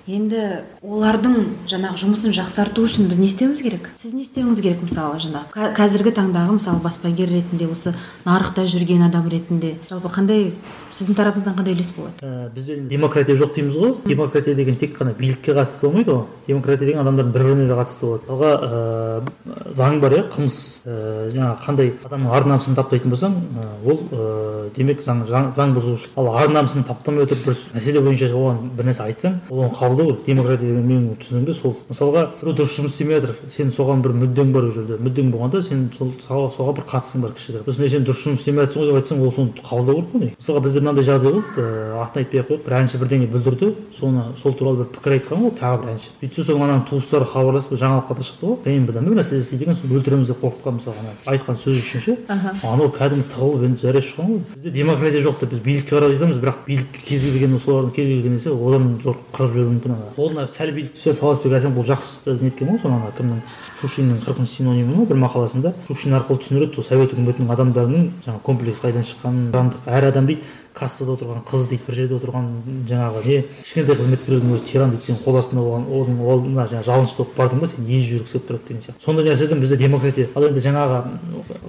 Енді 0.10 0.42
олардың 0.82 1.36
жаңағы 1.70 2.00
жұмысын 2.02 2.34
жақсарту 2.34 2.86
үшін 2.88 3.10
біз 3.12 3.20
не 3.22 3.28
істеуіміз 3.30 3.62
керек? 3.62 3.90
Сіз 4.02 4.16
не 4.16 4.24
істеуіңіз 4.26 4.62
керек 4.64 4.82
мысалы 4.86 5.20
жаңағы 5.22 5.70
қазіргі 5.78 6.14
таңдағы 6.18 6.56
мысалы 6.58 6.82
баспагер 6.82 7.30
ретінде 7.30 7.70
осы 7.70 7.94
нарықта 8.26 8.66
жүрген 8.72 9.06
адам 9.06 9.30
ретінде. 9.30 9.76
Жалпы 9.90 10.10
қандай 10.16 10.50
сіздің 10.94 11.16
тарапыңыздан 11.18 11.56
қандай 11.58 11.76
үлес 11.76 11.92
болады? 11.96 12.20
Ә, 12.22 12.50
бізде 12.54 12.76
демократия 12.90 13.36
жоқ 13.38 13.54
дейміз 13.56 13.76
ғой. 13.76 13.94
Демократия 14.06 14.56
деген 14.56 14.76
тек 14.76 14.98
қана 14.98 15.14
билікке 15.18 15.54
қатысты 15.54 15.88
болмайды 15.88 16.12
ғой. 16.12 16.24
Демократия 16.48 16.86
деген 16.86 17.02
адамдардың 17.04 17.32
бір 17.34 17.44
біріне 17.44 17.68
де 17.68 17.78
қатысты 17.78 18.06
болады. 18.06 18.24
Мысалға 18.30 18.52
ә, 18.60 19.74
заң 19.74 20.00
бар 20.02 20.16
иә 20.18 20.24
қылмыс. 20.34 20.60
Ә, 20.86 21.30
жаңағы 21.36 21.66
қандай 21.66 21.94
адамның 22.06 22.34
ар 22.34 22.48
намысын 22.50 22.78
таптайтын 22.78 23.14
болсаң 23.14 23.38
ә, 23.40 23.68
ол 23.86 24.02
ә, 24.12 24.70
демек 24.76 25.04
заң, 25.06 25.26
заң, 25.30 25.52
заң 25.56 25.76
бұзушылық. 25.78 26.16
Ал 26.18 26.32
ар 26.36 26.54
намысын 26.54 26.86
таптамай 26.88 27.26
отырып 27.28 27.46
бір 27.50 27.58
мәселе 27.76 28.04
бойынша 28.04 28.32
оған 28.34 28.74
бір 28.78 28.90
нәрсе 28.90 29.06
айтсаң 29.06 29.40
ол 29.50 29.66
оны 29.66 29.74
қабылдау 29.78 30.14
керек. 30.14 30.26
Демократия 30.26 30.68
деген 30.68 30.88
менің 30.90 31.18
түсінігімде 31.22 31.54
сол. 31.58 31.78
Мысалға 31.90 32.26
біреу 32.42 32.56
дұрыс 32.58 32.76
жұмыс 32.80 32.94
істемей 32.94 33.20
жатыр. 33.20 33.36
Сен 33.50 33.74
соған 33.76 34.04
бір 34.06 34.16
мүддең 34.24 34.54
бар 34.54 34.70
ол 34.70 34.74
жерде. 34.76 34.98
Мүддең 35.02 35.32
болғанда 35.34 35.62
сен 35.66 35.90
сол 35.98 36.14
соған 36.26 36.78
бір 36.80 36.88
қатысың 36.90 37.24
бар 37.26 37.34
кішігірім. 37.38 37.66
Сосын 37.70 37.90
сен 37.90 38.06
дұрыс 38.08 38.24
жұмыс 38.26 38.44
істемей 38.44 38.66
жатрсың 38.66 38.84
ғой 38.84 38.90
деп 38.90 39.00
айтсаң 39.00 39.24
ол 39.26 39.34
соны 39.34 39.54
қабылдау 39.60 40.00
керек 40.00 40.10
қой 40.14 40.30
мысалға 40.40 40.64
бізде 40.66 40.79
мынандай 40.84 41.06
жағдай 41.08 41.34
болды 41.34 41.62
ыыы 41.62 42.00
атын 42.04 42.24
айтпай 42.24 42.42
ақ 42.42 42.50
қояйық 42.50 42.66
бір 42.66 42.76
әнші 42.80 43.00
бірдеңе 43.02 43.28
бүлдірді. 43.30 43.70
Соны 43.96 44.24
сол 44.40 44.54
туралы 44.58 44.84
бір 44.84 44.90
пікір 44.96 45.16
айтқан 45.18 45.44
ғой 45.44 45.54
тағы 45.60 45.82
бір 45.84 45.92
әнші. 45.94 46.12
Сөйтсе 46.22 46.46
соның 46.48 46.66
ананың 46.68 46.86
туыстары 46.90 47.26
хабарласып 47.30 47.76
жаңалыққа 47.80 48.18
да 48.20 48.26
шықты 48.28 48.46
ғой. 48.50 48.58
Дайын 48.66 48.86
бір 48.86 49.00
нәрсе 49.20 49.40
істейді 49.40 49.68
екен 49.68 49.78
соны 49.80 50.00
өлтіреміз 50.00 50.32
деп 50.32 50.44
қорқытқан 50.44 50.80
мысалы 50.80 50.96
ана 51.04 51.16
айтқан 51.30 51.60
сөзі 51.60 51.84
үшін 51.84 52.04
ше 52.06 52.18
анау 52.64 52.90
кәдімгі 52.96 53.28
тығылып 53.34 53.66
енді 53.70 53.84
зәресі 53.84 54.14
ұшқан 54.14 54.30
ғой. 54.30 54.42
Бізде 54.56 54.74
демократия 54.76 55.24
жоқ 55.26 55.42
деп 55.44 55.54
біз 55.54 55.64
билікке 55.66 55.96
қарап 55.96 56.14
айтамыз 56.14 56.40
бірақ 56.40 56.64
билікке 56.68 57.04
кез 57.06 57.26
келген 57.26 57.60
солардың 57.60 57.94
кез 57.96 58.08
келген 58.10 58.36
несі 58.38 58.54
одан 58.54 58.88
зор 59.04 59.18
қырып 59.34 59.56
жіберуі 59.56 59.74
мүмкін 59.76 59.96
ана 59.96 60.12
қолына 60.18 60.48
сәл 60.50 60.74
билік 60.76 60.94
түссе 60.96 61.16
таласбек 61.20 61.56
әсем 61.60 61.76
бұл 61.76 61.88
жақсы 61.90 62.38
неткен 62.40 62.74
ғой 62.74 62.82
соны 62.84 63.00
ана 63.00 63.12
кімнің? 63.18 63.42
Шушиннің 63.80 64.24
қырқыншы 64.26 64.60
синонимі 64.60 64.96
ма 64.96 65.06
бір 65.08 65.20
мақаласында? 65.24 65.74
Шушин 65.88 66.16
арқылы 66.18 66.44
түсіндіреді 66.44 66.76
сол 66.76 66.88
совет 66.88 67.14
үкіметінің 67.16 67.54
адамдарының 67.56 68.10
жаңағы 68.26 68.44
комплекс 68.44 68.84
қайдан 68.84 69.08
шыққанын 69.08 69.72
әр 69.88 70.10
адам 70.12 70.28
дейді 70.28 70.44
кассада 70.80 71.16
отырған 71.16 71.44
қыз 71.50 71.66
дейді 71.70 71.84
бір 71.88 71.96
жерде 71.98 72.16
отырған 72.16 72.46
жаңағы 72.88 73.24
не 73.26 73.38
кішкентай 73.64 73.98
қызметкердің 74.00 74.54
өзі 74.56 74.66
тиран 74.70 74.94
дейді 74.94 75.10
сен 75.10 75.18
қол 75.24 75.40
астында 75.40 75.64
болған 75.66 75.88
оның 75.98 76.20
алдына 76.24 76.66
жаңағы 76.72 76.88
жалынышты 76.88 77.18
болып 77.20 77.36
бардың 77.40 77.64
ба 77.64 77.68
сен 77.68 77.88
езіп 77.90 78.10
жібергісі 78.10 78.34
келіп 78.38 78.48
тұрады 78.50 78.68
деген 78.68 78.84
сияқты. 78.86 79.04
Сондай 79.04 79.26
нәрседен 79.26 79.60
бізде 79.60 79.78
демократия. 79.78 80.30
Ал 80.36 80.46
енді 80.48 80.64
жаңағы 80.64 81.02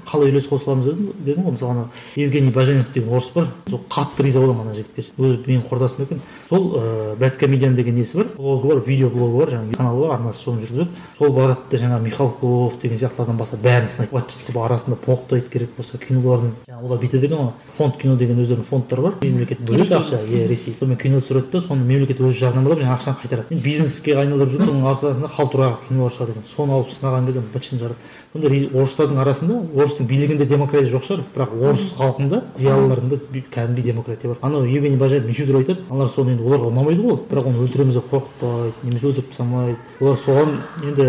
қалай 0.07 0.31
үлес 0.31 0.46
қосыламыз 0.51 0.90
дедім 0.90 1.12
дедім 1.25 1.49
ғой 1.49 1.57
мысалы 1.57 1.73
ана 1.73 1.88
евгений 2.16 2.53
баженов 2.53 2.92
деген 2.92 3.14
орыс 3.14 3.31
бар 3.35 3.49
сол 3.68 3.81
қатты 3.88 4.23
риза 4.23 4.40
боламын 4.40 4.68
ана 4.68 4.75
жігітке. 4.75 5.09
Өзі 5.18 5.42
менің 5.46 5.64
құрдасым 5.66 6.05
екен. 6.05 6.23
Сол 6.49 6.77
ыыы 6.77 7.75
деген 7.75 7.94
несі 7.96 8.16
бар? 8.16 8.27
Блогы 8.37 8.68
бар 8.68 8.85
видео 8.87 9.09
блогы 9.11 9.38
бар 9.38 9.55
жаңағы 9.57 9.77
каналы 9.77 10.07
бар 10.07 10.14
арнасы 10.18 10.42
соны 10.44 10.61
жүргізеді 10.61 10.88
сол 11.18 11.33
барады 11.33 11.61
да 11.70 11.79
михалков 12.05 12.79
деген 12.83 12.99
сияқтылардан 12.99 13.37
бастап 13.37 13.61
бәрін 13.65 13.89
сынайды. 13.89 14.13
Быт 14.15 14.35
қылып 14.47 14.65
арасында 14.65 14.97
боқтайды 15.07 15.49
керек 15.53 15.77
болса 15.77 15.99
кинолардың 15.99 16.53
жаңағы 16.69 16.87
олар 16.87 17.01
бүйтеді 17.03 17.27
екен 17.27 17.39
ғой. 17.39 17.53
Фонд 17.77 17.97
кино 18.01 18.17
деген 18.17 18.41
өздерінің 18.41 18.69
фондтары 18.69 19.03
бар. 19.03 19.15
Мемлекет 19.23 19.61
бөледі 19.61 19.97
ақша. 19.99 20.23
Иә 20.27 20.47
ресей. 20.49 20.77
Сонымен 20.81 20.99
кино 20.99 21.21
түсіреді 21.21 21.51
да 21.53 21.61
соны 21.61 21.85
мемлекет 21.85 22.21
өзі 22.21 22.39
жарнамалап 22.45 22.81
жаңағы 22.81 22.97
ақшаны 22.99 23.21
қайтарады. 23.23 23.61
Бизнеске 23.65 24.17
айналдырып 24.17 24.55
жүрген 24.55 24.71
соның 24.71 24.89
арқасында 24.95 25.29
халтураға 25.37 25.79
кинолар 25.89 26.15
шығады 26.15 26.37
екен. 26.37 26.47
Соны 26.49 26.77
алып 26.77 26.91
сынаған 26.91 27.27
кезде 27.27 27.41
быт 27.41 27.65
шытын 27.65 27.81
шығарады 27.81 27.99
сонда 28.33 28.51
орыстардың 28.79 29.19
арасында 29.25 29.57
орыстың 29.75 30.07
билігінде 30.07 30.47
демократия 30.47 30.90
жоқ 30.93 31.07
шығар 31.07 31.23
бірақ 31.35 31.55
орыс 31.59 31.88
халқында 31.99 32.43
зиялыларында 32.57 33.19
кәдімгідей 33.51 33.93
демократия 33.93 34.29
бар. 34.29 34.38
Анау 34.43 34.64
евгений 34.64 34.97
бажаев 34.97 35.27
неше 35.27 35.47
түрлі 35.49 35.64
айтады 35.64 35.81
аналар 35.90 36.12
соны 36.14 36.37
енді 36.37 36.47
оларға 36.47 36.71
ұнамайды 36.71 37.03
ғой 37.03 37.19
бірақ 37.31 37.51
оны 37.51 37.64
өлтіреміз 37.64 37.99
деп 37.99 38.07
қорқытпайды 38.12 38.87
немесе 38.87 39.11
өлтіріп 39.11 39.33
тастамайды. 39.33 39.79
Олар 40.01 40.23
соған 40.23 40.57
енді 40.85 41.09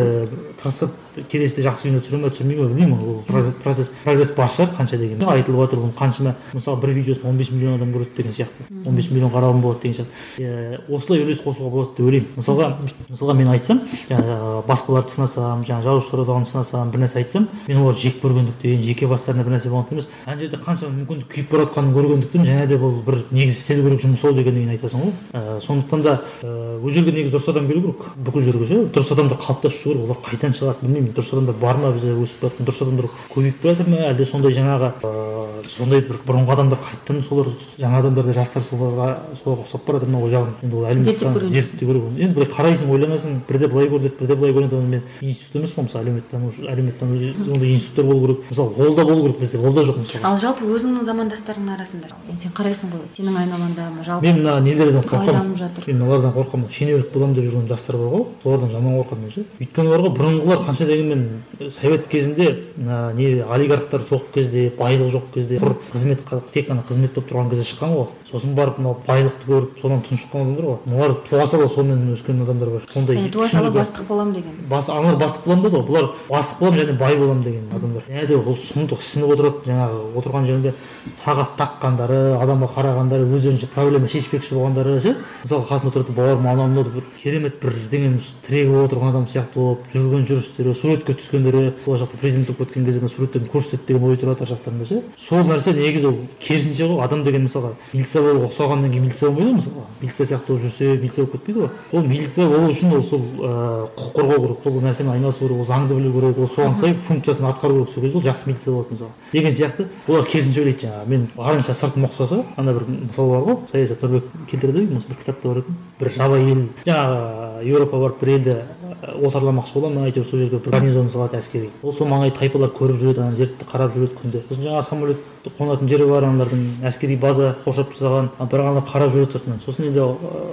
тырысып 0.64 0.98
келесіде 1.32 1.62
жақсы 1.68 1.90
кино 1.90 2.00
түсіре 2.02 2.18
ма 2.22 2.30
түсірмей 2.32 2.58
ма 2.58 2.68
білмеймін 2.72 3.00
ол 3.02 3.24
процесс 3.64 3.92
прогресс 4.04 4.32
бар 4.36 4.50
шығар 4.50 4.74
қанша 4.78 4.98
дегенмен 4.98 5.28
айтылып 5.28 5.62
жатыр 5.66 5.80
оның 5.82 5.94
қаншама 5.98 6.36
мысалы 6.54 6.82
бір 6.82 6.94
видеосын 6.96 7.30
он 7.30 7.38
бес 7.38 7.52
миллион 7.52 7.76
адам 7.76 7.92
көреді 7.92 8.16
деген 8.18 8.34
сияқты. 8.34 8.64
Он 8.86 8.96
бес 8.96 9.10
миллион 9.12 9.32
қаралым 9.32 9.62
болады 9.62 9.82
деген 9.82 10.06
сияқты. 10.38 10.82
Осылай 10.90 11.24
үлес 11.26 11.42
қосуға 11.44 11.70
болады 11.70 11.92
деп 11.98 12.06
ойлаймын. 12.06 12.28
Мысалға 12.38 12.78
мысалға 13.10 13.34
мен 13.36 13.48
айтсам 13.52 13.82
жаңағы 14.10 14.64
баспаларды 14.68 15.12
сынасам 15.16 15.64
жаңағы 15.68 15.84
жазушылар 15.88 16.24
одағын 16.26 16.46
сынасам 16.48 16.92
бір 16.92 17.04
нәрсе 17.04 17.18
айтсам 17.22 17.48
мен 17.68 17.78
оларды 17.82 18.02
жек 18.02 18.22
көргендіктен 18.24 18.82
жеке 18.82 19.08
бастарына 19.08 19.44
бір 19.44 19.58
нәрсе 19.58 19.70
болғандықтан 19.70 19.98
емес 19.98 20.08
ана 20.26 20.40
жерде 20.40 20.58
қаншама 20.62 20.96
мүмкіндік 20.96 21.28
күйіп 21.32 21.52
бара 21.52 21.66
жатқанын 21.68 21.94
көргендіктен 21.96 22.46
және 22.48 22.68
де 22.68 22.78
бұл 22.82 23.02
бір 23.06 23.16
негізі 23.32 23.58
істелу 23.58 23.84
керек 23.88 24.02
жұмыс 24.06 24.26
ау 24.26 24.34
дегеннен 24.34 24.72
айтасың 24.76 25.00
ғой. 25.02 25.14
Сондықтан 25.62 26.02
да 26.06 26.14
ол 26.44 26.90
жерге 26.92 27.12
негізі 27.12 27.36
дұрыс 27.36 27.50
адам 27.52 27.68
келу 27.68 27.82
керек. 27.82 28.02
Бүкіл 28.16 28.42
жерге 28.48 28.66
ше 28.68 28.76
дұрыс 28.94 29.12
адамдар 29.14 29.38
қалыптасып 29.42 29.78
шығу 29.82 29.92
керек. 29.94 30.04
Олар 30.06 30.20
қайдан 30.26 30.52
шығады 30.56 30.78
білмеймін. 30.82 31.01
Дұрыс 31.10 31.34
адамдар 31.34 31.56
бар 31.62 31.78
ма 31.82 31.92
бізде 31.96 32.14
өсіп 32.14 32.42
бара 32.42 32.54
жатқан 32.54 32.68
дұрыс 32.70 32.82
адамдар 32.86 33.08
көбейіп 33.34 33.64
бара 33.64 33.76
жатыр 33.76 33.90
ма? 33.92 34.02
әлде 34.12 34.26
сондай 34.26 34.56
жаңағы 34.56 34.92
ыыы 35.02 35.70
сондай 35.72 36.02
бір 36.02 36.22
бұрынғы 36.28 36.54
адамдар 36.56 36.80
қайтадан 36.86 37.24
солар? 37.24 37.50
жаңа 37.80 38.00
адамдар 38.02 38.26
да 38.26 38.34
жастар 38.34 38.64
соларға 38.66 39.08
соларға 39.42 39.66
ұқсап 39.66 39.86
бара 39.88 40.00
жатыр 40.00 40.14
ма? 40.14 40.22
ол 40.22 40.30
жағын? 40.30 40.56
енді 40.64 40.76
ол 40.76 40.86
әлеуметтану 40.92 41.48
зерттеу 41.48 41.88
керек 41.88 42.04
енді 42.18 42.34
былай 42.36 42.50
қарайсың 42.52 42.92
ойланасың 42.92 43.40
бірде 43.50 43.68
былай 43.72 43.90
көрінеді 43.92 44.18
бірде 44.20 44.36
былай 44.36 44.56
көрінеді 44.56 44.78
оны 44.80 44.90
мен 44.96 45.04
институт 45.22 45.62
емес 45.62 45.76
қой 45.76 45.88
мысалы 45.88 46.04
әлеуметтану 46.06 46.52
әлеуметтану 46.72 47.34
сондай 47.46 47.74
институттар 47.74 48.06
болу 48.06 48.28
керек. 48.28 48.50
мысалы 48.50 48.88
ол 48.88 48.96
да 48.96 49.06
болу 49.06 49.24
керек 49.24 49.40
бізде 49.40 49.58
ол 49.60 49.74
да 49.74 49.82
жоқ 49.82 50.00
мысалы. 50.00 50.24
ал 50.24 50.38
жалпы 50.40 50.66
өзіңнің 50.66 51.06
замандастарыңның 51.06 51.76
арасында 51.76 52.08
енді 52.30 52.42
сен 52.42 52.54
қарайсың 52.56 52.92
ғой 52.92 53.06
сенің 53.18 53.38
айналаңда 53.42 53.88
жалпы 54.06 54.28
мен 54.28 54.38
мына 54.38 54.60
нелерден 54.62 55.02
қорқамын. 55.02 55.58
жатыр. 55.58 55.88
мен 55.88 56.00
мыналардан 56.02 56.34
қорқамын. 56.36 56.72
шенеунік 56.72 57.14
боламын 57.14 57.36
деп 57.36 57.46
жүрген 57.46 57.68
жастар 57.68 57.98
бар 57.98 58.08
ғой 58.16 58.26
солардан 58.44 58.72
жаман 58.72 58.98
қорқамын 59.02 59.22
мен 59.22 59.32
ше. 59.32 59.46
өйткені 59.60 59.90
оларға 59.92 60.14
бұрынғылар 60.18 60.66
қанша 60.66 60.86
дегенмен 60.92 61.70
совет 61.70 62.08
кезінде 62.12 62.48
мына 62.78 63.14
не 63.18 63.42
олигархтар 63.42 64.02
жоқ 64.02 64.32
кезде 64.34 64.68
байлық 64.78 65.12
жоқ 65.16 65.32
кезде 65.34 65.58
құр 65.62 65.78
қызмет 65.94 66.26
тек 66.54 66.70
қана 66.70 66.84
қызмет 66.88 67.16
болып 67.16 67.32
тұрған 67.32 67.50
кезде 67.50 67.66
шыққан 67.72 67.96
ғой. 67.96 68.08
Сосын 68.30 68.56
барып 68.56 68.80
мынау 68.80 68.98
байлықты 69.08 69.48
көріп 69.48 69.82
содан 69.82 70.04
тұншыққан 70.06 70.42
адамдар 70.46 70.66
ғой. 70.70 70.78
Мыналар 70.86 71.16
туа 71.30 71.48
сала 71.48 71.68
сонымен 71.68 72.14
өскен 72.14 72.42
адамдар 72.44 72.70
бар. 72.70 72.88
Сондай 72.94 73.30
туа 73.32 73.48
сала 73.48 73.72
бастық 73.72 74.08
боламын 74.08 74.34
деген. 74.34 74.58
Бас 74.70 74.90
аналар 74.90 75.20
бастық 75.20 75.46
боламын 75.46 75.66
деді 75.66 75.76
ғой. 75.76 75.86
Бұлар 75.90 76.10
бастық 76.30 76.60
боламын 76.60 76.86
және 76.86 76.98
бай 76.98 77.18
боламын 77.18 77.44
деген 77.44 77.68
адамдар. 77.72 78.04
Және 78.10 78.28
де 78.28 78.38
ол 78.38 78.56
сұмдық 78.56 79.02
сынып 79.02 79.36
отырады. 79.36 79.66
Жаңағы 79.68 80.00
отырған 80.22 80.48
жерінде 80.48 80.74
сағат 81.16 81.56
таққандары 81.60 82.20
адамға 82.42 82.70
қарағандары 82.76 83.28
өздерінше 83.36 83.68
проблема 83.72 84.08
шешпекші 84.12 84.56
болғандары 84.56 85.00
ше 85.02 85.16
мысалы 85.44 85.66
қасында 85.70 85.92
отырады 85.92 86.16
бауырым 86.18 86.48
анау 86.48 86.68
мынау 86.68 86.86
деп 86.88 86.96
бір 86.98 87.06
керемет 87.22 87.60
бірдеңені 87.62 88.22
тірегі 88.46 88.72
болып 88.72 88.92
отырған 88.92 89.12
адам 89.14 89.28
сияқты 89.30 89.60
болып 89.60 89.88
жүрген 89.94 90.26
жүрістері 90.30 90.74
суретке 90.82 91.14
түскендері 91.14 91.74
болашақта 91.86 92.18
президент 92.22 92.48
болып 92.50 92.72
кеткен 92.72 92.86
кезде 92.86 93.08
суреттерін 93.08 93.48
көрсетеді 93.54 93.88
деген 93.88 94.04
ой 94.10 94.18
тұрады 94.18 94.42
ар 94.42 94.52
жақтарында 94.52 94.86
ше. 94.90 95.02
Сол 95.18 95.46
нәрсе 95.46 95.74
негізі 95.78 96.08
ол 96.10 96.18
керісінше 96.42 96.88
ғой 96.90 97.04
адам 97.06 97.24
деген 97.24 97.46
мысалға 97.46 97.76
милиция 97.94 98.22
болуға 98.26 98.50
ұқсағаннан 98.50 98.92
кейін 98.92 99.06
милиция 99.06 99.30
болмайды 99.30 99.52
ғой 99.52 99.58
мысалға. 99.60 99.86
Милиция 100.02 100.26
сияқты 100.26 100.48
болып 100.48 100.64
жүрсе 100.66 100.98
милиция 100.98 101.26
болып 101.26 101.34
кетпейді 101.38 101.60
ғой. 101.62 101.70
Ол 101.92 102.02
милиция 102.08 102.48
болу 102.50 102.72
үшін 102.72 102.96
ол 102.98 103.04
сол 103.06 103.22
ыыы 103.22 103.88
құқық 103.98 104.12
қорғау 104.18 104.40
керек. 104.46 104.58
Сол 104.64 104.82
нәрсемен 104.82 105.14
айналысу 105.16 105.46
керек 105.46 105.58
ол 105.58 105.66
заңды 105.70 105.96
білу 105.98 106.14
керек 106.18 106.40
ол 106.40 106.50
соған 106.50 106.76
сай 106.76 106.96
функциясын 107.08 107.46
атқару 107.52 107.74
керек 107.82 107.94
сол 107.94 108.04
кезде 108.04 108.18
ол 108.18 108.26
жақсы 108.26 108.48
милиция 108.50 108.74
болады 108.74 108.92
мысалы 108.96 109.12
деген 109.32 109.52
сияқты 109.52 109.88
олар 110.08 110.26
керісінше 110.26 110.62
ойлайды 110.62 110.86
жаңағы. 110.88 111.08
Мен 111.12 111.28
барынша 111.36 111.74
сыртым 111.74 112.06
ұқсаса 112.08 112.44
ана 112.58 112.74
бір 112.74 112.88
мысал 112.88 113.30
бар 113.30 113.46
ғой. 113.48 113.58
Саясат 113.72 114.02
нұрбек 114.02 114.30
келтіреді 114.50 114.98
осы 114.98 115.08
бір 115.08 115.22
кітапта 115.22 115.48
бар 115.48 115.62
екен. 115.64 115.78
Бір 116.00 116.12
жабайы 116.16 116.50
ел 116.52 116.64
жаңағы 116.86 117.66
еуропа 117.66 118.00
барып 118.02 118.22
бір 118.22 118.34
елді 118.36 118.56
отарламақшы 119.02 119.74
бола 119.76 119.90
ма 119.94 120.08
әйтеуір 120.08 120.26
сол 120.28 120.40
жерге 120.40 120.60
бір 120.60 120.72
гарнизон 120.76 121.10
салады 121.10 121.38
әскери. 121.38 121.70
Ол 121.84 121.94
сол 121.94 122.08
маңай 122.08 122.32
тайпалар 122.36 122.72
көріп 122.76 122.98
жүреді 123.02 123.22
ана 123.24 123.36
жерді 123.36 123.66
қарап 123.72 123.94
жүреді 123.96 124.18
күнде. 124.20 124.44
Сосын 124.50 124.64
жаңағы 124.68 124.84
самолет 124.88 125.18
қонатын 125.58 125.90
жері 125.90 126.06
бар 126.10 126.28
аналардың 126.28 126.86
әскери 126.86 127.16
база 127.18 127.56
қоршап 127.66 127.94
тастаған 127.94 128.30
бірақ 128.40 128.68
аналар 128.68 128.86
қарап 128.86 129.14
жүреді 129.16 129.32
сыртынан. 129.38 129.62
Сосын 129.64 129.88
енді 129.90 130.04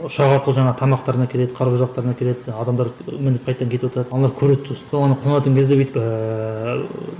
ұшақ 0.08 0.36
арқылы 0.38 0.56
жаңағы 0.56 0.78
тамақтарына 0.80 1.26
келеді 1.28 1.52
қару 1.58 1.74
жарақтарына 1.76 2.14
келеді 2.16 2.54
адамдар 2.54 2.88
мініп 3.08 3.44
қайтадан 3.48 3.68
кетіп 3.68 3.92
жатады 3.92 4.08
аналар 4.12 4.32
көреді 4.38 4.62
сосын. 4.70 4.86
Сол 4.90 5.04
ана 5.04 5.18
қонатын 5.20 5.52
кезде 5.58 5.76
бүйтіп 5.76 5.96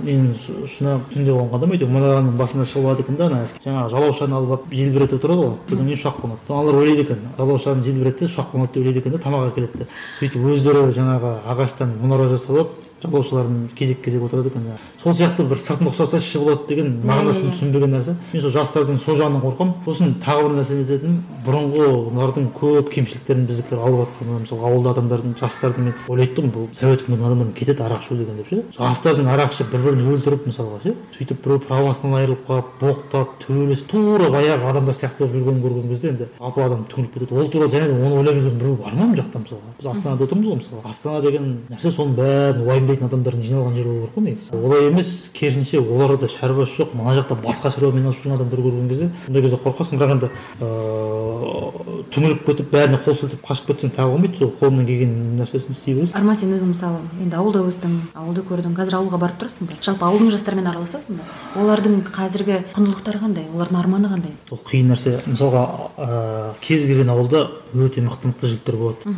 ненің 0.07 0.33
ұшына 0.65 0.97
түнде 1.13 1.31
қонғанда 1.35 1.69
әйтеуір 1.69 1.93
мұнараның 1.93 2.33
басына 2.39 2.65
шығып 2.65 2.89
алады 2.89 3.05
екен 3.05 3.15
да 3.19 3.29
ана 3.29 3.45
жаңағы 3.45 3.89
жалаушаны 3.93 4.33
алып 4.39 4.51
алып 4.55 4.63
желбіретіп 4.73 5.19
тұрады 5.21 5.41
ғой 5.43 5.53
содан 5.69 5.85
кейін 5.85 5.99
ұшақ 5.99 6.15
қонады. 6.23 6.41
Аналар 6.49 6.75
ойлайды 6.79 7.01
екен 7.05 7.19
жалаушаны 7.37 7.83
желбіретсе 7.83 8.23
ұшақ 8.29 8.47
қонады 8.53 8.71
деп 8.73 8.81
ойлайды 8.81 8.99
екен 9.03 9.11
да 9.11 9.19
тамақ 9.19 9.41
әкеледі 9.51 9.75
де. 9.77 9.85
Сөйтіп 10.19 10.41
өздері 10.53 10.79
жаңағы 10.95 11.08
ағаштан 11.17 11.95
мұнара 12.01 12.27
жасап 12.29 12.75
алып 12.99 13.13
жалаушылардың 13.13 13.69
кезек 13.75 14.01
кезек 14.03 14.23
отырады 14.23 14.49
екен 14.49 14.65
сол 15.01 15.13
сияқты 15.13 15.45
бір 15.47 15.57
сыртын 15.57 15.87
ұқсаса 15.89 16.19
іші 16.19 16.39
болады 16.39 16.67
деген 16.67 17.01
мағынасын 17.05 17.53
түсінбеген 17.53 17.93
нәрсе. 17.95 18.15
мен 18.33 18.41
сол 18.41 18.51
жастардың 18.51 18.99
сол 18.99 19.15
жағынан 19.15 19.41
қорқамын. 19.41 19.73
сосын 19.85 20.15
тағы 20.19 20.47
бір 20.47 20.55
нәрсені 20.59 20.83
айтатыным 20.83 21.23
бұрынғылардың 21.45 22.49
көп 22.59 22.89
кемшіліктерін 22.93 23.45
біздікілер 23.47 23.79
алып 23.79 24.09
жатқан 24.19 24.43
мысалы 24.43 24.61
ауылда 24.67 24.93
адамдардың 24.95 25.35
жастардың 25.39 25.83
мен 25.83 25.93
ойлайды 26.07 26.35
тұғынмын 26.35 26.53
бұл 26.55 26.67
совет 26.75 27.03
үкіметінің 27.03 27.27
адамдары 27.29 27.53
кетеді 27.55 27.83
арақ 27.83 28.03
ішу 28.03 28.15
деген 28.19 28.35
деп 28.37 28.49
ше. 28.49 28.63
жастардың 28.77 29.27
арақ 29.31 29.53
ішіп 29.53 29.71
бір 29.71 29.79
бірін 29.79 30.11
өлтіріп 30.13 30.47
мысалға 30.49 30.81
ше 30.83 30.95
сөйтіп 31.15 31.43
біреу 31.45 31.59
правосынан 31.63 32.19
айырылып 32.19 32.43
қалып 32.47 32.67
боқтап 32.81 33.37
төбелесіп 33.45 33.87
тура 33.87 34.29
баяғы 34.29 34.69
адамдар 34.69 34.95
сияқты 34.95 35.23
болып 35.23 35.35
жүргенін 35.39 35.63
көрген 35.63 35.89
кезде 35.89 36.09
енді 36.09 36.27
жалпы 36.39 36.61
адам 36.65 36.85
түңіліп 36.91 37.13
кетеді. 37.13 37.39
ол 37.39 37.49
туралы 37.49 37.71
және 37.71 37.87
де 37.87 37.93
оны 37.93 38.19
ойлап 38.19 38.35
жүрген 38.35 38.59
біреу 38.59 38.75
бар 38.75 38.93
ма 38.93 39.05
мына 39.05 39.21
жақта 39.21 39.39
мысалға? 39.39 39.73
біз 39.77 39.85
астанада 39.85 40.23
отырмыз 40.23 40.47
ғой 40.47 40.55
мысалы 40.59 40.81
астана 40.83 41.21
деген 41.21 41.59
нәрсе 41.69 41.91
соның 41.91 42.15
бәрін 42.15 42.65
уайымдайтын 42.89 43.07
адамдардың 43.09 43.43
жиналған 43.45 43.75
жері 43.77 43.89
болу 43.89 43.99
керек 43.99 44.15
қой 44.15 44.23
негізі? 44.25 44.49
Олай 44.57 44.87
емес 44.89 45.31
керісінше 45.33 45.79
оларда 45.79 46.27
шаруасы 46.27 46.81
жоқ 46.81 46.95
мына 46.97 47.15
жақта 47.19 47.37
басқа 47.39 47.71
шаруамен 47.73 48.01
айналысып 48.01 48.23
жүрген 48.25 48.35
адамдар 48.35 48.59
көрген 48.59 48.89
кезде 48.89 49.09
сондай 49.25 49.41
кезде 49.43 49.57
қорқасың 49.63 49.99
бірақ 49.99 50.11
енді 50.15 50.29
ыыы 50.59 52.05
түңіліп 52.09 52.45
кетіп 52.47 52.71
бәріне 52.73 52.99
қол 53.03 53.15
сілтеп 53.19 53.43
қашып 53.45 53.69
кетсең 53.69 53.93
тағы 53.95 54.13
болмайды. 54.13 54.37
Сол 54.39 54.51
қолыңнан 54.59 54.85
келген 54.87 55.13
нәрсесін 55.39 55.75
істей 55.75 55.95
бересің 55.97 56.17
арман 56.17 56.37
сен 56.39 56.53
өзің 56.55 56.71
мысалы 56.73 56.99
енді 57.21 57.35
ауылда 57.37 57.61
өстің 57.69 57.95
ауылды 58.17 58.43
көрдің 58.49 58.75
қазір 58.77 58.97
ауылға 58.99 59.19
барып 59.21 59.41
тұрасың 59.43 59.69
ба? 59.69 59.77
Жалпы 59.83 60.07
ауылдың 60.07 60.31
жастарымен 60.33 60.69
араласасың 60.71 61.19
ба? 61.19 61.27
Олардың 61.59 61.99
қазіргі 62.15 62.59
құндылықтары 62.73 63.21
қандай? 63.21 63.45
Олардың 63.53 63.79
арманы 63.79 64.11
қандай? 64.13 64.33
Ол 64.49 64.61
қиын 64.65 64.93
нәрсе. 64.93 65.19
Мысалға 65.27 65.63
ыыы 65.97 66.53
кез 66.63 66.85
келген 66.87 67.09
ауылда 67.13 67.45
өте 67.73 68.01
мықты 68.01 68.29
мықты 68.29 68.47
жігіттер 68.49 68.75
болады. 68.79 69.13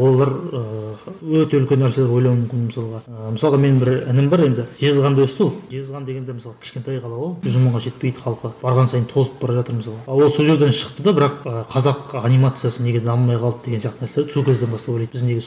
Олар 0.00 0.30
ыыы 0.30 1.44
өте 1.44 1.58
үлкен 1.60 1.80
нәрселер 1.84 2.10
ойлауы 2.10 2.36
мүмкін 2.42 2.66
мысалға. 2.68 3.00
Мысалға 3.34 3.60
менің 3.62 3.78
бір 3.80 3.92
інім 4.12 4.28
бар 4.32 4.44
енді. 4.46 4.66
Жезқазғанда 4.80 5.24
өсті 5.24 5.46
ол. 5.46 5.52
Жезқазған 5.70 6.04
дегенде 6.08 6.36
мысалы 6.36 6.54
кішкентай 6.62 7.00
қала 7.00 7.16
ғой 7.20 7.34
жүз 7.44 7.58
мыңға 7.64 7.84
жетпейді 7.86 8.24
халқы. 8.24 8.52
Барған 8.62 8.90
сайын 8.90 9.06
тозып 9.10 9.40
бара 9.40 9.60
жатыр 9.60 9.78
мысалы 9.78 9.96
ал 10.06 10.20
ол 10.20 10.30
сол 10.30 10.44
жерден 10.44 10.74
шықты 10.74 11.02
да 11.02 11.14
бірақ 11.16 11.68
қазақ 11.72 12.18
анимациясы 12.24 12.82
неге 12.82 13.00
дамымай 13.00 13.36
қалды 13.36 13.64
деген 13.64 13.80
сияқты 13.80 14.04
нәрселерді 14.04 14.32
сол 14.32 14.44
кезден 14.44 14.70
бастап 14.70 14.94
ойлайды. 14.94 15.12
Біз 15.12 15.22
неге 15.22 15.42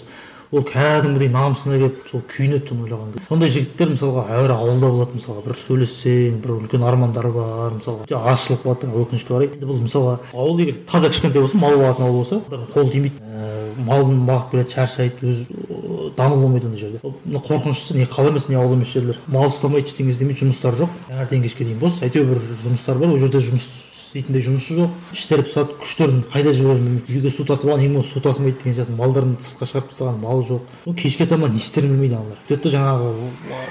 ол 0.52 0.64
кәдімгідей 0.68 1.32
намысына 1.34 1.78
келіп 1.78 2.08
сол 2.12 2.24
күйінеді 2.32 2.70
соны 2.72 2.86
ойлаған 2.88 3.14
кезде 3.14 3.28
сондай 3.28 3.54
жігіттер 3.56 3.92
мысалға 3.94 4.26
әуелі 4.38 4.56
ауылда 4.56 4.92
болады 4.94 5.18
мысалға 5.20 5.44
бір 5.48 5.60
сөйлессең 5.66 6.38
бір 6.44 6.54
үлкен 6.58 6.86
армандары 6.88 7.32
бар 7.36 7.76
мысалға 7.78 8.22
азшылық 8.32 8.64
болады 8.64 8.92
өкінішке 9.04 9.34
қарай 9.34 9.52
енді 9.52 9.68
бұл 9.68 9.82
мысалға 9.84 10.18
ауыл 10.34 10.62
егер 10.64 10.80
таза 10.88 11.12
кішкентай 11.12 11.44
болса 11.44 11.60
мал 11.60 11.76
бағатын 11.76 12.08
ауыл 12.08 12.22
болса 12.24 12.42
қол 12.74 12.92
тимейді. 12.92 13.20
Ііі 13.20 13.84
малын 13.86 14.24
бағып 14.28 14.52
келеді 14.52 14.74
шаршайды 14.74 15.28
өз 15.30 15.44
дамыл 16.18 16.42
болмайды 16.42 16.68
ондай 16.68 16.82
жерде. 16.82 17.02
Мына 17.26 17.42
қорқыныштысы 17.46 17.98
не 17.98 18.08
қала 18.10 18.32
емес 18.32 18.48
не 18.50 18.58
ауыл 18.58 18.74
емес 18.74 18.94
жерлер. 18.94 19.20
Мал 19.28 19.52
ұстамайды 19.52 19.92
ештеңе 19.92 20.14
істемейді 20.14 20.46
жұмыстары 20.46 20.82
жоқ. 20.82 20.96
Таңертең 21.10 21.44
кешке 21.46 21.68
дейін 21.68 21.80
бос 21.82 22.02
әйтеуір 22.02 22.32
бір 22.34 22.42
жұмыстары 22.64 23.04
бар 23.04 23.14
ол 23.14 23.22
жерде 23.22 23.44
жұмыс 23.44 23.68
істейтіндей 24.08 24.42
жұмысы 24.48 24.78
жоқ. 24.78 24.94
Іштері 25.12 25.44
пысады 25.44 25.76
күштерін 25.82 26.24
қайда 26.32 26.54
жіберерін 26.56 26.86
білмейді 26.88 27.18
үйге 27.18 27.32
су 27.32 27.44
тартып 27.48 27.70
алған 27.70 27.84
ең 27.86 28.04
су 28.08 28.22
тасымайды 28.24 28.64
деген 28.64 28.78
сияқты 28.78 28.96
малдарын 28.96 29.36
сыртқа 29.44 29.68
шығарып 29.68 29.92
тастаған 29.92 30.22
мал 30.22 30.44
жоқ. 30.48 30.62
Кешке 30.98 31.28
таман 31.28 31.52
не 31.52 31.60
істерін 31.60 31.94
білмейді 31.96 32.16
аналар 32.16 32.40
сөйтеді 32.48 32.72
жаңағы 32.78 33.08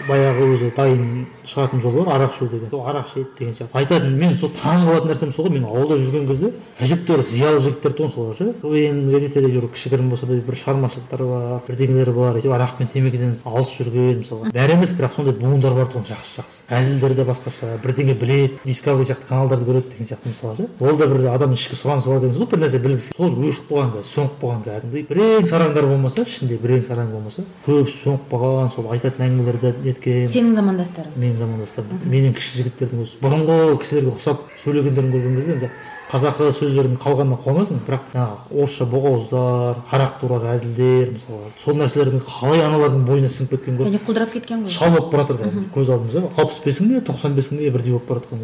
баяғы 0.08 0.48
өзі 0.54 0.70
дайын 0.76 1.26
шығатын 1.46 1.80
жол 1.80 1.96
бар 2.02 2.12
арақ 2.16 2.36
ішу 2.36 2.48
деген. 2.52 2.70
Сол 2.70 2.86
арақ 2.86 3.08
ішеді 3.08 3.28
деген 3.38 3.54
сияқты. 3.54 3.72
Айтады 3.80 4.10
мен 4.10 4.36
сол 4.36 4.52
таң 4.52 4.84
қалатын 4.86 5.10
нәрсем 5.10 5.32
сол 5.32 5.48
ғой 5.48 5.56
мен 5.56 5.64
ауылда 5.64 5.96
жүрген 6.02 6.28
кезде 6.28 6.52
әжептәуір 6.80 7.24
зиялы 7.26 7.60
жігіттер 7.64 7.96
тұғын 7.96 8.12
солар 8.12 8.36
ше 8.36 8.52
квн 8.60 8.98
редакторда 9.14 9.50
жүр 9.54 9.68
кішігірім 9.72 10.10
болса 10.10 10.26
да 10.26 10.36
бір 10.36 10.58
шығармашылықтары 10.60 11.28
бар 11.30 11.62
бірдеңелері 11.68 12.12
бар 12.16 12.40
әйтеуір 12.40 12.56
арақ 12.58 12.76
пен 12.78 12.90
темекіден 12.92 13.36
алыс 13.44 13.70
жүрген 13.78 14.20
мысалға. 14.22 14.52
Бәрі 14.52 14.76
емес 14.76 14.92
бірақ 14.96 15.16
сондай 15.16 15.36
буындар 15.38 15.74
бар 15.76 15.90
тұғын 15.92 16.08
жақсы 16.10 16.40
жақсы 16.40 16.66
әзілдері 16.68 17.14
де 17.14 17.26
басқаша 17.30 17.78
бірдеңе 17.84 18.14
біледі 18.18 18.58
дискавери 18.64 19.06
сияқты 19.06 19.28
каналдарды 19.28 19.64
көреді 19.68 19.94
деген 19.94 20.10
сияқты. 20.10 20.25
Мысалы 20.30 20.56
ше? 20.56 20.68
ол 20.80 20.96
да 20.96 21.06
бір 21.10 21.28
адамның 21.32 21.56
ішкі 21.56 21.78
сұранысы 21.78 22.10
бар 22.10 22.20
деген 22.20 22.34
сөз 22.36 22.42
ғой 22.42 22.50
бір 22.52 22.62
нәрсе 22.64 22.80
білгісі 22.84 23.14
солар 23.16 23.46
өшіп 23.48 23.70
қалған 23.70 23.92
қазір 23.96 24.08
сөніп 24.10 24.38
қалған 24.42 24.62
кәдімгідей 24.66 25.06
бірең 25.10 25.48
сараңдар 25.50 25.88
болмаса 25.90 26.24
ішінде 26.26 26.58
бірең 26.62 26.84
сараң 26.86 27.12
болмаса 27.14 27.44
көп 27.66 27.90
сөніп 27.94 28.30
қалған 28.32 28.72
сол 28.74 28.88
айтатын 28.92 29.26
әңгімелерді 29.26 29.72
неткен. 29.86 30.28
Сенің 30.32 30.56
замандастарың? 30.58 31.16
Менің 31.16 31.38
замандастарым. 31.42 32.00
Менен 32.10 32.34
кіші 32.36 32.62
жігіттердің 32.62 33.04
өзі 33.06 33.20
бұрынғы 33.22 33.58
кісілерге 33.82 34.14
ұқсап 34.14 34.44
сөйлегендерін 34.62 35.14
көрген 35.14 35.38
кезде 35.40 35.56
енді 35.56 35.70
қазақы 36.06 36.52
сөздердің 36.54 36.98
қалғанына 37.02 37.36
қуанасың. 37.42 37.80
бірақ 37.86 38.02
жаңағы 38.14 38.36
орысша 38.62 38.84
боқауыздар 38.86 39.80
арақ 39.90 40.12
туралы 40.20 40.52
әзілдер 40.54 41.10
мысалы 41.16 41.50
сол 41.58 41.74
нәрселердің 41.80 42.22
қалай 42.22 42.62
аналардың 42.62 43.02
бойына 43.08 43.26
сіңіп 43.26 43.50
кеткен 43.56 43.76
ғой. 43.76 43.88
Яғни 43.90 44.00
құлдырап 44.06 44.30
кеткен 44.32 44.62
ғой. 44.62 44.70
Шал 44.70 44.90
болып 44.94 45.10
бара 45.12 45.26
жатыр 45.26 45.66
көз 45.74 45.90
алдымызда 45.90 46.30
алпыс 46.38 46.60
бесің 46.62 46.92
бе 46.92 47.00
тоқсан 47.10 47.34
бесің 47.34 47.58
бе 47.58 47.70
бірдей 47.74 47.92
болып 47.96 48.06
бара 48.06 48.20
жатқан 48.22 48.38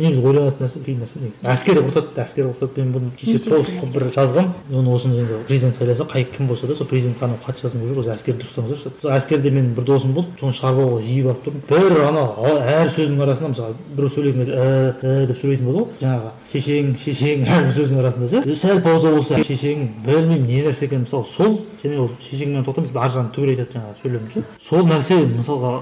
негізі 0.00 0.24
ойланатын 0.24 0.64
нәрсе 0.64 0.80
қиын 0.80 1.04
нәрсе 1.04 1.20
негізі. 1.20 1.44
Әскер 1.44 1.82
құртады 1.84 2.24
әскер 2.24 2.48
құртады 2.48 2.80
мен 2.80 2.94
бұны 2.94 3.12
кеше 3.20 3.50
пост 3.52 3.76
қылып 3.76 3.92
бір 3.94 4.08
жазғанмын 4.16 4.78
оны 4.80 4.94
осыны 4.94 5.20
енді 5.20 5.44
президент 5.46 5.76
сайласа 5.76 6.08
қай 6.08 6.24
кім 6.24 6.48
болса 6.48 6.66
да 6.66 6.74
сол 6.74 6.86
президентке 6.88 7.24
анау 7.24 7.36
хат 7.44 7.60
жазғым 7.60 7.84
келіп 7.84 7.94
жүр. 7.94 8.00
Осы 8.00 8.14
әскерді 8.16 8.40
дұрыстаңыздаршы 8.40 9.12
әскерде 9.12 9.52
менің 9.52 9.74
бір 9.76 9.84
досым 9.84 10.14
болды. 10.16 10.32
Соны 10.40 10.56
шығарып 10.56 10.80
алуға 10.80 11.02
жиі 11.04 11.22
барып 11.28 11.44
тұрдым. 11.44 11.60
Бір 11.68 11.92
ана 12.08 12.24
әр 12.64 12.88
сөздің 12.88 13.22
арасында 13.24 13.52
мысалы 13.52 13.74
біреу 13.94 14.10
сөйлеген 14.14 14.40
кезде 14.40 14.54
і 14.54 15.14
і 15.22 15.26
деп 15.28 15.38
сөйлейтін 15.42 15.68
болды 15.68 15.78
ғой. 15.84 15.88
Жаңағы 16.00 16.28
шешең 16.54 16.93
шешең 17.00 17.44
әрбір 17.54 17.74
сөздің 17.78 18.00
арасында 18.02 18.30
ше? 18.30 18.56
Сәл 18.60 18.80
пауза 18.84 19.12
болса 19.14 19.42
шешең 19.44 19.88
білмеймін 20.04 20.46
не 20.46 20.62
нәрсе 20.66 20.88
екенін. 20.88 21.04
Мысалы 21.08 21.28
сол 21.30 21.58
және 21.82 21.98
ол 22.04 22.10
шешеңмен 22.22 22.64
тоқтамайды 22.66 22.98
ар 22.98 23.12
жағын 23.12 23.34
түгел 23.34 23.54
айтады 23.54 23.78
жаңағы 23.78 24.00
сөйлемді 24.02 24.34
ше. 24.38 24.46
Сол 24.62 24.88
нәрсе 24.88 25.20
мысалға 25.24 25.74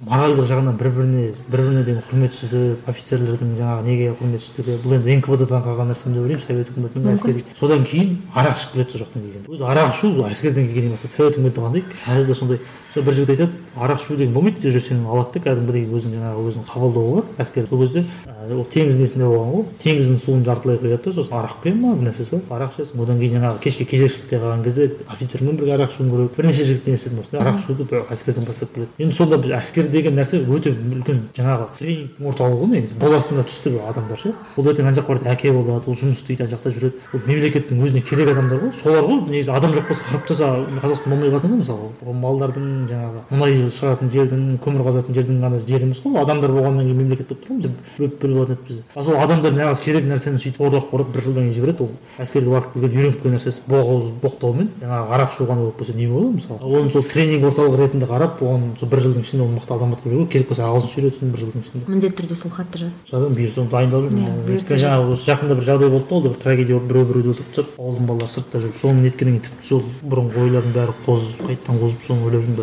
моральдық 0.00 0.46
жағынан 0.48 0.78
бір 0.80 0.88
біріне 0.96 1.24
бір 1.50 1.60
біріне 1.60 1.82
деген 1.84 2.04
құрметсіздік 2.06 2.86
офицерлердің 2.88 3.50
жаңағы 3.58 3.82
неге 3.84 4.14
құрметсіздігі 4.16 4.76
бұл 4.80 4.94
енді 4.96 5.16
нквд 5.20 5.44
дан 5.50 5.64
қалған 5.66 5.90
нәрсе 5.92 6.08
деп 6.08 6.22
ойлаймын 6.22 6.40
совет 6.40 6.70
үкіметінің 6.72 7.12
әскери. 7.12 7.44
Содан 7.58 7.84
кейін 7.84 8.14
арақ 8.32 8.56
ішіп 8.56 8.72
келеді 8.72 8.94
сол 8.94 9.02
жақтан 9.02 9.26
келгенде. 9.26 9.52
Өзі 9.52 9.66
арақ 9.68 9.92
ішу 9.92 10.12
әскерден 10.24 10.70
келгеннен 10.70 10.94
бастап 10.96 11.12
совет 11.12 11.36
үкіметі 11.36 11.60
қандай? 11.60 11.84
Қазір 12.06 12.30
де 12.30 12.38
сондай 12.38 12.62
сол 12.94 13.04
бір 13.06 13.14
жігіт 13.14 13.30
айтады 13.30 13.52
арақ 13.76 14.00
ішу 14.02 14.16
деген 14.18 14.34
болмайды 14.34 14.60
деп 14.64 14.74
жүрсең 14.74 15.04
алады 15.06 15.38
да 15.38 15.44
кәдімгідей 15.44 15.84
өзің 15.94 16.14
жаңағы 16.16 16.46
өзің 16.50 16.64
қабылдауы 16.66 17.20
бар 17.20 17.44
әскер 17.44 17.68
сол 17.70 17.84
кезде 17.84 18.02
ол 18.50 18.64
теңіз 18.66 18.96
несінде 18.98 19.28
болған 19.30 19.52
ғой 19.54 19.64
теңіздің 19.84 20.18
суын 20.24 20.42
жартылай 20.44 20.78
құяды 20.80 21.04
да 21.04 21.12
сосын 21.14 21.36
арақ 21.38 21.60
құямын 21.62 21.84
ма 21.84 21.94
бір 22.00 22.08
нәрсе 22.08 22.24
салып 22.26 22.50
арақ 22.50 22.74
ішесің. 22.74 23.02
одан 23.04 23.20
кейін 23.20 23.36
жаңағы 23.38 23.60
кешке 23.62 23.84
кезекшілікте 23.84 24.40
қалған 24.42 24.64
кезде 24.64 24.90
офицермен 25.06 25.56
бірге 25.60 25.74
арақ 25.76 25.94
ішуің 25.94 26.10
керек 26.10 26.36
бірнеше 26.36 26.64
жігіттен 26.66 26.94
естідім 26.98 27.20
осындай 27.20 27.40
арақ 27.44 27.60
ішуді 27.60 27.86
әскерден 28.10 28.46
бастап 28.48 28.74
келеді. 28.74 28.90
енді 28.98 29.14
сонда 29.14 29.38
біз 29.38 29.54
әскер 29.60 29.86
деген 29.90 30.18
нәрсе 30.18 30.42
өте 30.42 30.74
үлкен 30.74 31.20
жаңағы 31.36 31.68
тренингтің 31.78 32.26
орталығы 32.26 32.58
ғой 32.58 32.72
негізі. 32.74 32.98
баласына 32.98 33.44
түсті 33.46 33.74
бұл 33.76 33.86
адамдар 33.86 34.18
ше. 34.18 34.34
ол 34.56 34.66
ертең 34.66 34.88
ана 34.88 34.96
жаққа 34.96 35.14
барады 35.14 35.30
әке 35.30 35.52
болады 35.52 35.86
ол 35.86 35.94
жұмыс 35.94 36.18
істейді 36.24 36.42
ана 36.42 36.56
жақта 36.56 36.74
жүреді. 36.74 36.94
ол 37.14 37.20
мемлекеттің 37.26 37.84
өзіне 37.84 38.02
керек 38.02 38.32
адамдар 38.34 38.58
ғой. 38.58 38.72
солар 38.72 39.04
ғой 39.04 39.20
негізі 39.30 39.52
адам 39.52 39.72
жоқ 39.76 39.88
болса 39.88 40.02
қырып 40.08 40.26
тастаса 40.26 40.66
қазақстан 40.80 41.10
болмай 41.10 41.30
қалатын 41.30 41.50
еді 41.50 41.60
мысалы 41.60 42.14
малдардың 42.20 42.79
жаңағы 42.90 43.22
мұнай 43.30 43.70
шығатын 43.76 44.12
жердің 44.14 44.44
көмір 44.64 44.84
қазатын 44.88 45.16
жердің 45.18 45.40
ғана 45.44 45.60
жері 45.60 45.88
емес 45.88 46.00
қой 46.04 46.18
адамдар 46.20 46.52
болғаннан 46.54 46.86
кейін 46.86 47.00
мемлекет 47.00 47.28
болып 47.28 47.44
тұр 47.44 47.54
ғой 47.54 47.70
біз 47.70 48.14
бөліп 48.20 48.24
алатын 48.30 48.54
еді 48.54 48.66
бізді 48.68 48.82
ал 48.94 49.04
сол 49.04 49.18
адамдар 49.20 49.56
нағыз 49.56 49.82
керек 49.84 50.04
нәрсені 50.10 50.40
сөйтіп 50.40 50.60
қордап 50.60 50.90
қордап 50.90 51.12
бір 51.14 51.24
жылдан 51.26 51.48
кейін 51.48 51.56
жібереді 51.58 51.84
ол 51.84 51.90
әскерге 52.20 52.54
барып 52.54 52.72
келген 52.74 52.96
үйреніп 52.96 53.20
келген 53.22 53.36
нәрсесі 53.36 53.60
боқтаумен 53.70 54.70
жаңағы 54.80 55.14
арақ 55.16 55.34
ішу 55.34 55.48
ғана 55.50 55.64
болып 55.66 55.80
қалса 55.80 55.96
не 55.96 56.08
болады 56.08 56.34
мысалы 56.36 56.60
ал 56.60 56.76
оны 56.80 56.90
сол 56.90 57.04
тренинг 57.10 57.46
орталығы 57.50 57.80
ретінде 57.84 58.10
қарап 58.10 58.42
оған 58.44 58.66
сол 58.80 58.88
бір 58.90 59.04
жылдың 59.06 59.26
ішінде 59.26 59.44
ол 59.44 59.52
мықты 59.54 59.74
азамат 59.74 60.02
қылып 60.04 60.14
жіберу 60.14 60.30
керек 60.30 60.48
болса 60.50 60.66
ағылшынша 60.68 61.00
үйретсін 61.00 61.32
бір 61.32 61.44
жылдың 61.44 61.64
ішінде. 61.64 61.84
Міндетті 61.90 62.18
түрде 62.20 62.36
сол 62.36 62.52
хатты 62.54 62.84
жаз. 62.84 62.96
Жазамын 63.10 63.36
бұйырса 63.38 63.60
соны 63.60 63.70
дайындалып 63.70 64.10
Иә, 64.10 64.26
жүрмін 64.26 64.56
өйткені 64.56 64.80
жаңағы 64.82 65.12
осы 65.14 65.26
жақында 65.28 65.56
бір 65.58 65.66
жағдай 65.66 65.90
болды 65.92 66.08
да 66.08 66.14
ол 66.16 66.22
да 66.24 66.30
бір 66.30 66.40
трагедия 66.42 66.74
болып 66.76 66.88
біреу 66.90 67.06
біреуді 67.10 67.30
өлтіріп 67.30 67.50
тастады 67.54 67.74
ауылдың 67.78 68.08
балалары 68.08 68.32
сыртта 68.34 68.60
жүріп 68.64 68.78
соны 68.80 69.04
неткеннен 69.04 69.38
кейін 69.38 69.44
тіпті 69.46 69.68
сол 69.68 69.82
бұрынғы 70.02 70.42
ойлардың 70.44 70.74
бәрі 70.74 70.94
қозып 71.06 71.44
қайтадан 71.46 71.80
қозып 71.80 72.06
соны 72.08 72.26
ойлап 72.26 72.44
жүрмін 72.44 72.58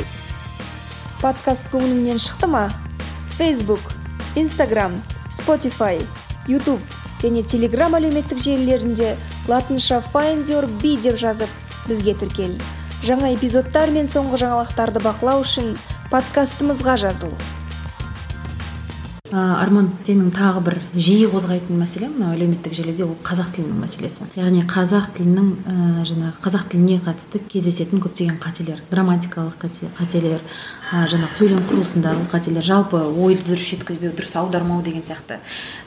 подкаст 1.22 1.65
көңіліңнен 1.74 2.20
шықты 2.22 2.47
ма? 2.51 2.68
Фейсбук 3.38 3.82
инстаграм 4.38 4.93
spotify 5.34 5.97
ютуб 6.45 6.78
және 7.24 7.41
телеграм 7.41 7.97
әлеуметтік 7.97 8.38
желілерінде 8.38 9.15
латынша 9.49 10.03
find 10.13 10.45
be 10.82 10.95
деп 11.01 11.18
жазып 11.18 11.49
бізге 11.88 12.13
тіркел. 12.13 12.57
Жаңа 13.01 13.34
эпизодтар 13.34 13.89
мен 13.89 14.05
соңғы 14.05 14.43
жаңалықтарды 14.45 15.01
бақылау 15.01 15.41
үшін 15.41 15.78
подкастымызға 16.11 16.97
жазыл. 17.01 17.34
Ә, 19.28 19.59
арман 19.59 19.89
сенің 20.07 20.30
тағы 20.32 20.61
бір 20.63 20.76
жиі 20.95 21.26
қозғайтын 21.28 21.76
мәселе 21.76 22.07
мына 22.07 22.30
әлеуметтік 22.32 22.72
желіде 22.78 23.03
ол 23.03 23.18
қазақ 23.28 23.49
тілінің 23.57 23.82
мәселесі. 23.84 24.28
Яғни 24.39 24.61
қазақ 24.63 25.09
тілінің 25.18 25.49
ә, 25.68 25.76
жаңағы 26.07 26.39
қазақ 26.45 26.63
тіліне 26.72 27.01
қатысты 27.03 27.41
кездесетін 27.51 27.99
көптеген 28.05 28.39
қателер 28.39 28.80
грамматикалық 28.88 29.59
қате- 29.59 29.91
қателер 29.99 30.39
жаңағы 30.88 31.35
сөйлем 31.35 31.63
құрылысындағы 31.67 32.27
қателер 32.31 32.63
жалпы 32.63 32.99
ойды 33.19 33.43
дұрыс 33.49 33.65
жеткізбеу 33.73 34.13
дұрыс 34.15 34.33
аудармау 34.39 34.81
деген 34.85 35.03
сияқты. 35.03 35.39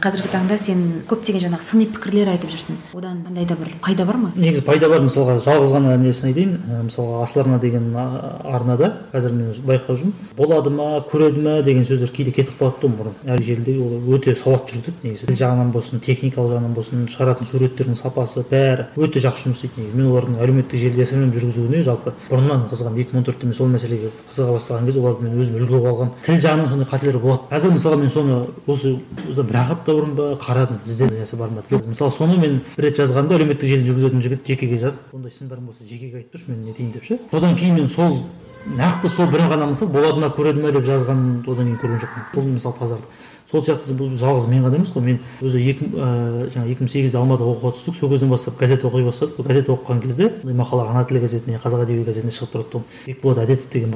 Қазіргі 0.04 0.28
таңда 0.32 0.58
сен 0.60 0.82
көптеген 1.08 1.46
жаңағы 1.46 1.64
сыни 1.64 1.86
пікірлер 1.88 2.28
айтып 2.34 2.52
жүрсің. 2.52 2.76
Одан 2.92 3.22
қандай 3.24 3.46
да 3.48 3.56
бір 3.56 3.72
пайда 3.80 4.04
бар 4.04 4.18
ма? 4.20 4.32
Негізі 4.36 4.64
пайда 4.66 4.90
бар. 4.92 5.00
Мысалға 5.06 5.38
жалғыз 5.40 5.72
ғана 5.72 5.96
несін 6.00 6.30
айтайын. 6.30 6.52
Мысалға 6.90 7.22
асыл 7.24 7.42
арна 7.44 7.58
деген 7.62 7.94
арнада 7.96 8.92
қазір 9.14 9.32
мен 9.32 9.54
байқап 9.64 9.96
жүрмін. 9.96 10.12
Болады 10.36 10.70
ма 10.74 11.00
көреді 11.08 11.44
ма 11.44 11.62
деген 11.64 11.88
сөздер 11.88 12.12
кейде 12.12 12.34
кетіп 12.36 12.60
қалады 12.60 12.84
да 12.84 12.92
бұрын. 13.00 13.16
Әр 13.24 13.40
желіде 13.44 13.78
ол 13.80 14.16
өте 14.16 14.34
сауатты 14.36 14.76
жүргізеді 14.76 15.08
негізі. 15.08 15.30
Тіл 15.30 15.40
жағынан 15.40 15.72
болсын 15.72 16.04
техникалық 16.04 16.52
жағынан 16.52 16.76
болсын 16.76 17.08
шығаратын 17.08 17.48
суреттердің 17.48 17.96
сапасы 18.00 18.44
бәрі 18.50 18.88
өте 19.00 19.22
жақсы 19.24 19.48
жұмыс 19.48 19.64
істейді 19.64 19.96
мен 19.96 20.10
олардың 20.10 20.38
әлеуметтік 20.44 20.80
желіде 20.80 21.06
смм 21.08 21.30
жүргізуіне 21.34 21.82
жалпы 21.86 22.14
бұрыннан 22.30 22.66
қызығамын 22.70 23.04
екі 23.04 23.14
мың 23.14 23.22
он 23.22 23.26
төртте 23.28 23.48
мен 23.48 23.56
сол 23.56 23.70
мәселеге 23.72 24.10
қызыға 24.28 24.56
бастаған 24.56 24.89
кезде 24.90 25.00
оларды 25.00 25.24
мен 25.24 25.38
өзім 25.40 25.56
үлгі 25.56 25.78
алғанмын. 25.80 26.14
тіл 26.26 26.36
жағынан 26.42 26.68
сондай 26.68 26.88
қателер 26.90 27.18
болады. 27.18 27.46
Қазір 27.50 27.72
мысалға 27.76 27.96
мен 28.00 28.10
соны 28.10 28.46
осы 28.66 28.96
бір 29.42 29.56
ақ 29.62 29.72
апта 29.76 29.92
бұрын 29.94 30.14
ба 30.14 30.26
қарадым 30.42 30.82
іздедім 30.84 31.16
нәрсе 31.22 31.36
бар 31.36 31.50
ма 31.50 31.62
жоқ 31.70 31.86
мысалы 31.86 32.10
соны 32.10 32.36
мен 32.36 32.60
бір 32.76 32.84
рет 32.84 32.98
жазғанымда 32.98 33.38
әлеуметтік 33.38 33.68
желі 33.70 33.86
жүргізетін 33.86 34.20
жігіт 34.20 34.46
жекеге 34.46 34.76
жазды. 34.76 35.00
Ондай 35.12 35.30
сындарың 35.30 35.66
болса 35.70 35.84
жекеге 35.84 36.18
айтып 36.18 36.34
тұршы 36.34 36.50
мен 36.50 36.64
не 36.64 36.70
етейін 36.74 36.92
деп 36.92 37.04
ше. 37.04 37.18
Содан 37.30 37.56
кейін 37.56 37.74
мен 37.74 37.88
сол 37.88 38.18
нақты 38.66 39.08
сол 39.08 39.26
бір 39.26 39.46
ғана 39.48 39.70
мысал 39.70 39.88
болады 39.88 40.20
ма 40.20 40.28
көреді 40.36 40.60
ма 40.60 40.72
деп 40.72 40.84
жазған 40.84 41.42
одан 41.46 41.64
кейін 41.64 41.78
көрген 41.80 42.00
жоқпын. 42.04 42.26
Бұл 42.34 42.50
мысал 42.54 42.74
тазарды. 42.76 43.06
Сол 43.50 43.62
сияқты 43.64 43.94
бұл 43.98 44.14
жалғыз 44.18 44.46
мен 44.50 44.62
ғана 44.64 44.78
емес 44.78 44.92
қой. 44.94 45.02
Мен 45.02 45.18
өзі 45.42 45.60
екі 45.70 45.88
ыыы 45.90 46.50
жаңағы 46.54 46.70
екі 46.74 46.84
мың 46.84 46.90
сегізде 46.92 47.18
алматыға 47.18 47.54
оқуға 47.54 47.72
түстік 47.74 47.96
сол 47.98 48.10
кезден 48.12 48.30
бастап 48.30 48.58
газет 48.60 48.84
оқи 48.84 49.02
бастадық 49.08 49.46
газет 49.46 49.68
оқыған 49.74 50.02
кезде 50.04 50.30
мақалалар 50.44 50.90
ана 50.94 51.04
тілі 51.04 51.20
газетіне 51.24 51.58
қазақ 51.62 51.84
әдебиеті 51.84 52.06
газетіне 52.06 52.34
шығып 52.36 52.54
тұрады 52.54 52.82
бекболат 53.06 53.42
әдетов 53.44 53.72
деген 53.72 53.94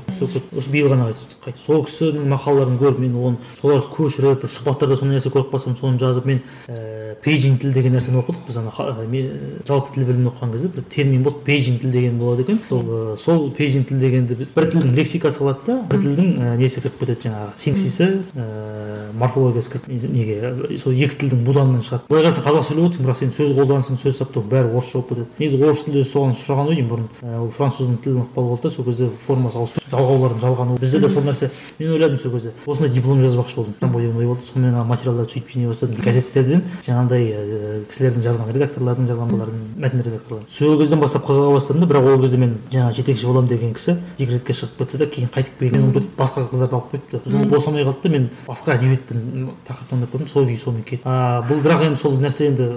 осы 0.58 0.70
биыл 0.70 0.88
ғана 0.90 1.10
қайтты 1.44 1.60
сол 1.64 1.84
кісінің 1.86 2.28
мақалаларын 2.34 2.78
көріп 2.80 2.98
мен 3.04 3.14
оны 3.14 3.36
соларды 3.60 3.90
көшіріп 3.94 4.42
бір 4.42 4.52
сұхбаттарда 4.54 4.98
сондай 4.98 5.18
нәрсе 5.20 5.30
көріп 5.34 5.52
қалсам 5.54 5.76
соны 5.78 6.00
жазып 6.02 6.26
мен 6.26 6.40
ііі 6.68 7.14
пейджинг 7.24 7.60
тіл 7.62 7.72
деген 7.72 7.94
нәрсені 7.94 8.20
оқыдық 8.20 8.46
біз 8.48 8.56
ана 8.58 8.72
ме- 9.08 9.30
жалпы 9.68 9.94
тіл 9.94 10.04
білімін 10.08 10.30
оқыған 10.32 10.52
кезде 10.52 10.68
бір 10.74 10.84
термин 10.90 11.22
болды 11.22 11.44
пейджинг 11.46 11.80
тіл 11.80 11.90
деген 11.94 12.18
болады 12.18 12.42
екен. 12.42 12.60
Сол 12.68 13.16
сол 13.16 13.50
пейджинг 13.50 13.88
тіл 13.88 13.98
дегенді 14.02 14.34
біз 14.34 14.50
бір 14.54 14.68
тілдің 14.72 14.94
лексикасы 14.98 15.40
қалады 15.40 15.66
да 15.66 15.78
бір 15.90 16.02
тілдің 16.02 16.56
несі 16.58 16.80
кіріп 16.82 16.98
кетеді 17.00 17.28
жаңағы 17.28 17.56
синксисі 17.56 18.08
ііі 18.34 19.14
морфологиясы 19.44 19.70
кіріп 19.70 19.88
не- 19.88 20.08
неге? 20.08 20.78
Сол 20.78 20.92
екі 20.92 21.16
тілдің 21.20 21.44
буданынан 21.44 21.82
шығады. 21.84 22.08
Былай 22.08 22.24
қарасаң 22.24 22.44
қазақ 22.44 22.64
сөйлеп 22.64 22.84
отырсың 22.88 23.04
бірақ 23.04 23.16
сен 23.18 23.30
сөз 23.34 23.52
қолданысың 23.54 23.98
сөз 24.00 24.16
саптауың 24.18 24.48
бәрі 24.48 24.70
орысша 24.72 24.98
болып 24.98 25.08
кетеді. 25.08 25.26
Негізі 25.38 25.64
орыс 25.64 25.82
тілі 25.84 26.04
соған 26.04 26.32
ұшыраған 26.34 26.68
ғой 26.68 26.74
деймін 26.74 26.90
бұрын. 26.90 27.08
Ііі, 27.22 27.38
ол 27.40 27.50
француздың 27.50 27.98
тілінің 28.04 28.24
ықпалы 28.24 28.48
болды 28.48 28.62
да 28.62 28.70
сол 28.70 28.84
кезде 28.84 29.08
формасы 29.26 29.58
ауысып 29.58 29.88
жалғаулардың 29.90 30.40
жалғануы. 30.44 30.78
Бізде 30.80 31.00
де 31.00 31.08
сол 31.08 31.22
нәрсе 31.22 31.50
мен 31.78 31.92
ойладым 31.92 32.18
сол 32.18 32.32
кезде. 32.32 32.52
Осындай 32.66 32.90
диплом 32.92 33.20
жазбақшы 33.22 33.56
болдым. 33.56 33.74
Бойы 33.80 34.08
ой 34.16 34.26
болды. 34.26 34.42
Сонымен 34.44 34.86
материалдарды 34.86 35.32
сөйтіп 35.32 35.52
жинай 35.52 35.68
бастадым. 35.68 35.96
Газеттерден. 36.04 36.62
Жаңағындай 36.86 37.22
ііі 37.24 37.84
кісілердің 37.90 38.24
жазған 38.24 38.52
редакторлардың 38.54 39.08
жазған 39.08 39.28
балалардың 39.34 39.60
мәтін 39.78 40.02
редакторлары 40.04 40.44
сол 40.48 40.78
кезден 40.78 41.00
бастап 41.00 41.26
қызыға 41.28 41.52
бастадым 41.54 41.80
да 41.80 41.86
бірақ 41.86 42.14
ол 42.14 42.22
кезде 42.22 42.36
мен 42.36 42.56
жаңағы 42.72 42.94
жетекші 42.98 43.26
боламын 43.26 43.48
деген 43.48 43.74
кісі 43.74 43.96
декретке 44.18 44.52
шығып 44.52 44.78
кетті 44.78 44.98
да 44.98 45.06
кейін 45.06 45.28
қайтып 45.34 45.58
келген 45.58 45.92
басқа 46.18 46.44
қыздарды 46.48 46.74
алып 46.74 46.92
қойыпты. 46.94 47.20
Сосын 47.24 47.48
босамай 47.48 47.84
қалды 47.84 48.02
да 48.02 48.08
мен 48.08 48.30
басқа 48.46 48.74
әдебиеттен 48.76 49.20
тақырып 49.66 49.90
таңдап 49.90 50.14
көрдім 50.14 50.28
сол 50.30 50.46
күйі 50.48 50.60
сонымен 50.62 50.84
кеттім 50.88 51.10
а 51.10 51.42
бұл 51.48 51.62
бірақ 51.64 51.84
енді 51.88 52.00
сол 52.00 52.18
нәрсе 52.22 52.48
енді 52.50 52.68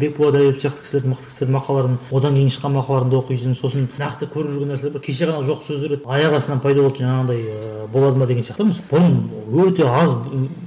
бекболат 0.00 0.38
әдетов 0.40 0.62
сияқты 0.62 0.84
кісілердің 0.84 1.12
мықты 1.12 1.28
кісілердің 1.28 1.56
мақалаларын 1.56 1.98
одан 2.10 2.36
кейін 2.36 2.50
шыққан 2.54 2.74
мақалаларын 2.76 3.10
да 3.10 3.20
оқисың 3.20 3.56
сосын 3.58 3.88
нақты 4.00 4.28
көріп 4.30 4.54
жүрген 4.54 4.72
нәрселер 4.74 4.94
бар. 4.94 5.02
Кеше 5.04 5.28
ғана 5.28 5.44
жоқ 5.46 5.64
сөздер 5.66 5.96
еді 5.96 6.08
аяқ 6.08 6.36
астынан 6.38 6.60
пайда 6.60 6.82
болды 6.84 7.02
жаңағындай 7.02 7.40
ыыы, 7.44 7.88
болады 7.92 8.18
ма 8.18 8.26
деген 8.26 8.44
сияқты. 8.44 8.66
Бұрын 8.90 9.30
өте 9.66 9.86
аз 9.88 10.14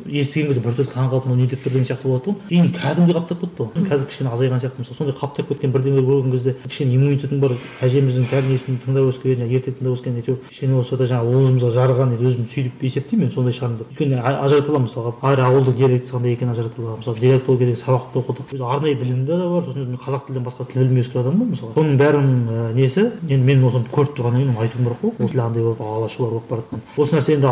естіген 0.06 0.50
кезде 0.52 0.62
біртүрлі 0.62 0.92
таңқалып 0.94 1.28
мынау 1.28 1.42
не 1.42 1.48
деп 1.48 1.64
тұр 1.64 1.74
деген 1.74 1.88
сияқты 1.88 2.08
болады 2.10 2.32
ғой. 2.32 2.36
Кейін 2.50 2.72
кәдімгідей 2.76 3.18
қаптап 3.18 3.44
кетті 3.44 3.64
ғой 3.64 3.88
қазір 3.90 4.10
кішкене 4.12 4.34
азайған 4.34 4.62
сияқты. 4.62 4.84
Мысалы 4.84 4.98
сондай 4.98 5.18
қаптап 5.18 5.50
кеткен 5.50 5.74
бірдеңелер 5.74 6.06
көрген 6.08 6.32
кезде 6.34 6.56
кішкене 6.68 6.98
иммунитетің 6.98 7.40
бар 7.40 7.56
әжеміздің 7.82 8.50
несін 8.50 8.80
тыңдап 8.84 9.10
өскен 9.10 9.38
жаңағы 9.40 9.58
ерте 9.58 9.74
тыңдап 9.74 9.98
өскен 9.98 10.18
әйтеуір 10.20 10.40
кішкене 10.50 10.76
болса 10.76 10.98
да 11.00 11.08
жаңағы 11.10 11.38
уызымызға 11.38 11.72
жарыған 11.78 12.16
өзім 12.20 12.48
сөйтіп 12.52 12.84
есептеймін 12.84 13.28
мен 13.28 13.34
сондай 13.34 13.56
шығармын 13.56 13.80
деп 13.80 13.94
өйткені 13.94 14.20
ажырата 14.44 14.73
аламын 14.74 14.90
мысалға 14.90 15.14
әр 15.30 15.42
ауылдың 15.48 15.78
диалектісі 15.78 16.18
қандай 16.18 16.34
екенін 16.34 16.54
ажырата 16.54 16.82
мысалы 16.98 17.20
диалектология 17.20 17.68
деген 17.70 17.82
сабақты 17.84 18.20
оқыдық. 18.20 18.54
Өзі 18.54 18.66
арнайы 18.66 18.96
білімі 18.98 19.26
де 19.28 19.38
бар 19.38 19.64
сосын 19.64 19.84
өзім 19.86 19.98
қазақ 20.02 20.28
тілден 20.28 20.44
басқа 20.44 20.66
тіл 20.72 20.84
білмей 20.84 21.04
өскен 21.04 21.22
адаммын 21.22 21.54
мысалға. 21.54 21.74
Соның 21.78 21.98
бәрінің 22.02 22.36
ә, 22.44 22.74
несі 22.74 23.06
енді 23.30 23.46
мен 23.48 23.64
осыны 23.68 23.86
көріп 23.94 24.18
тұрғаннан 24.18 24.44
кейін 24.44 24.58
айтуым 24.64 24.84
керек 24.88 25.00
қой. 25.04 25.12
Ол 25.20 25.30
тіл 25.30 25.42
андай 25.44 25.64
болып 25.64 25.82
алашулар 25.82 26.32
болып 26.34 26.50
бара 26.50 26.62
жатқан. 26.64 26.84
Осы 26.98 27.16
нәрсе 27.18 27.38
енді 27.38 27.48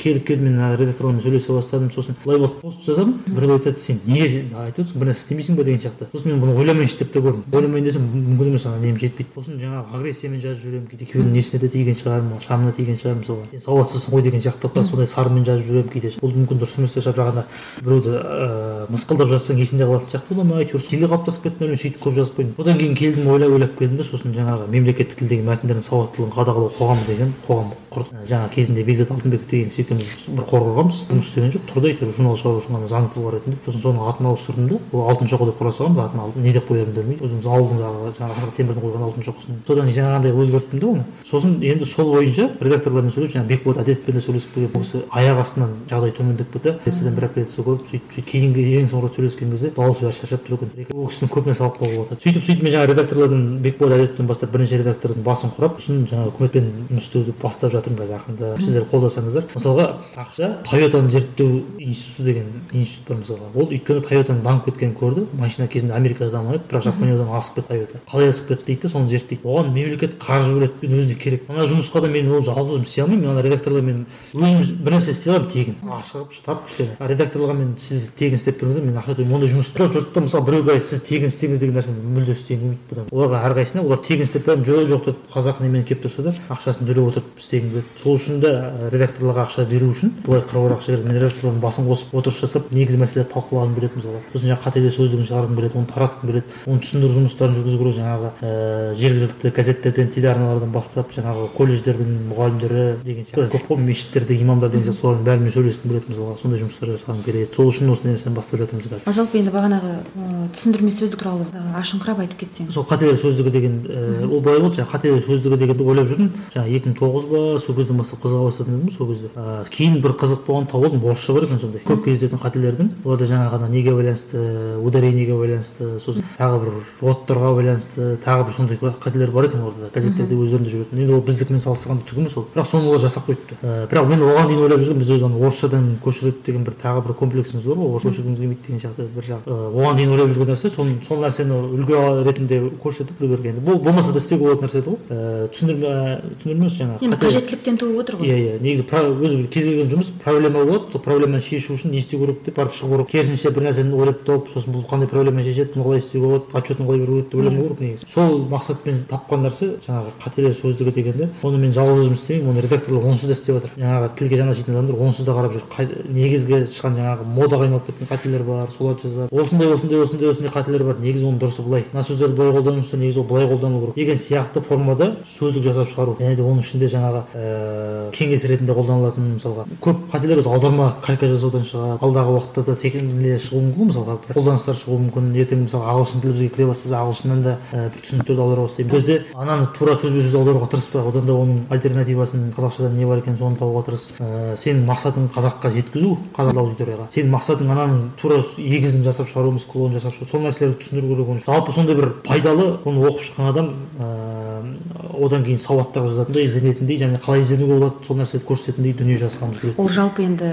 келіп 0.00 0.26
келіп 0.26 0.42
мен 0.44 0.58
ана 0.60 0.76
редакторлармен 0.76 1.22
сөйлесе 1.24 1.52
бастадым 1.52 1.90
сосын 1.94 2.16
былай 2.24 2.38
болды 2.40 2.60
пост 2.62 2.84
жазамын 2.86 3.14
біреу 3.26 3.56
айтады 3.58 3.80
сен 3.80 4.00
неге 4.06 4.44
айтып 4.64 4.84
отырсың? 4.84 5.00
Бір 5.00 5.10
нәрсе 5.10 5.24
істемейсің 5.24 5.56
ба 5.56 5.64
деген 5.64 5.80
сияқты. 5.84 6.10
Сосын 6.12 6.32
мен 6.32 6.40
бұны 6.42 6.56
ойламайыншы 6.58 6.98
деп 7.00 7.12
те 7.12 7.20
көрдім. 7.20 7.44
Ойламайын 7.52 7.84
десем 7.84 8.02
мүмкін 8.10 8.52
емес 8.52 8.66
ана 8.66 8.80
нем 8.82 8.98
жетпейді. 9.00 9.30
Сосын 9.34 9.60
жаңағы 9.60 9.84
агрессиямен 9.98 10.40
жазып 10.40 10.64
жүремін 10.64 10.86
кейде 10.90 11.04
екеуінің 11.08 11.32
несіне 11.34 11.60
де 11.60 11.68
тиген 11.68 11.96
шығармын 12.00 12.40
шамына 12.44 12.72
тиген 12.76 12.98
шығармын 13.00 13.24
мысалға. 13.24 13.44
Сен 13.50 13.64
сауатсызсың 13.64 14.14
ғой 14.14 14.22
деген 14.26 14.40
сияқты 14.40 14.70
да 14.74 14.84
сондай 14.84 15.06
сарынмен 15.10 15.44
жазып 15.44 15.66
жүремін 15.68 15.90
кейде. 15.92 16.12
Бұл 16.20 16.32
мүмкін 16.40 16.60
дұрыс 16.60 16.76
емес 16.78 16.96
бірақ 16.96 17.32
ана 17.32 17.44
біреуді 17.80 18.16
ыыы 18.16 18.86
мысқылдап 18.90 19.30
жазсаң 19.30 19.60
есінде 19.60 19.86
қалатын 19.88 20.10
сияқты 20.14 20.34
бола 20.34 20.44
ма? 20.44 20.60
әйтеуір 20.60 20.82
стилі 20.84 21.08
қалыптасып 21.10 21.46
кетті 21.46 21.68
ме 21.68 21.76
сөйтіп 21.76 22.00
көп 22.04 22.16
жазып 22.16 22.38
қойдым. 22.38 22.54
Одан 22.58 22.78
кейін 22.80 22.94
келдім 22.98 23.28
ойлап 23.30 23.54
ойлап 23.56 23.76
келдім 23.78 24.00
да 24.00 24.06
сосын 24.06 24.34
жаңағы 24.34 24.68
мемлекеттік 24.72 25.20
тілдегі 25.20 25.46
мәтіндердің 25.46 25.84
сауаттылығын 25.86 26.34
қадағалау 26.34 26.72
қоғамы 26.78 27.06
деген 27.06 27.34
қоғам 27.46 27.72
құрдық. 27.90 28.24
Жаңа 28.30 28.48
кезінде 28.54 28.84
бекзат 28.84 29.10
алтынбеков 29.10 29.50
деген 29.50 29.70
екеуміз 29.70 30.10
бір 30.28 30.44
қор 30.50 30.64
құрғанбыз 30.66 31.00
жұмыс 31.10 31.30
істеген 31.30 31.54
жоқ 31.54 31.64
тұрды 31.70 31.90
әйтеуір 31.90 32.14
журнал 32.14 32.36
шығару 32.38 32.60
үшін 32.60 32.76
ғана 32.76 32.90
заңды 32.90 33.14
тұлға 33.16 33.32
ретінде 33.34 33.56
сосын 33.64 33.82
соның 33.84 34.06
атын 34.10 34.28
ауыстырдым 34.30 34.68
да 34.70 34.78
ол 34.92 35.08
алтын 35.10 35.30
шоқы 35.30 35.48
деп 35.50 35.58
құра 35.60 35.72
салғанбыз 35.74 36.02
атын 36.04 36.20
алып 36.22 36.36
не 36.36 36.52
деп 36.54 36.70
қоярымды 36.70 37.00
білмей 37.00 37.18
өзіміз 37.18 37.48
ауылдағы 37.50 38.12
жаңағы 38.18 38.36
ақсақ 38.36 38.54
темірдің 38.58 38.84
қойған 38.84 39.06
алтын 39.08 39.26
шоқысын 39.26 39.60
содан 39.66 39.90
кейін 39.90 39.98
жаңағындай 39.98 40.32
өзгерттім 40.44 40.78
да 40.80 40.86
оны. 40.86 41.04
Сосын 41.26 41.58
енді 41.62 41.86
сол 41.86 42.12
бойынша 42.14 42.50
редакторлармен 42.60 43.14
сөйлесіп 43.14 43.36
жаңағы 43.36 43.50
бекболат 43.50 43.82
әдетовпен 43.84 44.14
де 44.14 44.24
сөйлесіп 44.24 44.58
бұл 44.70 44.84
кісі 44.84 45.02
аяқ 45.10 45.42
астынан 45.42 45.74
жағдай 45.90 46.14
кетті 46.38 46.58
операциядан 46.60 47.14
бір 47.16 47.26
операция 47.30 47.64
көріп 47.64 47.86
сөйтіп 47.90 48.14
сөйтіп 48.14 48.28
кейінгі 48.30 48.64
ең 48.80 48.88
соңғы 48.90 49.08
рет 49.08 49.18
сөйлескен 49.18 49.50
кезде 49.54 49.70
дауысы 49.76 50.06
бәрі 50.06 50.16
шаршап 50.18 50.46
тұр 50.46 50.56
екен 50.58 50.86
ол 50.94 51.08
кісінің 51.10 51.32
көп 51.34 51.50
нәрсе 51.50 51.64
алып 51.66 51.78
қалуға 51.80 52.04
болады 52.04 52.20
сөйтіп 52.24 52.46
сөйтіп 52.46 52.64
мен 52.66 52.74
жаңағы 52.74 52.90
редакторлардан 52.92 53.44
бекболат 53.64 53.98
әдетовтен 53.98 54.30
бастап 54.30 54.52
бірнеше 54.54 54.80
редактордың 54.80 55.24
басын 55.26 55.52
құрап 55.56 55.80
сосын 55.80 56.06
жаңағы 56.10 56.34
үкіметпен 56.34 56.70
жұмыс 56.90 57.08
істеуді 57.08 57.34
бастап 57.40 57.74
жатырмын 57.74 58.00
қазір 58.00 58.16
ақырында 58.20 58.50
сіздер 58.60 58.86
қолдасаңыздар 58.90 59.48
мысалға 59.54 59.86
ақша 60.20 60.50
тойотаны 60.68 61.10
зерттеу 61.10 61.62
институты 61.78 62.24
деген 62.30 62.50
институт 62.72 63.08
бар 63.08 63.20
мысалға 63.22 63.50
ол 63.54 63.70
өйткені 63.70 64.04
тойотаның 64.06 64.42
дамып 64.44 64.68
кеткенін 64.68 64.94
көрді 65.00 65.26
машина 65.38 65.68
кезінде 65.70 65.94
америкада 65.96 66.34
дамыған 66.36 66.60
еді 66.60 66.68
бірақ 66.70 66.86
жапониядан 66.86 67.32
асып 67.38 67.60
кетті 67.60 67.68
тойота 67.70 68.02
қалай 68.10 68.30
асып 68.30 68.48
кетті 68.50 68.66
дейді 68.70 68.92
соны 68.92 69.08
зерттейді 69.10 69.46
оған 69.46 69.72
мемлекет 69.74 70.16
қаржы 70.20 70.54
бөледі 70.54 70.86
мен 70.86 70.98
өзіне 71.00 71.16
керек 71.20 71.48
мына 71.48 71.66
жұмысқа 71.70 72.02
да 72.04 72.10
мен 72.12 72.30
ол 72.30 72.44
жалғыз 72.46 72.76
өзім 72.76 72.86
істей 72.86 73.04
алмаймын 73.04 73.32
ана 73.32 73.44
редакторлармен 73.46 74.04
өзім 74.34 74.84
бір 74.84 74.96
нәрсе 74.96 75.14
істей 75.14 75.32
аламын 75.32 75.50
тегін 75.50 75.76
ашығып 76.20 76.34
шыдап 76.34 76.66
кішкене 76.68 76.96
редакторларға 77.00 77.54
мен 77.56 77.70
сіз 77.80 78.10
тегін 78.18 78.36
істеп 78.36 78.60
беріңіздер 78.60 78.84
мен 78.84 78.98
ақша 79.00 79.16
ондай 79.24 79.50
жұмыс 79.50 79.70
жоқ 79.76 79.92
жұртта 79.94 80.22
мысалы 80.24 80.44
біреуге 80.46 80.80
сіз 80.80 81.00
тегін 81.06 81.30
істеңіз 81.30 81.60
деген 81.60 81.76
нәрсені 81.78 82.02
мүлде 82.14 82.34
істегім 82.36 82.60
келмейді 82.60 82.80
бұдан. 82.90 83.06
Оларға 83.10 83.40
әрқайсысына 83.48 83.84
олар 83.84 84.00
тегін 84.04 84.26
істеп 84.26 84.46
беремін 84.46 84.66
жоқ 84.68 84.88
жоқ 84.90 85.04
деп 85.08 85.16
қазақ 85.32 85.62
немен 85.64 85.84
келіп 85.88 86.04
тұрса 86.04 86.24
да 86.26 86.34
ақшасын 86.50 86.88
төлеп 86.88 87.08
отырып 87.10 87.40
істегім 87.40 87.70
келеді. 87.70 87.86
Сол 88.02 88.18
үшін 88.18 88.40
де 88.42 88.52
редакторларға 88.92 89.46
ақша 89.46 89.66
беру 89.70 89.90
үшін 89.94 90.12
былай 90.26 90.42
қыруар 90.44 90.76
ақша 90.76 90.92
керек. 90.92 91.06
Мен 91.06 91.16
редакторлардың 91.16 91.60
басын 91.64 91.88
қосып 91.88 92.14
отырыс 92.20 92.40
жасап 92.40 92.70
негізгі 92.74 93.00
мәселелерді 93.00 93.32
талқылағым 93.34 93.74
келеді 93.78 93.94
мысалға 94.00 94.20
сосын 94.32 94.50
жаңағы 94.50 94.64
қателер 94.66 94.94
сөздігін 94.96 95.28
шығарғым 95.30 95.56
келеді 95.60 95.78
оны 95.80 95.88
таратқым 95.90 96.30
келеді. 96.30 96.46
Оны 96.66 96.80
түсіндіру 96.84 97.12
жұмыстарын 97.16 97.56
жүргізу 97.58 97.78
керек. 97.80 97.96
Жаңағы 98.00 98.28
ііі 98.40 99.00
жергілікті 99.00 99.52
газеттерден 99.56 100.10
телеарналардан 100.14 100.72
бастап 100.74 101.14
жаңағы 101.16 101.48
колледждердің 101.56 102.10
мұғалімдері 102.30 102.84
деген 103.04 103.26
сияқты. 103.26 103.50
Көп 103.54 103.66
қой 103.70 103.82
мешіттерде 103.84 104.36
имамдар 104.40 104.70
деген 104.70 104.86
сияқты. 104.86 105.00
Солардың 105.00 105.26
бәрімен 105.26 105.54
сөйлескім 105.54 105.90
келеді. 105.90 106.09
Мысалға 106.10 106.36
сондай 106.40 106.60
жұмыстар 106.60 106.92
жасағым 106.94 107.22
келеді. 107.24 107.48
Сол 107.54 107.70
үшін 107.70 107.92
осы 107.94 108.06
нәрсені 108.06 108.34
бастап 108.34 108.60
жатырмыз 108.60 108.86
қазір. 108.90 109.06
Ал 109.06 109.16
жалпы 109.16 109.38
енді 109.40 109.52
бағанағы 109.54 109.92
ы, 110.00 110.48
түсіндірме 110.54 110.92
сөздік 110.94 111.20
туралы 111.22 111.46
ашыңқырап 111.80 112.22
айтып 112.24 112.42
кетсең. 112.44 112.70
Сол 112.74 112.84
қателер 112.90 113.16
сөздігі 113.20 113.50
деген 113.54 113.78
ііі 113.86 114.26
ол 114.26 114.40
былай 114.44 114.60
болды 114.60 114.80
жаңағы 114.80 114.92
қателер 114.94 115.22
сөздігі 115.24 115.60
дегенді 115.60 115.86
ойлап 115.86 116.10
жүрдім. 116.10 116.30
Жаңағы 116.54 116.76
екі 116.76 116.90
мың 116.90 116.96
тоғыз 117.00 117.28
ба 117.30 117.42
сол 117.62 117.76
кезден 117.78 118.00
бастап 118.00 118.22
қызыға 118.24 118.44
бастадым 118.48 118.80
дедім 118.80 118.94
сол 118.96 119.10
кезде. 119.10 119.30
Ыыы 119.36 119.70
кейін 119.70 120.00
бір 120.02 120.16
қызық 120.20 120.44
болған 120.46 120.68
тауып 120.70 120.90
алдым 120.90 121.06
орысша 121.10 121.34
бар 121.36 121.46
екен 121.46 121.60
сондай. 121.60 121.82
Көп 121.86 122.04
кездесетін 122.04 122.40
қателердің 122.42 122.90
олар 123.04 123.18
да 123.20 123.28
жаңағы 123.30 123.58
ана 123.60 123.68
неге 123.70 123.94
байланысты 123.94 124.78
ударениеге 124.80 125.36
байланысты 125.38 125.98
сосын 126.00 126.24
тағы 126.38 126.60
бір 126.64 126.70
родтарға 127.00 127.54
байланысты 127.58 128.16
тағы 128.24 128.46
бір 128.48 128.56
сондай 128.56 128.76
қателер 128.80 129.30
бар 129.30 129.48
екен 129.50 129.62
орда 129.62 129.90
газеттерде 129.94 130.34
өздерінде 130.34 130.70
жүретін. 130.74 131.00
Енді 131.04 131.14
ол 131.14 131.24
біздікімен 131.24 131.62
салыстырғанда 131.62 132.06
түк 132.08 132.20
емес 132.20 132.36
ол. 132.36 132.46
Бірақ 132.54 132.70
соны 132.70 132.88
олар 132.88 133.00
жасап 133.00 133.28
қойыпты. 133.28 133.58
Ыыы 133.62 133.86
бірақ 133.90 134.08
мен 134.10 134.24
оған 134.24 134.48
дейін 134.50 134.64
ойлап 134.66 134.80
жүргенмін 134.80 135.04
біз 135.04 135.12
өзі 135.16 135.26
ана 135.28 135.40
орысшадан 135.40 135.86
көшіреді 136.04 136.44
деген 136.46 136.64
бір 136.64 136.74
тағы 136.80 137.04
бір 137.06 137.16
комплексіміз 137.20 137.64
бар 137.70 137.78
ғой 137.80 138.00
көшіргіміз 138.04 138.40
келмейді 138.40 138.62
деген 138.66 138.80
сияқты 138.84 139.08
бір 139.14 139.24
жағы 139.30 139.58
оған 139.70 140.00
дейін 140.00 140.14
ойлап 140.14 140.32
жүрген 140.34 140.54
нәрсе 140.54 140.70
сол 140.70 140.90
сол 141.06 141.22
нәрсені 141.24 141.54
үлгі 141.76 141.94
ретінде 142.26 142.60
көрсетіп 142.82 143.20
енді 143.20 143.60
бұл 143.64 143.80
болмаса 143.82 144.12
да 144.12 144.18
істеуге 144.18 144.44
болатын 144.44 144.66
нәрсе 144.66 144.80
еді 144.80 144.90
ғой. 144.90 144.98
Ііі 145.10 145.48
түсіндірме 145.54 145.92
түсіндірме 146.40 146.60
емес 146.60 146.74
жаңағы 146.78 147.04
енді 147.06 147.18
қажеттіліктен 147.20 147.78
туып 147.80 148.00
отыр 148.02 148.16
ғой. 148.20 148.26
Иә 148.26 148.36
иә. 148.40 148.54
Негізі 148.62 148.84
өзі 148.84 149.36
бір 149.40 149.48
кез 149.50 149.64
келген 149.68 149.90
жұмыс 149.92 150.10
проблема 150.24 150.64
болады. 150.64 150.92
Сол 150.92 151.02
проблеманы 151.04 151.40
шешу 151.44 151.74
үшін 151.74 151.92
не 151.94 152.00
істеу 152.00 152.20
керек 152.20 152.42
деп 152.44 152.56
барып 152.56 152.74
шығу 152.76 152.96
керек. 152.96 153.10
Керісінше 153.10 153.50
бір 153.54 153.66
нәрсені 153.68 153.96
ойлап 153.96 154.24
тауып 154.26 154.50
сосын 154.52 154.74
бұл 154.74 154.84
қандай 154.90 155.08
проблеманы 155.10 155.44
шешеді 155.44 155.74
бұны 155.74 155.84
қалай 155.86 156.00
істеуге 156.00 156.26
болады 156.26 156.44
отчетін 156.52 156.86
қалай 156.86 157.00
беруге 157.00 157.22
болады 157.22 157.30
деп 157.30 157.40
ойламау 157.40 157.62
керек 157.68 157.80
негізі. 157.80 158.08
Сол 158.10 158.44
мақсатпен 158.50 159.04
тапқан 159.10 159.44
нәрсе 159.46 159.72
жаңағы 159.86 160.14
қателер 160.24 160.54
сөздігі 160.56 160.94
дегенді 160.96 161.28
оны 161.42 161.60
мен 161.60 161.74
жалғыз 161.74 162.04
өзім 162.04 162.16
істемеймін 162.18 162.54
оны 162.54 162.64
редакторлар 162.64 163.08
онсыз 163.10 163.30
да 163.30 163.36
істеп 163.36 163.60
жатыр. 163.60 163.70
Жаңағы 163.76 164.10
тілге 164.18 164.40
жаны 164.40 164.54
ашитын 164.54 164.76
адамдар 164.76 165.00
онсыз 165.00 165.26
да 165.26 165.36
қарап 165.36 165.54
жүр. 165.54 165.64
Негізгі 166.10 166.62
шыққан 166.70 166.96
жаңағы 166.98 167.26
модаға 167.26 167.66
айналып 167.66 167.86
кеткен 167.90 168.10
қателер 168.10 168.44
бар 168.44 168.70
соларды 168.70 169.08
жазады. 169.08 169.28
Осындай 169.30 169.72
осындай 169.72 170.00
осындай 170.00 170.30
осындай 170.30 170.52
қателер 170.52 170.84
бар 170.84 171.00
негізі 171.00 171.26
оның 171.28 171.40
дұрысы 171.40 171.64
былай. 171.64 171.84
Мына 171.92 172.04
сөздерді 172.06 172.36
былай 172.38 172.54
қолдану 172.56 172.84
үшін 172.84 173.02
негізі 173.04 173.20
ол 173.20 173.26
былай 173.30 173.48
қолдану 173.50 173.80
керек. 173.80 173.94
Деген 173.94 174.18
сияқты 174.20 174.62
формада 174.62 175.10
сөздік 175.30 175.64
жасап 175.64 175.90
шығару. 175.90 176.16
Және 176.20 176.36
де 176.36 176.42
оның 176.42 176.64
ішінде 176.64 176.90
жаңағы 176.90 177.24
ііі 177.34 178.14
кеңес 178.16 178.46
ретінде 178.50 178.76
қолданылатын 178.76 179.34
мысалға. 179.36 179.66
Көп 179.80 180.06
қателер 180.12 180.42
өзі 180.42 180.50
аударма 180.50 180.94
калька 181.02 181.28
жасаудан 181.30 181.64
шығады. 181.68 181.98
Алдағы 182.00 182.36
уақытта 182.36 182.64
да 182.66 182.76
не 183.20 183.38
шығуы 183.38 183.62
мүмкін 183.66 183.80
ғой 183.80 183.90
мысалға. 183.90 184.18
Қолданыстар 184.34 184.78
шығуы 184.78 184.98
мүмкін. 185.06 185.32
Ертең 185.40 185.64
мысалы 185.66 185.86
ағылшын 185.90 186.22
тілі 186.24 186.34
бізге 186.34 186.48
кіре 186.54 186.66
бастаса 186.70 187.00
ағылшыннан 187.00 187.42
да 187.44 187.56
і 187.72 187.82
бір 187.90 188.02
түсініктерді 188.04 188.42
аудару 188.44 188.66
бастаймыз 188.66 188.90
бұл 188.90 189.00
кезде 189.00 189.16
ананы 189.34 189.68
тура 189.76 189.94
сөзбе 189.98 190.22
сөз 190.24 190.34
аударуға 190.38 190.68
тырыспа 190.72 191.02
одан 191.08 191.26
да 191.26 191.36
оның 191.36 191.60
альтернативасын 191.70 192.50
қазақшадан 192.56 192.96
не 192.96 193.06
бар 193.08 193.22
екенін 193.22 193.38
соны 193.40 193.58
табуға 193.60 193.84
тырыс 193.88 194.08
ііі 194.16 194.56
сенің 194.60 194.84
мақсатың 194.90 195.28
қазаққа 195.34 195.72
жеткізу 195.80 196.14
қазақ 196.36 196.60
аудиторияға 196.60 197.08
сенің 197.14 197.32
мақсатың 197.34 197.72
ананың 197.74 198.00
тура 198.20 198.40
егізін 198.60 199.02
жасап 199.06 199.28
шығару 199.30 199.50
емес 199.54 199.66
клонын 199.66 199.96
жасап 199.96 200.14
шығару 200.14 200.30
сол 200.30 200.44
нәрселерді 200.44 200.78
түсіндіру 200.84 201.14
керек 201.14 201.32
оны. 201.34 201.44
Жалпы 201.46 201.74
сондай 201.74 201.96
бір 201.98 202.12
пайдалы 202.26 202.68
оны 202.84 203.04
оқып 203.08 203.26
шыққан 203.26 203.50
адам 203.50 203.72
ыыы 203.98 205.26
одан 205.26 205.44
кейін 205.44 205.60
сауаттырақ 205.60 206.08
жазатындай 206.10 206.44
ізденетіндей 206.46 207.00
және 207.00 207.20
қалай 207.20 207.42
ізденуге 207.44 207.78
болады 207.78 208.06
сол 208.06 208.20
нәрселерді 208.20 208.48
көрсететіндей 208.48 208.94
дүние 208.96 209.18
жасағымыз 209.20 209.60
келеді. 209.60 209.76
Ол 209.80 209.88
жалпы 209.92 210.24
енді 210.24 210.50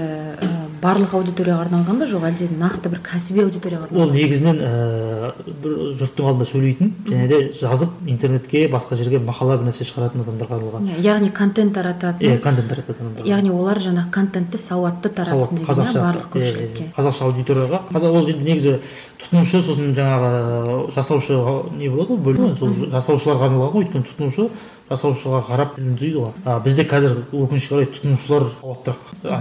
барлық 0.82 1.14
аудиторияға 1.18 1.64
арналған 1.66 1.98
ба? 2.00 2.06
жоқ 2.08 2.24
әлде 2.28 2.48
нақты 2.58 2.90
бір 2.92 3.00
кәсіби 3.06 3.42
аудиторияға 3.44 3.88
ол 3.88 4.02
арналған 4.02 4.16
негізінен 4.18 4.60
ііі 4.62 5.54
бір 5.62 5.74
жұрттың 6.00 6.28
алдында 6.30 6.46
сөйлейтін 6.50 6.92
және 7.08 7.28
де 7.28 7.40
жазып 7.58 7.90
интернетке 8.06 8.64
басқа 8.72 8.98
жерге 9.00 9.20
мақала 9.22 9.58
бір 9.58 9.68
нәрсе 9.68 9.86
шығаратын 9.88 10.24
адамдарға 10.24 10.58
арналған. 10.58 10.88
Иә, 10.88 11.00
яғни 11.08 11.30
контент 11.34 11.72
иә 11.72 11.78
тарататын 11.80 12.40
контент 12.44 12.68
тарататын 12.72 13.06
адамдарға 13.06 13.28
яғни 13.32 13.52
олар 13.54 13.82
жаңағы 13.82 14.10
контентті 14.14 14.58
сауатты 14.62 15.08
таратсын 15.08 15.62
иә 15.62 15.68
қазақша. 15.68 16.02
барлық 16.02 16.28
иә, 16.28 16.42
иә, 16.42 16.52
көпшілікке? 16.52 16.84
иә. 16.88 16.94
қазақша 16.96 17.28
аудиторияға. 17.28 17.82
Қазақ 17.92 18.18
ол 18.18 18.28
енді 18.28 18.44
негізі 18.48 18.78
тұтынушы 19.20 19.62
сосын 19.62 19.94
жаңағы 19.98 20.90
жасаушы 20.94 21.38
не 21.78 21.88
болады 21.88 22.14
ғой 22.14 22.22
бөлім 22.28 22.56
сол 22.56 22.74
жасаушыларға 22.92 23.48
арналған 23.48 23.72
ғой 23.74 23.84
өйткені 23.84 24.06
тұтынушы 24.08 24.48
жасаушыға 24.88 25.40
қарап 25.48 25.74
тілін 25.76 25.96
түзейді 25.98 26.22
ғой. 26.22 26.32
А 26.44 26.58
бізде 26.64 26.84
қазір 26.88 27.16
өкінішке 27.32 27.74
қарай 27.74 27.88
тұтынушылар 27.92 28.46
сауаттырақ 28.58 29.00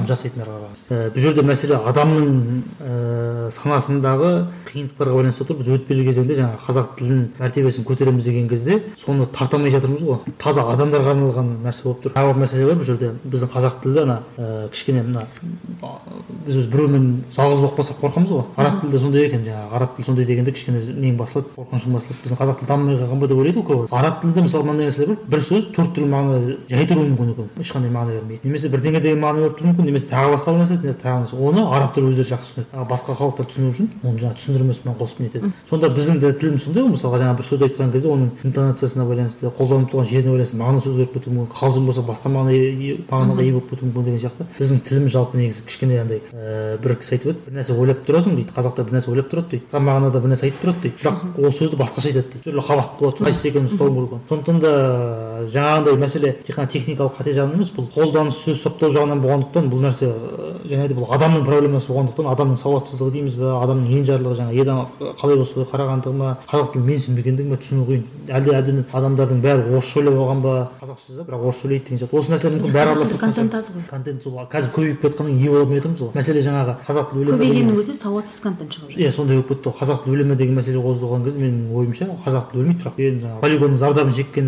жасайтындарға 0.09 0.57
қарағанда 0.57 1.11
бұл 1.15 1.23
жерде 1.23 1.45
мәселе 1.47 1.77
адамның 1.87 2.27
ә, 2.81 3.51
санасындағы 3.55 4.31
қиындықтарға 4.67 5.15
байланысты 5.17 5.47
тұр. 5.47 5.61
Біз 5.61 5.69
өтпелі 5.77 6.05
кезеңде 6.07 6.37
жаңағы 6.41 6.59
қазақ 6.67 6.91
тілінің 6.99 7.21
мәртебесін 7.39 7.87
көтереміз 7.87 8.27
деген 8.27 8.49
кезде 8.51 8.81
соны 8.99 9.25
тарта 9.31 9.57
алмай 9.57 9.71
жатырмыз 9.71 10.03
ғой. 10.03 10.19
Таза 10.41 10.65
адамдарға 10.73 11.15
арналған 11.15 11.53
нәрсе 11.63 11.87
болып 11.87 12.03
тұр. 12.03 12.15
Тағы 12.17 12.33
бір 12.33 12.41
мәселе 12.43 12.67
бар 12.67 12.81
бұл 12.81 12.87
жерде. 12.87 13.13
Біздің 13.23 13.51
қазақ 13.55 13.79
тілді 13.83 14.03
ана 14.03 14.19
ә, 14.37 14.67
кішкене 14.73 15.03
мына 15.07 15.25
біз 16.47 16.59
өзі 16.59 16.71
біреумен 16.73 17.07
жалғыз 17.35 17.63
болып 17.63 17.79
қалсақ 17.79 18.01
қорқамыз 18.03 18.31
ғой. 18.35 18.43
Араб 18.57 18.81
тілі 18.81 18.91
де 18.91 18.99
сондай 18.99 19.27
екен 19.27 19.43
жаңағы. 19.47 19.71
Араб 19.77 19.95
тілі 19.95 20.05
сондай 20.07 20.25
дегенде 20.25 20.51
кішкене 20.51 20.79
нең 20.79 21.17
басылады 21.19 21.51
қорқынышың 21.55 21.95
басылады. 21.95 22.19
Біздің 22.23 22.41
қазақ 22.41 22.59
тілі 22.61 22.69
дамымай 22.71 22.99
қалған 23.01 23.21
ба 23.21 23.27
деп 23.27 23.41
ойлайды 23.41 23.61
ғой 23.61 23.67
көбі 23.67 23.87
араб 23.91 24.21
тілінде 24.21 24.45
мысалы 24.47 24.63
мынандай 24.67 24.87
нәрселер 24.87 25.07
бар. 25.13 25.36
Бір 25.37 25.45
сөз 25.45 25.69
төрт 25.75 25.93
түрлі 25.95 26.09
мағына 26.11 26.57
жай 26.67 26.85
тұруы 26.89 27.05
мүмкін 27.13 27.29
екен 27.33 27.47
ешқандай 27.61 27.91
мағына 27.93 28.17
бермейді. 28.17 28.41
Немесе 28.47 28.71
бірдеңе 28.73 29.01
деген 29.03 29.21
мағына 29.21 29.47
беріп 29.47 29.57
тұруы 29.59 29.69
мүмкін 29.71 29.87
немесе 29.91 30.09
тағы 30.09 30.33
басқа 30.33 30.53
бір 30.53 30.61
нәрсе 30.65 30.95
тағы 31.03 31.37
оны 31.37 31.61
арабтар 31.77 32.07
өздері 32.07 32.27
жақсы 32.33 32.57
түсінеді. 32.57 32.69
Ал 32.73 32.85
басқа 32.89 33.15
халықтар 33.17 33.45
түсіну 33.47 33.69
үшін 33.71 33.85
оны 34.03 34.17
жаңағы 34.21 34.37
түсіндірмесімен 34.41 34.97
қосып 34.97 35.21
нетеді 35.21 35.51
сонда 35.69 35.89
біздің 35.93 36.19
де 36.21 36.33
тіліміз 36.33 36.61
сондай 36.65 36.83
ғой. 36.83 36.91
Мысалға 36.97 37.21
жаңағы 37.21 37.37
бір 37.37 37.45
сөз 37.47 37.59
айтқан 37.67 37.91
кезде 37.93 38.07
оның 38.09 38.29
интонациясына 38.47 39.05
байланысты 39.07 39.51
қолданып 39.57 39.91
тұрған 39.91 40.07
жеріне 40.07 40.31
байланысты 40.33 40.57
мағынасы 40.57 40.87
өзгеріп 40.91 41.13
кетуі 41.17 41.33
мүмкін. 41.37 41.53
Қалжың 41.57 41.83
болса 41.87 42.01
басқа 42.07 42.31
мағына 42.33 42.51
мағынаға 43.11 43.41
ие 43.43 43.53
болып 43.53 43.69
кетуі 43.71 43.87
мүмкін 43.91 44.03
деген 44.07 44.21
сияқты. 44.23 44.47
Біздің 44.57 44.77
тіліміз 44.87 45.11
жалпы 45.13 45.37
негізі 45.37 45.61
кішкене 45.67 46.01
андай 46.01 46.21
ііі 46.31 46.81
бір 46.83 46.95
кісі 46.97 47.17
айтып 47.17 47.27
еді 47.31 47.39
бір 47.45 47.53
нәрсе 47.59 47.75
ойлап 47.77 47.99
тұрасың 48.07 48.37
дейді. 48.37 48.51
Қазақтар 48.55 48.87
бір 48.87 48.97
нәрсе 48.97 49.11
ойлап 49.11 49.27
тұрады 49.31 49.47
дейді. 49.53 49.63
Мағынада 49.77 50.21
бір 50.23 50.29
нәрсе 50.33 50.47
айтып 50.47 50.61
тұрады 50.63 50.79
дейді. 50.87 50.95
Бірақ 51.03 51.17
ол 51.37 51.51
сөзді 51.51 51.75
басқаша 51.77 52.07
айтады 52.11 52.27
дейді. 52.33 52.43
Түрлі 52.47 52.61
қабатты 52.67 52.99
болады. 53.03 53.17
Қайсысы 53.27 53.51
екенін 53.51 53.67
ұстау 53.67 53.87
керек 53.93 54.11
сондықтан 54.27 54.57
да 54.61 54.71
жаңағындай 55.53 55.97
мәселе 56.01 56.33
тек 56.43 56.55
қана 56.57 56.67
техникалық 56.71 57.17
қате 57.17 57.33
жағынан 57.37 57.57
емес 57.57 57.71
бұл 57.75 57.87
қолданыс 57.93 58.41
сөз 58.45 58.61
саптау 58.63 58.89
жағынан 58.95 59.21
болғандықтан 59.23 59.69
бұл 59.71 59.83
нәрсе 59.85 60.11
жаңағыдай 60.67 60.97
бұл 60.97 61.11
адамның 61.17 61.45
проблемасы 61.47 61.91
болғандықтан 61.91 62.29
адамның 62.33 62.57
сауатсыздығы 62.61 63.11
дейміз 63.17 63.37
ба 63.39 63.53
адамның 63.61 63.87
енжарлығы 63.97 64.35
жаңағы 64.41 64.61
едам 64.61 64.77
қалай 65.21 65.37
болса 65.37 65.53
солай 65.53 65.69
қарағандығы 65.71 66.15
ма 66.17 66.37
қазақ 66.47 66.73
тілін 66.73 66.85
менсінбегендігі 66.91 67.49
ма 67.51 67.57
түсіну 67.61 67.85
қиын. 67.87 68.03
Әлде 68.27 68.55
әбден 68.57 68.83
адамдардың 68.91 69.41
бәрі 69.43 69.61
орысша 69.77 69.99
ойлап 70.01 70.17
алған 70.17 70.41
ба? 70.43 70.53
Қазақша 70.81 71.05
жазады 71.11 71.27
бірақ 71.29 71.41
орысша 71.47 71.67
ойлайды 71.67 71.83
деген 71.87 71.99
сияқты. 72.01 72.17
Осы 72.17 72.31
нәрселер 72.33 72.53
мүмкін 72.57 72.73
бәрі 72.75 72.91
араласып 72.91 73.19
контент 73.21 73.55
аз 73.55 73.69
ғой. 73.71 73.83
Контент 73.89 74.23
сол 74.23 74.33
қазір 74.51 74.69
көбейіп 74.75 74.99
кетқаннан 75.05 75.37
ие 75.37 75.49
бола 75.49 75.63
алмай 75.63 75.79
жатырмыз 75.79 76.01
ғой. 76.03 76.11
Мәселе 76.17 76.43
жаңағы 76.45 76.75
қазақ 76.87 77.05
тілі 77.13 77.31
көбейгеннің 77.31 77.77
өзінде 77.77 77.97
сауатсыз 78.01 78.39
контент 78.43 78.75
шығып 78.75 78.91
жатыр 78.91 79.03
иә 79.03 79.11
сондай 79.15 79.37
болып 79.37 79.49
кетті 79.53 79.69
ғой. 79.69 79.77
Қазақ 79.79 80.03
тілі 80.03 80.17
өле 80.17 80.25
ме 80.27 80.35
деген 80.35 80.55
мәселе 80.57 80.81
қозғалған 80.83 81.21
кезде 81.27 81.39
менің 81.43 81.59
ойымша 81.77 82.05
қазақ 82.25 82.51
тілі 82.51 82.59
өлмейді 82.63 82.81
бірақ 82.83 82.95
енді 83.07 83.25
жаңағы 83.27 83.41
полигонның 83.43 83.77
зардабын 83.81 84.13
шеккен 84.17 84.47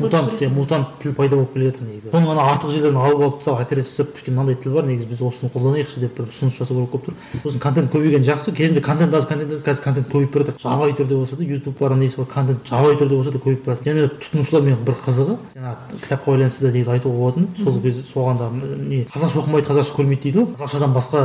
мутант 0.00 0.42
иә 0.42 0.48
мутант 0.48 0.86
тіл 1.02 1.14
пайда 1.14 1.36
болып 1.36 1.52
келе 1.54 1.70
жатыр 1.70 1.86
негізі. 1.88 2.10
Соның 2.12 2.30
ана 2.32 2.42
артық 2.52 2.70
жерлерін 2.72 2.96
алып 2.98 3.22
алып 3.22 3.38
тастап 3.38 3.60
операция 3.60 3.90
жасап 3.90 4.14
кішкене 4.14 4.36
мынандай 4.36 4.56
тіл 4.62 4.72
бар 4.74 4.84
негізі 4.88 5.08
біз 5.08 5.22
осыны 5.28 5.50
қолданайықшы 5.54 6.00
деп 6.00 6.16
бір 6.18 6.28
ұсыныс 6.28 6.58
жасау 6.58 6.76
керек 6.78 6.90
болып 6.92 7.06
тұр. 7.08 7.14
Сосын 7.42 7.60
контент 7.60 7.92
көбейген 7.92 8.24
жақсы 8.26 8.52
кезінде 8.54 8.80
контент 8.80 9.14
аз 9.14 9.26
контент 9.26 9.52
аз 9.52 9.62
қазір 9.64 9.82
контент 9.84 10.08
көбейіп 10.12 10.32
бара 10.34 10.44
жатыр. 10.44 10.62
Жабайы 10.62 10.94
түрде 10.98 11.14
болса 11.18 11.36
да 11.36 11.44
ютуб 11.44 11.78
бар 11.78 11.96
несі 11.98 12.16
бар 12.18 12.26
контент 12.32 12.66
жабайы 12.68 12.96
түрде 12.98 13.14
болса 13.16 13.30
да 13.30 13.38
көбейіп 13.38 13.64
бара 13.66 13.76
жатыр. 13.76 13.92
Және 13.92 14.08
тұтынушылар 14.22 14.62
менің 14.68 14.84
бір 14.86 14.94
қызығы 15.04 15.34
жаңағы 15.56 16.00
кітапқа 16.04 16.30
байланысты 16.30 16.62
да 16.64 16.72
негізі 16.72 16.90
айтуға 16.94 17.16
болатын. 17.18 17.48
Сол 17.58 17.80
кезде 17.82 18.02
соған 18.12 18.38
да 18.38 18.50
не 18.52 19.04
қазақша 19.08 19.42
оқымайды 19.42 19.66
қазақша 19.68 19.92
көрмейді 19.98 20.22
дейді 20.22 20.38
ғой. 20.38 20.46
Қазақшадан 20.58 20.92
басқа 20.94 21.18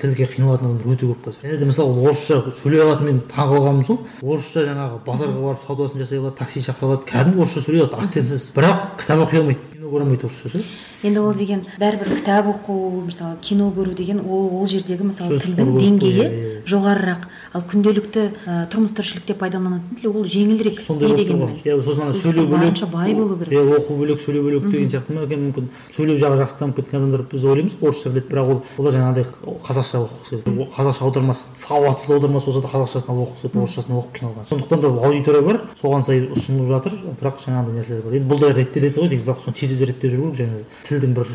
тілге 0.00 0.26
қиналатын 0.30 0.66
адамдар 0.72 0.86
өте 0.92 1.06
көп 1.10 1.26
қазір 1.26 1.38
және 1.42 1.58
де 1.58 1.66
мысалы 1.66 1.90
орысша 2.02 2.42
сөйлей 2.62 2.82
алатын 2.82 3.06
мен 3.06 3.20
таңқалғаным 3.32 3.84
сол. 3.86 3.98
Орысша 4.22 4.64
жаңағы 4.66 5.00
базарға 5.06 5.40
барып 5.42 5.62
саудасын 5.66 5.98
жасай 6.02 6.18
алады 6.18 6.36
такси 6.38 6.60
шақыра 6.62 6.92
алады. 6.92 7.06
Кәдімгі 7.10 7.42
орысша 7.42 7.60
сөйлей 7.60 7.82
алады. 7.82 7.96
Акцентсіз 8.12 8.50
бірақ 8.52 8.98
кітап 9.00 9.22
оқи 9.24 9.38
алмайды 9.40 9.60
кино 9.72 9.88
көре 9.88 10.04
алмайды 10.04 10.26
орысша 10.28 10.50
ше 10.52 10.60
енді 11.02 11.18
ол 11.20 11.34
деген 11.34 11.64
бәрібір 11.80 12.16
кітап 12.18 12.46
оқу 12.46 13.04
мысалы 13.06 13.36
кино 13.42 13.72
көру 13.74 13.94
деген 13.98 14.20
ол 14.22 14.50
ол 14.60 14.66
жердегі 14.70 15.08
мысалы 15.08 15.38
тілдің 15.42 15.72
деңгейі 15.78 16.22
иә, 16.22 16.28
иә. 16.30 16.66
жоғарырақ. 16.66 17.28
Ал 17.52 17.64
күнделікті 17.68 18.22
ә, 18.46 18.66
тұрмыс 18.72 18.94
тіршілікте 18.96 19.34
пайдаланатын 19.36 19.98
тіл 19.98 20.14
ол 20.14 20.24
жеңілірек 20.24 20.78
сондай 20.80 21.10
болып 21.10 21.28
тұр 21.28 21.40
ғой 21.42 21.58
иә 21.66 21.74
сосын 21.84 22.06
ана 22.06 22.14
сөйлеу 22.16 22.46
бөлек. 22.48 22.80
бай 22.88 23.12
болу 23.14 23.36
керек. 23.36 23.52
Иә 23.52 23.76
оқу 23.76 23.96
бөлек 23.98 24.22
сөйлеу 24.22 24.46
бөлек 24.46 24.70
деген 24.70 24.88
сияқты 24.88 25.12
ма? 25.12 25.26
Екен 25.26 25.50
мүмкін. 25.50 25.68
Сөйлеу 25.92 26.16
жағы 26.16 26.38
жақсы 26.40 26.56
дамып 26.60 26.76
кеткен 26.80 27.02
адамдар 27.02 27.26
біз 27.28 27.44
ойлаймыз 27.44 27.76
орысша 27.82 28.08
біледі. 28.08 28.28
Бірақ 28.32 28.48
ол 28.48 28.62
олар 28.78 28.96
жаңағыдай 28.96 29.24
қазақша 29.68 30.00
оқығысы 30.00 30.40
келеді 30.46 30.68
қазақша 30.72 31.04
аудармасы 31.04 31.52
сауатсыз 31.60 32.10
аудармасы 32.16 32.46
болса 32.46 32.60
да 32.62 32.72
қазақшасын 32.72 33.12
алып 33.12 33.28
оқығысы 33.28 33.52
келеді 33.52 33.64
орысшасын 33.66 33.92
оқып 33.98 34.16
қиналған 34.16 34.48
сондықтан 34.48 34.80
да 34.80 34.88
аудитория 34.88 35.42
бар 35.42 35.60
соған 35.82 36.06
сай 36.06 36.24
ұсынылып 36.32 36.72
жатыр. 36.72 36.96
Бірақ 37.20 37.44
жаңағыдай 37.44 37.82
нәрселер 37.82 38.02
бар. 38.06 38.16
Енді 38.16 38.32
бұл 38.32 38.40
да 38.40 38.52
реттеледі 38.56 38.96
ғой 38.96 39.12
негізі 39.12 39.28
бірақ 39.28 39.44
соны 39.44 39.56
тез 39.60 39.68
тез 39.72 39.84
реттеп 39.88 40.14
жүру 40.14 40.32
керек 40.32 40.48
және 40.48 40.64
тілдің 40.92 41.12
бір 41.16 41.26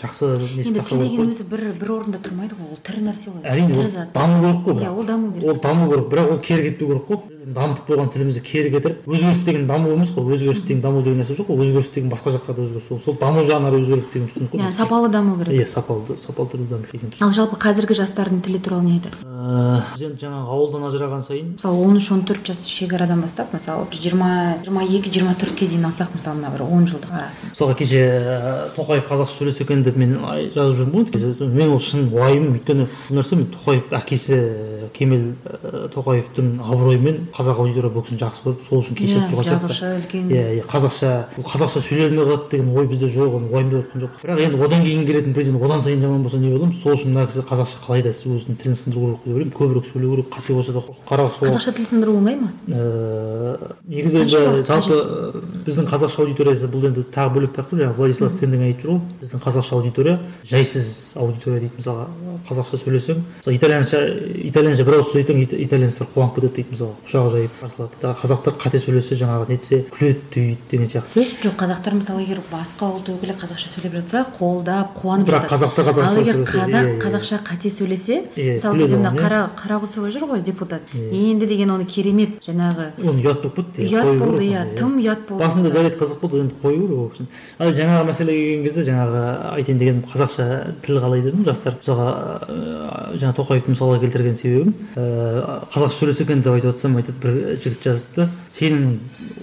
жақсы 0.00 0.28
несін 0.56 0.76
сақтау 0.78 0.88
тіл 0.88 0.98
керек 0.98 1.10
деген 1.10 1.20
қой. 1.20 1.32
өзі 1.34 1.44
бір 1.50 1.60
бір 1.80 1.90
орында 1.96 2.18
тұрмайды 2.24 2.54
ғой 2.58 2.70
ол 2.70 2.80
тірі 2.86 3.00
нәрсе 3.08 3.30
ғой. 3.30 3.42
әрине 3.44 3.74
ол 3.78 3.90
даму 4.14 4.40
керек 4.40 4.60
қой 4.66 4.74
иә 4.80 4.90
ол 4.90 5.04
даму 5.06 5.32
керек. 5.32 5.48
Ол 5.50 5.60
даму 5.60 5.90
керек 5.90 6.06
бірақ 6.12 6.32
ол 6.32 6.38
кері 6.38 6.62
кетпеу 6.70 6.88
керек 6.88 7.04
қой. 7.10 7.18
Дамытып 7.40 7.86
қойған 7.88 8.10
тілімізді 8.12 8.40
кері 8.44 8.70
кетіріп 8.74 9.06
өзгеріс 9.08 9.38
деген 9.46 9.66
даму 9.66 9.90
емес 9.94 10.10
қой 10.12 10.26
өзгеріс 10.34 10.60
деген 10.66 10.82
даму 10.84 11.00
деген 11.02 11.22
нәрсе 11.22 11.36
жоқ 11.38 11.48
қой 11.48 11.62
өзгеріс 11.64 11.88
деген 11.94 12.10
басқа 12.12 12.34
жаққа 12.36 12.54
да 12.56 12.62
өзгеріс 12.66 12.88
сол- 12.88 13.00
сол 13.00 13.16
даму 13.20 13.40
жағына 13.48 13.70
қарай 13.70 13.80
өзгереді 13.80 14.12
деген 14.12 14.28
түсінік 14.28 14.50
қой 14.52 14.72
сапалы 14.76 15.08
даму 15.08 15.38
керек. 15.38 15.54
Иә 15.56 15.66
сапалы 15.66 16.02
сапалы 16.20 16.48
түрде 16.52 16.68
деген 16.68 17.10
түсінік. 17.10 17.22
Ал 17.24 17.32
жалпы 17.32 17.56
қазіргі 17.56 17.96
жастардың 17.96 18.42
тілі 18.44 18.60
туралы 18.60 18.84
не 18.84 18.92
айтасыз 19.00 19.24
біз 19.24 20.02
енді 20.04 20.20
жаңағы 20.20 20.52
ауылдан 20.52 20.84
ажыраған 20.90 21.22
сайын 21.24 21.46
мысалы 21.56 21.80
он 21.86 21.96
үш 21.96 22.10
он 22.12 22.20
төрт 22.28 22.44
жас 22.46 22.66
шекарадан 22.68 23.22
бастап 23.24 23.54
мысалы 23.56 23.86
бір 23.90 24.02
жиырма 24.04 24.28
жиырма 24.64 24.84
екі 24.84 25.10
жиырма 25.10 25.34
төртке 25.40 25.66
дейін 25.66 25.88
алсақ 25.88 26.12
мысалы 26.14 26.36
мына 26.36 26.50
бір 26.52 26.62
он 26.68 26.84
жылдық 26.86 27.10
арасын 27.10 27.48
мысалға 27.54 27.74
кеше 27.80 28.02
тоқаев 28.76 29.08
қазақша 29.08 29.38
сөйлесе 29.40 29.64
екен 29.64 29.82
деп 29.82 29.96
мен 29.96 30.14
жазып 30.54 30.76
жүрмін 30.76 31.08
ғой. 31.08 31.48
Мен 31.48 31.72
ол 31.72 31.80
шын 31.80 32.10
уайымым 32.12 32.58
өйткені 32.60 32.86
бұл 33.08 33.16
нәрсе 33.18 33.36
мен 33.40 33.48
тоқаев 33.56 33.90
әкесі 33.96 34.38
кемел 34.92 35.32
тоқаевтың 35.94 36.60
абыройымен 36.60 37.18
қазақ 37.34 37.60
аудитория 37.60 37.90
бұл 37.94 38.02
кісіні 38.04 38.20
жақсы 38.20 38.40
көріп 38.44 38.60
сол 38.68 38.78
үшін 38.80 38.94
кешіріп 38.98 39.22
иә 39.22 39.30
тұрған 39.30 39.46
жазушы 39.50 39.76
сияқты 39.80 40.00
үлкен. 40.00 40.30
Иә 40.30 40.44
иә 40.58 40.64
қазақша 40.70 41.10
қазақша 41.40 41.80
сөйлей 41.84 42.06
алмай 42.10 42.24
қалады 42.26 42.50
деген 42.50 42.68
ой 42.76 42.86
бізде 42.90 43.06
жоқ 43.10 43.36
оны 43.38 43.50
уайымдап 43.50 43.86
жатқан 43.90 44.02
жоқпыз. 44.04 44.22
Бірақ 44.24 44.40
енді 44.44 44.64
одан 44.64 44.84
кейін 44.84 45.06
келетін 45.06 45.34
президент 45.34 45.62
одан 45.62 45.80
сайын 45.82 46.00
жаман 46.00 46.22
болса 46.22 46.38
не 46.38 46.50
боламыз? 46.50 46.80
Сол 46.82 46.92
үшін 46.96 47.14
мына 47.14 47.26
кісі 47.26 47.44
қазақша 47.46 47.80
қалай 47.86 48.02
да 48.02 48.10
өзінің 48.10 48.56
тілін 48.60 48.76
сындыру 48.76 49.18
керек 49.24 49.24
деп 49.24 49.34
ойлаймын. 49.34 49.54
Көбірек 49.60 49.86
сөйлеу 49.90 50.14
керек 50.14 50.30
қате 50.34 50.54
болса 50.54 50.72
да 50.72 50.82
қарау 51.08 51.30
сол 51.32 51.48
қазақша 51.48 51.74
тіл 51.76 51.86
сындыру 51.86 52.16
оңай 52.18 52.36
ма? 52.40 52.50
Ыыы 52.68 53.70
негізі 53.90 54.18
енді 54.24 54.64
жалпы 54.66 54.98
біздің 55.66 55.88
қазақша 55.90 56.22
аудиториясы 56.24 56.68
бұл 56.70 56.86
енді 56.90 57.04
тағы 57.14 57.34
бөлек 57.36 57.54
тақырып 57.56 57.82
жаңағы 57.84 57.96
владислав 57.98 58.36
тенден 58.40 58.62
айтып 58.66 58.84
жүр 58.86 58.92
ғой. 58.94 59.00
Біздің 59.22 59.42
қазақша 59.44 59.76
аудитория 59.76 60.18
жайсыз 60.46 61.16
аудитория 61.16 61.60
дейді 61.60 61.74
мысалға. 61.78 62.06
Қазақша 62.48 62.78
сөйлесең 62.80 63.20
мысалы 63.40 63.56
итальянша 63.56 64.00
итальянша 64.50 64.84
бір 64.86 64.98
ауыз 65.00 65.10
сөйлесең 65.12 65.42
ит- 65.44 65.56
итальянецтер 65.66 66.06
қуанып 66.14 66.34
кетеді 66.40 66.54
дейді 66.56 66.70
мысалға. 66.74 66.94
Құшақ 67.20 67.30
жайып 67.34 67.52
қарсы 67.60 67.80
алады 67.80 67.94
дейді. 68.00 68.14
қазақтар 68.20 68.54
қате 68.60 68.78
сөйлесе 68.80 69.14
жаңағы 69.20 69.48
нетсе 69.50 69.78
күледі 69.92 70.20
дейді 70.34 70.56
деген 70.70 70.86
сияқты 70.90 71.24
жоқ 71.44 71.54
қазақтар 71.60 71.94
мысалы 72.00 72.22
егер 72.24 72.40
басқа 72.50 72.88
ұлт 72.96 73.10
өкілі 73.14 73.34
қазақша 73.40 73.68
сөйлеп 73.74 73.94
жатса 74.00 74.24
қолдап 74.38 74.94
қуанып 75.00 75.28
бірақ 75.28 75.48
қазақтар 75.52 75.88
қазақша 75.90 76.08
ал 76.10 76.20
егер 76.20 76.40
қазақ 76.44 76.70
иә, 76.70 76.94
иә. 76.94 76.98
қазақша 77.04 77.40
қате 77.44 77.70
сөйлесе 77.70 78.16
Иә, 78.36 78.54
мысалы 78.56 78.78
бізде 78.78 78.96
мына 78.96 79.12
иә. 79.12 79.20
қара 79.20 79.40
қарағұсова 79.60 80.10
жүр 80.14 80.24
ғой 80.30 80.42
депутат 80.42 80.82
Иә. 80.94 81.10
енді 81.12 81.46
деген 81.46 81.70
оны 81.70 81.84
керемет 81.84 82.40
жаңағы 82.44 82.90
оны 83.04 83.22
ұят 83.22 83.42
болып 83.42 83.56
кетті 83.56 83.88
ұят 83.90 84.04
қою 84.04 84.18
болды 84.20 84.44
иә 84.50 84.64
тым 84.78 84.96
ұят 85.00 85.26
болды 85.28 85.44
басында 85.44 85.70
жарайды 85.74 85.98
қызық 86.00 86.20
болды 86.20 86.40
енді 86.40 86.54
қою 86.62 86.80
керек 86.80 86.98
ол 86.98 87.08
кісіні 87.10 87.28
ал 87.58 87.72
жаңағы 87.80 88.06
мәселеге 88.10 88.40
келген 88.40 88.64
кезде 88.64 88.84
жаңағы 88.90 89.22
айтайын 89.56 89.78
дегенім 89.80 90.02
қазақша 90.10 90.46
тіл 90.84 91.00
қалай 91.02 91.22
дедім 91.24 91.44
жастар 91.44 91.76
мысалға 91.80 92.08
ыыы, 92.48 93.18
жаңа 93.20 93.34
тоқаевты 93.36 93.74
мысалға 93.74 94.00
келтірген 94.04 94.34
себебім 94.38 94.74
ыыы 94.96 95.44
қазақша 95.74 95.96
сөйлесе 96.00 96.24
екен 96.24 96.40
деп 96.44 96.52
айтып 96.54 96.70
жатсам 96.72 96.96
айтады 96.96 97.09
бір 97.22 97.58
жігіт 97.60 97.84
жазыпты. 97.84 98.28
Сенің 98.50 98.98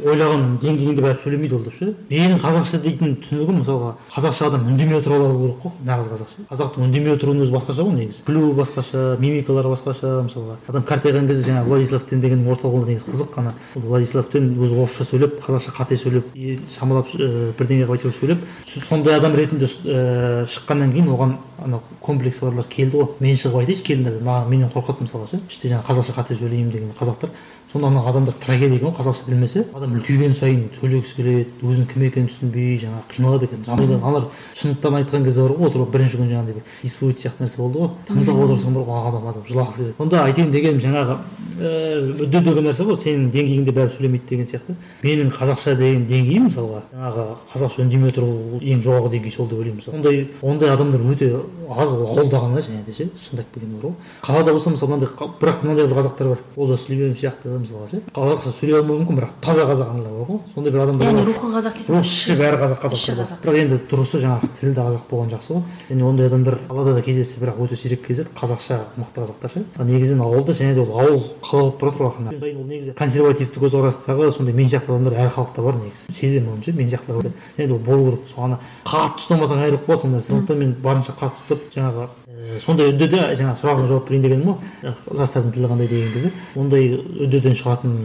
ойлаған 0.07 0.57
деңгейіңде 0.61 1.01
бәрібір 1.03 1.21
сөйлемейді 1.23 1.55
ол 1.57 1.63
деп 1.65 1.75
ше. 1.77 1.93
Менің 2.11 2.39
қазақша 2.41 2.79
дейтін 2.83 3.15
түсінігім 3.23 3.61
мысалға 3.61 3.93
қазақша 4.13 4.49
адам 4.51 4.67
үндемей 4.71 4.99
отыра 4.99 5.17
алу 5.17 5.39
керек 5.41 5.63
қой. 5.63 5.71
Нағыз 5.87 6.11
қазақша. 6.11 6.45
Қазақтың 6.51 6.85
үндемей 6.87 7.15
отыруының 7.15 7.47
өзі 7.47 7.55
басқаша 7.55 7.85
ғой 7.87 7.95
негізі. 7.97 8.23
Күлуі 8.27 8.53
басқаша 8.57 9.17
мимикалары 9.19 9.71
басқаша 9.73 10.13
мысалға. 10.27 10.57
Адам 10.67 10.85
қартайған 10.87 11.27
кезде 11.27 11.49
жаңағы 11.49 11.71
владислав 11.71 12.05
тен 12.09 12.21
дегеннің 12.21 12.51
орталығында 12.53 12.91
негізі 12.93 13.11
қызық 13.11 13.39
ана 13.41 13.53
владислав 13.75 14.29
тен 14.31 14.53
өзі 14.57 14.77
орысша 14.83 15.07
сөйлеп 15.07 15.41
қазақша 15.43 15.73
қате 15.77 15.97
сөйлеп 15.97 16.31
шамалап 16.71 17.11
ә, 17.15 17.51
бірдеңе 17.57 17.87
қылып 17.87 17.97
әйтеуір 17.97 18.15
сөйлеп. 18.17 18.45
Сондай 18.67 19.17
адам 19.17 19.35
ретінде 19.35 19.65
ә, 19.65 20.45
шыққаннан 20.45 20.93
кейін 20.93 21.11
оған 21.13 21.37
анау 21.63 21.81
комплексы 22.01 22.45
барлар 22.45 22.67
келді 22.69 23.01
ғой. 23.01 23.07
Мен 23.19 23.37
шығып 23.37 23.61
айтайыншы 23.63 23.85
келіңдер 23.87 24.19
маған 24.23 24.51
менен 24.51 24.71
қорқады 24.71 25.07
мысалға 25.07 25.31
ше. 25.31 25.39
Іште 25.49 25.71
жаңағы 25.71 25.87
қазақша 25.89 26.15
қате 26.17 26.37
сөйлеймін 26.37 26.71
деген 26.71 26.91
қазақтар. 26.99 27.33
Сонда 27.71 27.87
ана 27.87 28.01
адамдар 28.09 28.33
трагедия 28.33 28.77
екен 28.77 28.87
ғой 28.89 28.97
қазақша 28.97 29.27
білмесе. 29.27 29.65
Адам 29.75 29.95
үлкейген 29.97 30.33
сайын 30.33 30.69
сөйлегісі 30.79 31.15
келеді 31.17 31.45
өзінің 31.61 31.87
кім 31.91 32.01
екенін 32.07 32.29
түсінбей 32.31 32.79
жаңағы 32.79 33.03
қиналады 33.11 33.43
екен 33.49 33.59
аналар 33.67 34.29
шындықтан 34.55 34.97
айтқан 35.01 35.23
кезде 35.25 35.41
бар 35.41 35.51
ғой 35.57 35.67
отырып 35.67 35.91
бірінші 35.91 36.17
күні 36.17 36.31
жаңағыдай 36.31 36.53
бір 36.55 36.63
исповедь 36.83 37.19
сияқты 37.19 37.43
нәрсе 37.43 37.57
болды 37.59 37.77
ғой. 37.81 37.89
Тыңдап 38.07 38.39
отырсаң 38.45 38.71
бар 38.77 38.83
ғой 38.87 39.07
адам 39.09 39.27
адам 39.27 39.43
жылағысы 39.47 39.77
келеді. 39.77 39.95
Сонда 39.97 40.23
айтайын 40.23 40.51
дегенім 40.51 40.79
жаңағы 40.79 41.17
ііі 41.57 42.23
үдде 42.23 42.39
деген 42.47 42.63
нәрсе 42.67 42.87
ғой 42.87 42.97
сенің 43.03 43.31
деңгейіңде 43.35 43.71
бәрі 43.75 43.91
сөйлемейді 43.97 44.27
деген 44.29 44.47
сияқты. 44.47 44.75
Менің 45.03 45.31
қазақша 45.35 45.75
деген 45.75 46.07
деңгейім 46.07 46.47
мысалға 46.47 46.81
жаңағы 46.93 47.25
қазақша 47.51 47.83
үндемей 47.83 48.11
отыру 48.13 48.61
ең 48.61 48.81
жоғарғы 48.85 49.11
деңгей 49.17 49.33
сол 49.33 49.47
деп 49.47 49.59
ойлаймын 49.59 49.81
мысалы. 49.81 49.97
Ондай 49.97 50.27
ондай 50.41 50.69
адамдар 50.69 51.01
өте 51.01 51.27
аз 51.67 51.93
ол 51.93 52.05
ауылда 52.07 52.37
ғана 52.45 52.61
және 52.61 52.85
де 52.85 52.93
ше 52.93 53.09
шынымды 53.17 53.43
айтып 53.43 53.53
келгенде 53.53 53.75
бар 53.81 53.83
ғой 53.87 53.95
қалада 54.23 54.53
болса 54.53 54.69
мысалы 54.69 54.91
мынандай 54.93 55.09
бірақ 55.41 55.63
мынандай 55.63 55.87
бір 55.87 55.97
қазақтар 55.97 56.27
бар. 56.27 56.39
Олжас 56.55 56.85
сүлейменов 56.85 57.19
сияқты 57.19 57.56
мысалға 57.61 57.89
ше? 57.91 58.01
Қазақша 58.15 58.51
сөйлей 58.57 58.77
алмауы 58.79 59.01
мүмкін 59.01 59.19
бірақ 59.19 59.31
таза 59.41 59.65
қазақ 59.67 59.91
аналар 59.93 60.13
бар 60.17 60.27
ғой 60.27 60.39
сондай 60.53 60.71
бір 60.73 60.83
адамдар 60.85 61.07
яғни 61.07 61.25
рухы 61.27 61.51
қазақ 61.53 61.77
дейсің 61.77 61.97
ғой? 61.97 62.03
іші 62.07 62.35
бәрі 62.37 62.57
қазақ 62.63 62.79
қазақтар 62.83 63.17
бар 63.17 63.27
қазақ. 63.27 63.41
бірақ 63.43 63.57
енді 63.61 63.79
дұрысы 63.91 64.21
жаңағы 64.23 64.49
тілі 64.59 64.73
де 64.73 64.81
қазақ 64.81 65.03
болған 65.11 65.31
жақсы 65.35 65.53
ғой. 65.53 65.63
Және 65.89 66.03
ондай 66.07 66.27
адамдар 66.27 66.57
қалада 66.67 66.93
да 66.97 67.01
кездессе 67.01 67.39
бірақ 67.41 67.61
өте 67.63 67.75
сирек 67.75 68.05
кездеседі. 68.07 68.33
Қазақша 68.37 68.79
мықты 68.97 69.23
қазақтар 69.23 69.53
ше. 69.53 69.63
Ал 69.77 69.85
негізінен 69.85 70.21
ауылда 70.21 70.51
және 70.57 70.73
де 70.73 70.81
ол 70.81 70.91
ауыл 70.99 71.23
қала 71.41 71.71
болып 71.77 71.79
бара 71.79 71.91
жатыр 71.91 72.05
ақырын 72.07 72.29
күн 72.29 72.39
сайын 72.39 72.57
ол 72.57 72.67
негізі 72.67 72.93
консервативті 72.97 73.61
көзқарастағы 73.63 74.31
сондай 74.31 74.53
мен 74.53 74.67
сияқты 74.67 74.93
адамдар 74.93 75.13
әр 75.13 75.31
халықта 75.33 75.61
бар 75.61 75.79
негізі. 75.81 76.11
Сеземін 76.13 76.53
оны 76.55 76.63
ше 76.63 76.71
мен 76.73 76.87
сияқтылар 76.87 77.31
және 77.57 77.67
де 77.67 77.73
ол 77.73 77.79
болу 77.79 78.11
керек. 78.11 78.27
Сол 78.33 78.43
ана 78.45 78.59
қатты 78.85 79.23
ұстамасаң 79.23 79.63
айырылып 79.63 79.87
қаласың 79.87 80.11
ондай. 80.11 80.21
Сондықтан 80.21 80.57
мен 80.57 80.75
барынша 80.83 81.15
қатты 81.17 81.45
ұстап 81.45 81.67
жаңағы 81.73 82.07
ііі 82.37 82.59
сондай 82.61 82.91
үддеде 82.91 83.23
жаңағы 83.37 83.57
сұрағыңа 83.57 83.87
жауап 83.89 84.09
берейін 84.09 84.25
дегенім 84.25 84.49
ғой. 84.51 84.57
Э, 84.83 84.93
жастардың 85.09 85.53
тілі 85.55 85.69
қандай 85.71 85.87
деген 85.89 86.11
кезде 86.13 86.31
ондай 86.55 86.91
үддеден 86.93 87.57
шығатын 87.57 87.95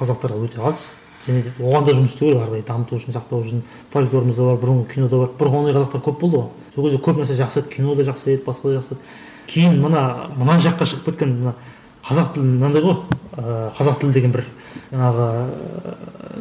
қазақтар 0.00 0.34
өте 0.36 0.60
аз. 0.60 0.90
Және 1.24 1.46
де 1.46 1.52
оған 1.64 1.86
да 1.86 1.94
жұмыс 1.96 2.12
істеу 2.12 2.28
керек 2.28 2.42
ары 2.42 2.50
қарай 2.50 2.66
дамыту 2.68 2.98
үшін 2.98 3.14
сақтау 3.16 3.40
үшін. 3.40 3.62
Фольклорымызда 3.94 4.50
бар 4.50 4.60
бұрынғы 4.60 4.88
кинода 4.92 5.22
бар. 5.22 5.30
Бұрын 5.38 5.56
ондай 5.62 5.76
қазақтар 5.78 6.04
көп 6.04 6.20
болды 6.20 6.42
ғой. 6.42 6.50
Сол 6.74 6.84
кезде 6.84 7.00
көп 7.00 7.22
нәрсе 7.22 7.38
жақсы 7.40 7.62
еді 7.62 7.72
кино 7.72 7.94
да 7.94 8.04
жақсы 8.04 8.34
еді 8.34 8.44
басқа 8.44 8.68
да 8.68 8.82
жақсы 8.82 8.92
еді. 8.92 9.00
Кейін 9.48 9.80
мына 9.80 10.02
мына 10.36 10.58
жаққа 10.60 10.84
шығып 10.90 11.08
кеткен 11.08 11.32
мына 11.40 11.54
қазақ 12.04 12.34
тілі 12.34 12.44
мынандай 12.44 12.84
ғой. 12.84 13.00
Ыыы 13.38 13.70
қазақ 13.78 14.00
тілі 14.02 14.12
деген 14.12 14.34
бір 14.36 14.44
жаңағы 14.92 15.30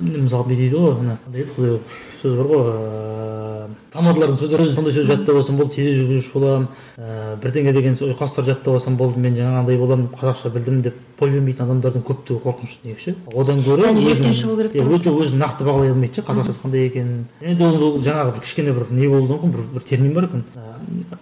мысалы 0.01 0.49
не 0.51 0.59
дейді 0.59 0.75
ғой 0.75 0.99
ана 0.99 1.17
қандай 1.23 1.45
еді 1.45 1.55
құдай 1.55 1.79
сөз 2.23 2.37
бар 2.39 2.47
ғой 2.47 2.61
ыыы 2.63 3.67
тамадылардың 3.93 4.37
сөздері. 4.39 4.65
Сондай 4.73 4.93
сөз 4.95 5.05
жаттап 5.05 5.35
алсам 5.37 5.57
болды 5.59 5.75
теле 5.75 5.91
жүргізуші 5.99 6.31
боламын 6.33 6.67
ыыы 6.97 7.35
бірдеңе 7.43 7.73
деген 7.75 7.93
ұйқастар 7.93 8.47
жаттап 8.47 8.73
алсам 8.79 8.97
болды 8.97 9.19
мен 9.19 9.35
жаңағындай 9.37 9.77
боламын 9.77 10.07
қазақша 10.17 10.49
білдім 10.55 10.81
деп 10.81 10.97
бой 11.19 11.29
бермейтін 11.29 11.67
адамдардың 11.67 12.05
көптігі 12.07 12.39
қорқынышты 12.43 12.89
негізі 12.89 13.15
одан 13.35 13.61
гөрі 13.63 13.91
өзін- 13.93 14.33
шығу 14.33 14.57
керек 14.57 14.73
өзі 14.81 15.13
өзін 15.13 15.43
нақты 15.43 15.67
бағалай 15.67 15.93
алмайды 15.93 16.15
ше 16.15 16.25
қазақшасы 16.25 16.63
қандай 16.63 16.87
екенін. 16.87 17.27
Және 17.41 17.55
де 17.55 17.63
ол 17.67 17.99
жаңағы 18.01 18.33
бір 18.33 18.41
кішкене 18.41 18.73
бір 18.73 18.89
не 18.91 19.07
болуы 19.07 19.29
мүмкін 19.37 19.51
бір, 19.53 19.63
бір 19.73 19.81
термин 19.87 20.13
бар 20.13 20.23
екен. 20.25 20.43
Ыыы 20.55 20.73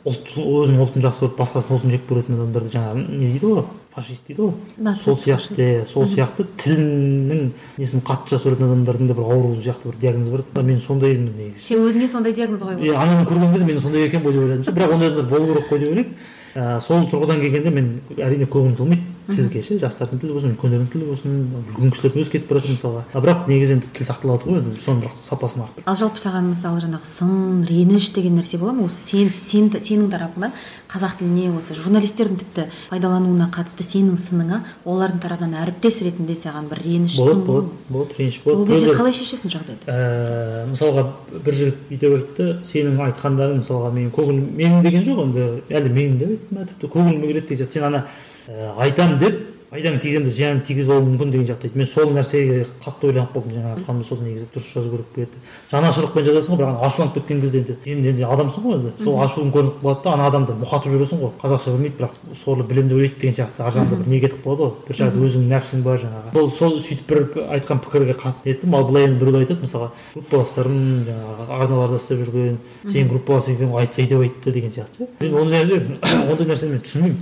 ұлт 0.05 0.31
өзінің 0.37 0.81
ұлтын 0.81 1.03
жақсы 1.05 1.21
көріп 1.21 1.37
басқасының 1.37 1.77
ұлтын 1.77 1.91
жек 1.91 2.07
көретін 2.09 2.39
адамдарды 2.39 2.71
жаңағы 2.73 3.03
не 3.11 3.27
дейді 3.35 3.45
ғой 3.51 3.63
фашист 3.93 4.23
дейді 4.27 4.41
ғой. 4.41 4.95
Сол 5.03 5.17
сияқты 5.19 5.85
сол 5.85 6.05
сияқты 6.07 6.45
тілінің 6.57 7.51
несін 7.77 8.01
қатты 8.01 8.33
жақсы 8.33 8.47
көретін 8.49 8.69
адамдардың 8.71 9.07
да 9.11 9.13
бір 9.13 9.27
ауру 9.27 9.53
сияқты 9.61 9.91
бір 9.91 9.99
диагноз 10.01 10.29
бар. 10.29 10.43
Мен 10.63 10.79
сондаймын 10.91 11.31
негізі. 11.37 11.65
Сен 11.69 11.87
өзіңе 11.87 12.11
сондай 12.11 12.35
диагноз 12.35 12.61
қойып 12.67 12.83
иә 12.83 12.99
ананы 12.99 13.25
көрген 13.25 13.55
кезде 13.55 13.71
мен 13.71 13.81
сондай 13.81 14.05
екен 14.05 14.21
ғой 14.21 14.35
деп 14.35 14.43
ойладым 14.43 14.63
ше. 14.67 14.75
Бірақ 14.75 14.93
ондай 14.93 15.09
адамдар 15.09 15.39
болу 15.39 15.53
керек 15.53 15.71
қой 15.71 15.79
деп 15.79 15.89
ойлаймын. 15.89 16.13
Ыыы 16.51 16.81
сол 16.83 17.05
тұрғыдан 17.07 17.39
келгенде 17.39 17.71
мен 17.71 18.01
әрине 18.17 18.45
көңілім 18.45 18.75
толмайды. 18.75 19.07
Тілге 19.31 19.61
ше 19.63 19.77
жастардың 19.79 20.19
тілі 20.19 20.33
болсын 20.35 20.55
үлкендердің 20.57 20.87
тілі 20.91 21.05
болсын 21.07 21.35
үлкен 21.77 21.91
кісілердің 21.93 22.23
өзі 22.23 22.31
кетіп 22.33 22.49
бара 22.49 22.59
жатыр 22.59 22.73
мысалға. 22.75 23.03
А 23.13 23.21
бірақ 23.23 23.45
негізі 23.47 23.75
енді 23.77 23.91
тіл 23.95 24.07
сақталады 24.09 24.47
ғой 24.49 24.59
енді 24.59 24.81
соның 24.81 25.03
бірақ 25.05 25.21
сапасын 25.23 25.61
арттыру 25.63 25.85
ал 25.87 25.99
жалпы 26.01 26.19
саған 26.19 26.49
мысалы 26.49 26.81
жаңағы 26.83 27.07
сын 27.07 27.61
реніш 27.69 28.09
деген 28.17 28.41
нәрсе 28.41 28.59
бола 28.59 28.73
ма? 28.73 28.89
Осы 28.89 28.99
сен, 29.05 29.31
сен 29.47 29.69
сенің 29.71 30.09
тарапыңнан 30.11 30.51
қазақ 30.91 31.13
тіліне 31.19 31.49
осы 31.55 31.75
журналистердің 31.79 32.39
тіпті 32.41 32.65
пайдалануына 32.91 33.47
қатысты 33.55 33.85
сенің 33.87 34.17
сыныңа 34.25 34.61
олардың 34.85 35.21
тарапынан 35.23 35.55
әріптес 35.63 36.01
ретінде 36.03 36.35
саған 36.35 36.67
бір 36.71 36.81
реніш 36.83 37.15
болады 37.15 37.45
болады 37.47 37.67
болады 37.89 38.17
реніш 38.19 38.39
ол 38.43 38.55
болады 38.55 38.67
кезде 38.73 38.79
Біреулер- 38.81 38.99
қалай 38.99 39.15
шешесің 39.15 39.53
жағдайды? 39.55 39.87
Ііі 39.87 40.65
мысалға 40.73 41.05
бір 41.45 41.57
жігіт 41.61 41.79
бүйтіп 41.91 42.17
айтты 42.17 42.49
сенің 42.67 42.99
айтқандарың 43.07 43.61
мысалға 43.63 43.93
менің 43.95 44.11
көңілім 44.19 44.45
менің 44.59 44.83
деген 44.89 45.07
жоқ 45.07 45.23
енді 45.25 45.47
әлде 45.71 45.93
менің 45.95 46.19
деп 46.19 46.35
айтты 46.35 46.55
ма 46.59 46.67
тіпті 46.73 46.91
көңіліме 46.97 47.31
келеді 47.31 47.47
деген 47.47 47.61
сияқты 47.63 47.79
сен 47.79 47.87
ана 47.87 48.03
ііі 48.51 48.69
айтамын 48.85 49.19
деп 49.21 49.39
пайдаң 49.71 50.01
тигіземін 50.03 50.25
деп 50.27 50.35
зиянын 50.35 50.61
тигізіп 50.67 50.91
алуы 50.91 51.05
мүмкін 51.05 51.29
деген 51.31 51.45
сияқты. 51.47 51.69
Мен 51.79 51.87
сол 51.87 52.09
нәрсеге 52.11 52.65
қатты 52.83 53.07
ойланып 53.07 53.31
қалдым. 53.31 53.53
Жаңағы 53.55 53.77
айтқаным 53.77 54.03
сол 54.03 54.19
негізі 54.19 54.47
дұрыс 54.51 54.65
жазу 54.73 54.89
керек 54.91 55.05
пе 55.15 55.21
еді 55.23 55.39
жанашырлықпен 55.71 56.25
жазасың 56.27 56.51
ғой 56.51 56.59
бірақ 56.59 56.83
ашуланып 56.87 57.13
кеткен 57.15 57.39
кезде 57.39 57.61
енді. 57.61 57.77
Енді 57.85 58.09
енді 58.11 58.25
адамсың 58.27 58.65
ғой 58.65 58.75
енді. 58.75 58.91
Сол 58.99 59.15
ашуың 59.23 59.53
көрініп 59.55 59.79
қалады 59.79 60.03
да 60.03 60.11
ана 60.11 60.27
адамды 60.27 60.57
мұқатып 60.59 60.91
жүресің 60.91 61.23
ғой. 61.23 61.31
Қазақша 61.39 61.71
білмейді 61.71 61.95
бірақ 62.01 62.35
сорлы 62.35 62.67
білемін 62.67 62.91
деп 62.91 62.99
ойлайды 62.99 63.15
деген 63.21 63.37
сияқты. 63.39 63.63
Ар 63.63 63.71
жағында 63.71 64.01
бір 64.01 64.11
не 64.11 64.19
кетіп 64.19 64.43
қалады 64.43 64.67
ғой. 64.67 64.73
Бір 64.89 64.99
жағында 64.99 65.23
өзіңнің 65.29 65.55
нәпсің 65.55 65.85
бар 65.87 66.03
жаңағы. 66.03 66.33
Сол 66.35 66.51
сол 66.51 66.79
сөйтіп 66.83 67.07
бір 67.07 67.47
айтқан 67.55 67.79
пікірге 67.85 68.17
қатты 68.19 68.51
неттім 68.51 68.75
ал 68.75 68.85
былай 68.91 69.07
енді 69.07 69.23
біреулер 69.23 69.45
айтады. 69.45 69.63
Мысалға 69.63 69.91
группаластарым 70.15 70.79
жаңағы 71.07 71.47
арналарда 71.61 72.01
істеп 72.01 72.25
жүрген 72.25 72.57
сенің 72.87 73.11
группалас 73.11 73.47
екен 73.51 73.71
ғой 73.71 73.85
айтсай 73.85 74.07
деп 74.09 74.19
айтты 74.25 74.51
деген 74.51 74.71
сияқты. 74.75 75.07
Ше 75.07 75.27
мен 75.27 75.37
ондай 75.41 75.63
нәрсе 75.63 75.79
ондай 76.31 76.47
нәрсені 76.51 76.75
мен 76.75 76.83
түсінбеймін. 76.85 77.17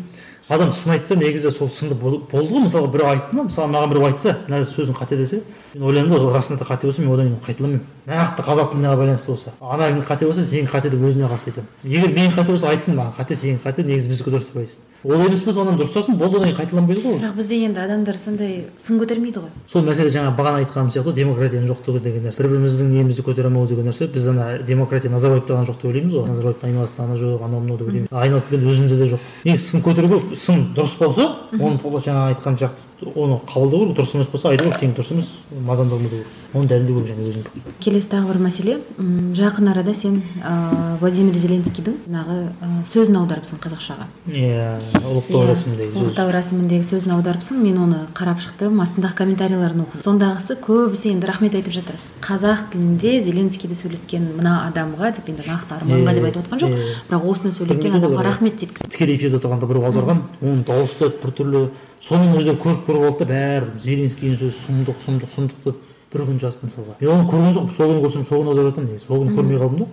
Адам 0.49 0.71
сын 0.73 0.91
айтса 0.95 1.15
негізі 1.15 1.51
сол 1.51 1.69
сынды 1.69 1.95
бол- 1.95 2.19
болды 2.31 2.49
ғой. 2.49 2.63
Мысалға 2.65 2.91
біреу 2.91 3.07
айтты 3.11 3.35
ма? 3.35 3.43
Мысалы 3.43 3.69
маған 3.71 3.89
біреу 3.93 4.05
айтса 4.09 4.37
мына 4.47 4.61
сөзің 4.65 4.95
қате 4.97 5.17
десе 5.17 5.41
мен 5.75 5.83
ойлаймын 5.83 6.09
ғой 6.17 6.33
расында 6.33 6.59
да 6.59 6.65
қате 6.65 6.85
болса 6.89 7.01
мен 7.01 7.11
одан 7.13 7.27
кейін 7.27 7.39
қайталамаймын. 7.45 7.81
Нақты 8.09 8.43
қазақ 8.43 8.71
тіліне 8.73 8.95
байланысты 8.97 9.29
болса. 9.31 9.53
Ананікі 9.61 10.07
қате 10.07 10.25
болса 10.25 10.43
сенікі 10.43 10.71
қате 10.73 10.89
деп 10.89 11.03
өзіне 11.05 11.29
қарсы 11.29 11.51
айтамын 11.51 11.67
егер 11.83 12.09
менікі 12.09 12.35
қате 12.39 12.51
болса 12.51 12.69
айтсын 12.73 12.97
маған 12.97 13.13
қате 13.19 13.35
сенікі 13.37 13.61
қате 13.63 13.85
негізі 13.85 14.09
біздікі 14.09 14.33
дұрыс 14.33 14.49
деп 14.49 14.57
айтсын. 14.63 14.81
Олай 15.03 15.27
емес 15.29 15.43
болса 15.45 15.61
онан 15.61 15.77
дұрыстасын 15.79 16.17
болды 16.17 16.39
одан 16.39 16.49
кейін 16.49 16.57
қайталанбайды 16.57 17.03
ғой 17.05 17.19
бірақ 17.21 17.35
бізде 17.37 17.59
енді 17.63 17.79
адамдар 17.79 18.17
сондай 18.17 18.65
сын 18.85 18.99
көтермейді 18.99 19.43
ғой. 19.45 19.53
Сол 19.67 19.85
мәселе 19.85 20.09
жаңа 20.11 20.33
бағана 20.35 20.63
айтқаным 20.63 20.89
сияқты 20.91 21.13
демократияның 21.13 21.69
жоқтығы 21.69 22.01
деген 22.03 22.25
нәрсе. 22.27 22.41
Бір 22.41 22.51
біріміздің 22.51 22.91
немізді 22.97 23.23
көтере 23.29 23.47
алмау 23.47 23.67
деген 23.69 23.87
нәрсе. 23.87 24.09
Біз 24.11 24.27
ана 24.27 24.57
демократия 24.67 25.11
назарбаевта 25.13 25.55
ғана 25.55 25.69
жоқ 25.69 25.79
деп 25.79 25.87
ойлаймыз 25.93 26.17
ғой. 26.17 26.27
Назарбаевтың 26.33 26.69
айналасында 26.73 27.03
ана 27.05 27.15
жоқ 27.15 27.45
анау 27.47 27.63
мынау 27.63 27.77
деп 27.77 27.87
ойлаймыз. 27.87 28.11
Айналып 28.11 28.49
келгенде 28.49 28.73
өзімізде 28.73 28.97
де 28.99 29.09
жоқ. 29.13 29.25
Негізі 29.45 29.71
сын 29.71 29.85
көтеру 29.87 30.11
керек. 30.11 30.35
Сын 30.35 30.67
дұрыс 30.75 30.99
болса 30.99 31.31
оны 31.55 32.03
жаңа 32.03 32.27
айтқаным 32.33 32.59
сияқты. 32.59 32.88
Оны 33.15 33.39
қабылдау 33.47 33.85
керек 33.85 33.97
дұрыс 33.99 34.13
емес 34.15 34.27
болса 34.27 34.49
айту 34.49 34.63
керек 34.65 34.79
сенікі 34.79 34.99
дұрыс 34.99 35.11
емес 35.13 35.29
мазамдамау 35.65 36.09
керек. 36.09 36.27
Оны 36.53 36.67
дәлелдеу 36.67 36.99
керек 36.99 37.15
және 37.15 37.29
өзің. 37.29 37.43
Келесі 37.79 38.09
тағы 38.11 38.27
бір 38.33 38.39
мәселе. 38.43 38.77
М, 38.97 39.33
жақын 39.37 39.69
арада 39.71 39.93
сен 39.95 40.21
ә, 40.43 40.97
владимир 40.99 41.37
зеленскийдің 41.37 41.95
жаңағы 42.09 42.37
ә, 42.59 42.69
сөзін 42.91 43.19
аударыпсың 43.21 43.61
қазақшаға. 43.63 44.07
Иә 44.27 44.79
ұлықтау 44.99 45.43
Иә, 45.45 45.51
рәсіміндегі 45.53 45.93
сөз. 45.93 46.01
ұлықтау 46.03 46.33
рәсіміндегі 46.35 46.89
сөзін 46.89 47.13
аударыпсың 47.15 47.61
мен 47.63 47.77
оны 47.85 47.99
қарап 48.17 48.41
шықтым 48.43 48.81
астындағы 48.83 49.15
комментарийлерін 49.21 49.85
оқыдым. 49.85 50.03
Сондағысы 50.03 50.57
көбісі 50.59 51.13
енді 51.13 51.27
рахмет 51.29 51.55
айтып 51.55 51.73
жатыр. 51.73 51.95
Қазақ 52.19 52.71
тілінде 52.73 53.21
зеленскийді 53.23 53.77
сөйлеткен 53.79 54.25
мына 54.35 54.65
адамға 54.67 55.13
деп 55.15 55.29
енді 55.29 55.45
нақты 55.47 55.77
арманға 55.77 56.13
деп 56.17 56.25
айтып 56.27 56.41
отқан 56.43 56.59
жоқ. 56.59 56.73
бірақ 57.09 57.29
осыны 57.31 57.51
сөйлеткен 57.55 57.95
адамға 57.95 58.19
иә. 58.19 58.25
рахмет 58.27 58.57
дейді 58.59 58.73
тікелей 58.89 59.15
эфирде 59.15 59.37
отырғанда 59.39 59.67
біреу 59.69 59.85
аударған 59.87 60.19
оның 60.43 60.65
дауысы 60.67 60.99
да 60.99 61.09
біртүрлі 61.23 61.69
соның 62.03 62.37
өздері 62.39 62.59
көріп 62.63 62.85
көріп 62.87 63.07
алды 63.09 63.25
да 63.25 63.33
бәрі 63.33 63.73
зеленскийдің 63.83 64.37
сөзі 64.39 64.55
сұмдық 64.63 65.01
сұмдық 65.03 65.33
сұмдық 65.33 65.65
деп 65.65 65.81
бір 66.13 66.23
күн 66.25 66.39
жазды 66.41 66.65
мысалға. 66.65 66.95
Мен 67.01 67.11
оны 67.13 67.27
көрген 67.29 67.53
жоқпын 67.57 67.75
сол 67.75 67.91
күні 67.91 68.05
көрсем 68.05 68.23
сол 68.25 68.41
күні 68.41 68.53
аударатынмын 68.53 68.89
негізі. 68.93 69.07
Сол 69.07 69.21
күні 69.23 69.35
көрмей 69.35 69.59
қалдым 69.59 69.83
да 69.83 69.87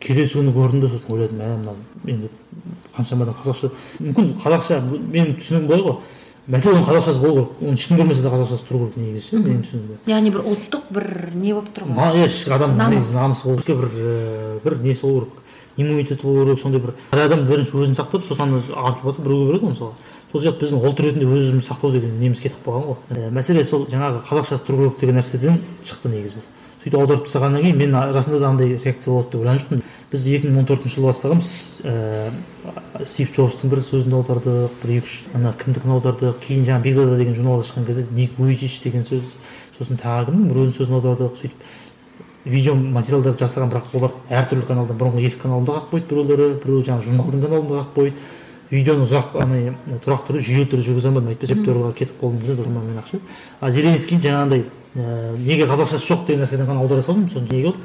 келесі 0.00 0.38
күні 0.38 0.54
көрдім 0.54 0.80
да 0.84 0.88
сосын 0.92 1.12
ойладым 1.12 1.42
мә 1.42 1.50
мына 1.58 1.74
енді 2.06 2.30
қаншама 2.94 3.26
адам 3.26 3.36
қазақша 3.42 3.70
мүмкін 4.00 4.30
қазақша 4.42 4.80
менің 4.86 5.36
түсінігім 5.40 5.68
былай 5.68 5.84
ғой. 5.84 5.98
Мәселе 6.48 6.78
оның 6.78 6.86
қазақшасы 6.88 7.20
болу 7.20 7.42
керек. 7.42 7.58
Оны 7.60 7.76
ешкім 7.76 7.98
көрмесе 7.98 8.22
де 8.22 8.30
қазақшасы 8.32 8.68
тұру 8.68 8.86
керек 8.86 8.96
негізі 9.02 9.26
ше 9.26 9.40
менің 9.42 9.64
түсінігімде. 9.66 9.98
Яғни 10.08 10.32
бір 10.32 10.46
ұлттық 10.48 10.86
бір 10.96 11.08
не 11.34 11.52
болып 11.52 11.74
тұр 11.76 11.90
ғой? 11.90 12.22
иә 12.22 12.30
ішкі 12.30 12.54
адам 12.56 12.78
негізі 12.78 13.18
намысы 13.18 13.44
болу 13.44 13.60
керек. 13.66 13.82
Бір 13.92 14.62
бір 14.64 14.78
несі 14.86 15.04
болу 15.04 15.26
керек. 15.26 15.42
Иммунитеті 15.76 16.22
болу 16.22 16.46
керек 16.46 16.62
сондай 16.62 16.80
бір. 16.80 16.94
Әр 17.12 17.26
адам 17.26 17.44
бірінші 17.50 17.76
өзін 17.76 17.98
сақтап 17.98 18.24
сосын 18.24 18.46
ана 18.46 18.62
артылып 18.64 19.10
жатса 19.10 19.26
біреуге 19.26 19.52
береді 19.52 19.66
ғой 19.66 19.74
мысалы 19.74 19.92
сол 20.32 20.42
сияқты 20.42 20.64
біздің 20.64 20.84
ұлт 20.84 21.00
ретінде 21.00 21.26
өз 21.26 21.48
өзімізді 21.48 21.68
сақтау 21.68 21.92
деген 21.94 22.18
неміз 22.20 22.40
кетіп 22.44 22.66
қалған 22.66 22.84
ғой. 22.90 22.98
Ә, 23.16 23.30
мәселе 23.32 23.64
сол 23.64 23.86
жаңағы 23.88 24.22
қазақшасы 24.28 24.66
тұру 24.66 24.90
керек 24.90 25.00
деген 25.00 25.18
нәрседен 25.18 25.60
шықты 25.84 26.12
негізі 26.12 26.38
бұл. 26.38 26.48
Сөйтіп 26.78 26.98
аударып 27.00 27.24
тастағаннан 27.26 27.64
кейін 27.64 27.78
мен 27.80 27.96
расында 28.14 28.38
да 28.38 28.48
андай 28.52 28.76
реакция 28.76 29.10
болады 29.10 29.32
деп 29.32 29.40
ойлаған 29.40 29.58
жоқпын 29.64 29.80
біз 30.12 30.26
екі 30.28 30.52
мың 30.52 30.60
он 30.60 30.68
төртінші 30.68 30.94
жылы 30.94 31.08
бастағанбыз. 31.08 31.48
Ііі 31.82 33.04
стив 33.08 33.32
джобстың 33.34 33.72
бір 33.72 33.82
сөзін 33.82 34.14
аудардық 34.14 34.76
бір 34.84 34.92
екі 35.00 35.08
үш 35.08 35.16
ана 35.34 35.54
кімдікін 35.58 35.96
аудардық 35.96 36.38
кейін 36.44 36.68
жаңағы 36.68 36.86
бекзада 36.86 37.18
деген 37.18 37.34
журналда 37.34 37.66
шыққан 37.66 37.88
кезде 37.88 38.06
ник 38.14 38.38
вуйчич 38.38 38.78
деген 38.84 39.02
сөз 39.02 39.34
сосын 39.74 39.98
тағы 39.98 40.30
кімнің 40.30 40.52
біреуінің 40.52 40.78
сөзін 40.78 41.00
аудардық. 41.00 41.34
Сөйтіп 41.42 41.66
видео 42.48 42.74
материалдарды 42.74 43.42
жасаған 43.42 43.72
бірақ 43.72 43.94
олар 43.98 44.14
әртүрлі 44.30 44.66
каналдан 44.68 44.98
бұрынғы 44.98 45.26
ескі 45.26 45.42
каналымда 45.42 45.74
қалып 45.74 45.90
қойды 45.92 46.06
біреулері 46.12 46.46
біреуі 46.62 46.86
жаңағы 46.86 47.08
журналдың 47.08 47.42
каналында 47.44 47.74
қалып 47.74 47.98
қойды 47.98 48.14
видеоны 48.70 49.06
ұзақ 49.06 49.38
ана 49.42 49.60
тұрақты 50.04 50.32
түрде 50.32 50.44
жүйелі 50.48 50.70
түрде 50.72 50.88
жүргізе 50.88 51.08
алмадым 51.08 51.32
әйтпесе 51.34 51.56
әйтеуір 51.56 51.94
кетіп 51.96 52.20
қалдым 52.20 52.58
да 52.58 52.68
мен 52.68 53.00
ақша 53.02 53.20
а 53.60 53.70
зеленский 53.70 54.18
жаңағындай 54.18 54.64
ііі 54.94 55.46
неге 55.46 55.70
қазақшасы 55.70 56.04
жоқ 56.04 56.26
деген 56.26 56.44
нәрседен 56.44 56.68
ғана 56.68 56.84
аудара 56.84 57.02
салдым 57.02 57.30
сосын 57.30 57.48
неге 57.50 57.70
болды 57.72 57.78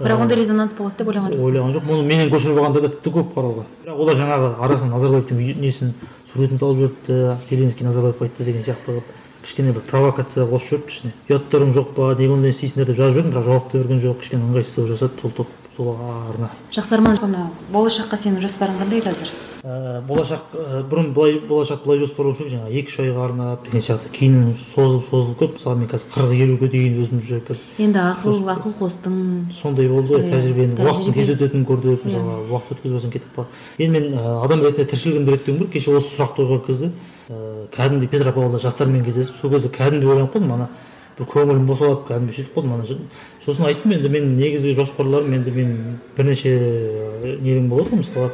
бірақ 0.00 0.20
ондай 0.20 0.36
резонанс 0.36 0.74
болады 0.76 0.98
деп 0.98 1.08
ойлаған 1.08 1.32
жоқсың 1.32 1.46
ойлаған 1.46 1.72
жоқпын. 1.76 1.92
Оны 1.94 2.04
менен 2.06 2.28
көшіріп 2.32 2.58
алғандар 2.60 2.82
да 2.84 2.90
тіпті 2.92 3.12
көп 3.14 3.30
қарауға. 3.32 3.64
Бірақ 3.84 4.02
олар 4.04 4.18
жаңағы 4.18 4.50
арасына 4.66 4.92
назарбаевтың 4.92 5.40
несін 5.62 5.94
суретін 6.28 6.60
салып 6.60 6.82
жіберіпті 6.82 7.48
зеленский 7.48 7.86
назарбаевқа 7.86 8.28
айтты 8.28 8.44
деген 8.44 8.66
сияқты. 8.66 8.92
Қылып 8.92 9.08
кішкене 9.42 9.72
бір 9.72 9.88
провокация 9.88 10.44
қосып 10.44 10.68
жіберіпті 10.68 10.92
ішіне. 10.92 11.12
Ұяттарың 11.30 11.72
жоқ 11.72 11.92
па? 11.96 12.12
неге 12.12 12.32
ондай 12.36 12.52
істейсіңдер 12.52 12.92
деп 12.92 13.00
жазып 13.00 13.16
жібердім 13.16 13.32
бірақ 13.32 13.48
жауап 13.48 13.72
та 13.72 13.78
берген 13.78 14.04
жоқ. 14.04 14.20
Кішкене 14.20 14.44
ыңғайсыздау 14.50 14.88
жасады 14.92 15.20
сол 15.22 15.36
топ 15.40 15.48
сол 15.76 15.96
арна. 15.96 16.52
Жақсы 16.76 16.98
арман 16.98 17.52
болашаққа 17.72 18.20
сенің 18.20 18.44
жоспарың 18.44 18.82
қандай 18.84 19.06
қазір? 19.06 19.32
Ә, 19.66 20.00
болашақ 20.06 20.52
ә, 20.54 20.82
бұрын 20.86 21.08
былай 21.14 21.40
болашақты 21.42 21.86
былай 21.88 21.98
жоспарлаушы 21.98 22.44
едік 22.44 22.52
жаңағы 22.54 22.76
екі 22.78 22.92
үш 22.92 22.98
айға 23.02 23.24
арнап 23.26 23.64
деген 23.66 23.82
сияқты. 23.82 24.10
Кейін 24.14 24.54
созылып 24.60 25.04
созылып 25.08 25.40
кетті 25.40 25.58
мысалы 25.58 25.80
мен 25.80 25.90
қазір 25.90 26.12
қырық 26.14 26.34
елуге 26.44 26.68
дейін 26.70 27.00
өзімді 27.02 27.40
бір 27.48 27.60
енді 27.82 27.98
ақыл 28.04 28.38
ақыл 28.54 28.76
қостың. 28.78 29.16
Сондай 29.52 29.88
болды 29.90 30.14
ғой 30.14 30.22
Иә, 30.22 30.30
тәжірибені. 30.36 30.78
уақыттың 30.86 31.18
тез 31.18 31.32
өтетінін 31.34 31.66
көрдік 31.66 32.06
мысалға 32.06 32.38
уақыт 32.46 32.76
өткізбесең 32.76 33.14
кетіп 33.16 33.34
қалады 33.34 33.48
енді 33.78 34.00
мен 34.00 34.14
ә, 34.14 34.44
адам 34.44 34.62
ретінде 34.62 34.86
тіршілігімді 34.92 35.34
реттеуім 35.34 35.58
керек 35.58 35.72
кеше 35.72 35.96
осы 35.98 36.14
сұрақты 36.14 36.46
қойған 36.46 36.66
кезде 36.66 36.90
ә, 37.28 37.66
кәдімгідей 37.74 38.08
петропавлда 38.08 38.62
жастармен 38.62 39.04
кездесіп 39.04 39.40
сол 39.40 39.50
кезде 39.50 39.68
кәдімгідей 39.74 40.14
ойланып 40.14 40.36
қалдым. 40.36 40.52
Ана 40.54 40.68
бір 41.18 41.26
көңілім 41.32 41.66
босап 41.66 42.06
кәдімгі 42.10 42.34
сөйтіп 42.36 42.54
қалдым. 42.54 42.74
Ана 42.76 42.84
сосын 43.40 43.66
айттым. 43.66 43.94
Енді 43.96 44.08
мен 44.12 44.36
негізгі 44.36 44.74
жоспарларым 44.76 45.32
енді 45.32 45.50
мен 45.50 45.70
бірнеше 46.16 46.52
нелерім 47.24 47.70
болады 47.72 47.94
ғой 47.94 48.02
мысалға 48.02 48.30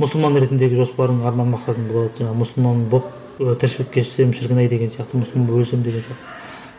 мұсылман 0.00 0.38
ретіндегі 0.40 0.76
жоспарым 0.80 1.22
арман 1.26 1.52
мақсатым 1.54 1.86
болады 1.90 2.10
жаңағы 2.18 2.40
мұсылман 2.40 2.88
болып 2.90 3.58
тіршілік 3.60 3.90
кешсем 3.94 4.32
шіркін 4.34 4.58
ай 4.64 4.68
деген 4.68 4.90
сияқты 4.90 5.20
мұсылман 5.20 5.46
болып 5.46 5.64
өлсем 5.66 5.82
деген 5.82 6.02
сияқты. 6.02 6.26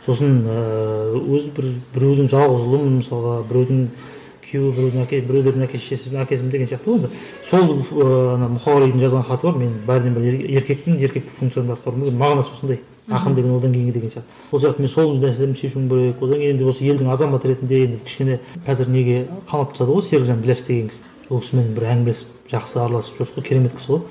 Сосын 0.05 0.43
ыыы 0.45 1.21
өзі 1.37 1.49
бір 1.55 1.71
біреудің 1.95 2.29
жалғыз 2.29 2.65
ұлымын 2.67 2.99
мысалға 2.99 3.37
біреудің 3.49 3.87
күйеуі 4.45 4.73
біреудің 4.75 5.01
әке 5.05 5.21
біреулердің 5.25 5.63
әке 5.65 5.79
шешесі 5.81 6.11
әкесімін 6.21 6.51
деген 6.53 6.69
сияқты 6.69 6.91
ғой 6.91 6.99
енді. 6.99 7.09
Сол 7.41 7.63
ана 8.35 8.51
мұқағалидың 8.53 9.01
жазған 9.01 9.25
хаты 9.25 9.47
бар 9.47 9.57
мен 9.57 9.71
бәрінен 9.87 10.13
бір 10.13 10.27
ер- 10.29 10.51
еркекпін 10.59 10.99
еркектік 11.01 11.39
функциямды 11.39 11.73
атқаруым 11.73 12.03
керек 12.05 12.19
мағынасы 12.21 12.53
осындай. 12.53 12.79
Ақын 13.09 13.33
деген 13.35 13.55
одан 13.57 13.73
кейінгі 13.73 13.91
деген 13.97 14.09
сияқты. 14.13 14.29
Сол 14.51 14.59
сияқты 14.61 14.81
мен 14.85 14.87
сол 14.93 15.17
нәрселерімді 15.17 15.59
шешуім 15.59 15.89
керек 15.89 16.21
одан 16.21 16.37
кейін 16.39 16.55
енді 16.55 16.69
осы 16.69 16.85
елдің 16.85 17.09
азаматы 17.13 17.47
ретінде 17.49 17.81
енді 17.85 17.99
кішкене 18.05 18.39
қазір 18.67 18.89
неге 18.89 19.25
қамап 19.49 19.73
тастады 19.73 19.91
ғой 19.93 20.05
серікжан 20.05 20.41
біләш 20.45 20.65
деген 20.67 20.89
кісі. 20.89 21.03
Ол 21.29 21.41
кісімен 21.41 21.73
бір 21.75 21.87
әңгімелесіп 21.93 22.51
жақсы 22.51 22.79
араласып 22.81 23.19
жүрдік 23.19 23.39
қой 23.39 23.47
керемет 23.47 23.75
кісі 23.75 23.91
ғой. 23.91 24.01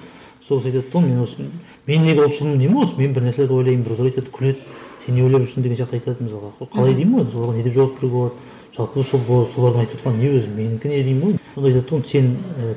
Сол 0.43 0.61
кісі 0.61 0.73
айтады 0.73 0.91
да 0.93 1.01
мен 1.01 1.21
осы 1.23 1.47
мен 1.87 2.03
неге 2.05 2.25
ұлтшылмын 2.27 2.59
деймін 2.59 2.77
ғой 2.81 2.89
осы 2.89 2.99
мен 2.99 3.15
бір 3.15 3.29
нәрселерді 3.29 3.55
ойлаймын 3.55 3.85
біреулер 3.85 4.11
айтады 4.11 4.33
күледі 4.35 4.59
сен 5.05 5.15
не 5.15 5.23
ойлап 5.25 5.45
жүрсің? 5.45 5.62
деген 5.62 5.79
сияқты 5.79 5.99
айтады 6.01 6.25
мысалға. 6.25 6.51
Қалай 6.75 6.95
деймін 6.99 7.23
ғой 7.23 7.31
соларға 7.33 7.57
не 7.57 7.62
деп 7.62 7.75
жауап 7.75 7.97
беруге 8.01 8.15
болады? 8.15 8.35
Жалпы 8.75 9.05
сол 9.05 9.47
солардың 9.55 9.85
айтып 9.85 10.01
отырған 10.01 10.19
не 10.19 10.31
өзі 10.35 10.51
менікі 10.51 10.89
не 10.91 11.03
деймін 11.07 11.23
ғой? 11.25 11.39
Сонда 11.55 11.71
айтады 11.71 11.95
ғой 11.95 12.05
сен 12.09 12.31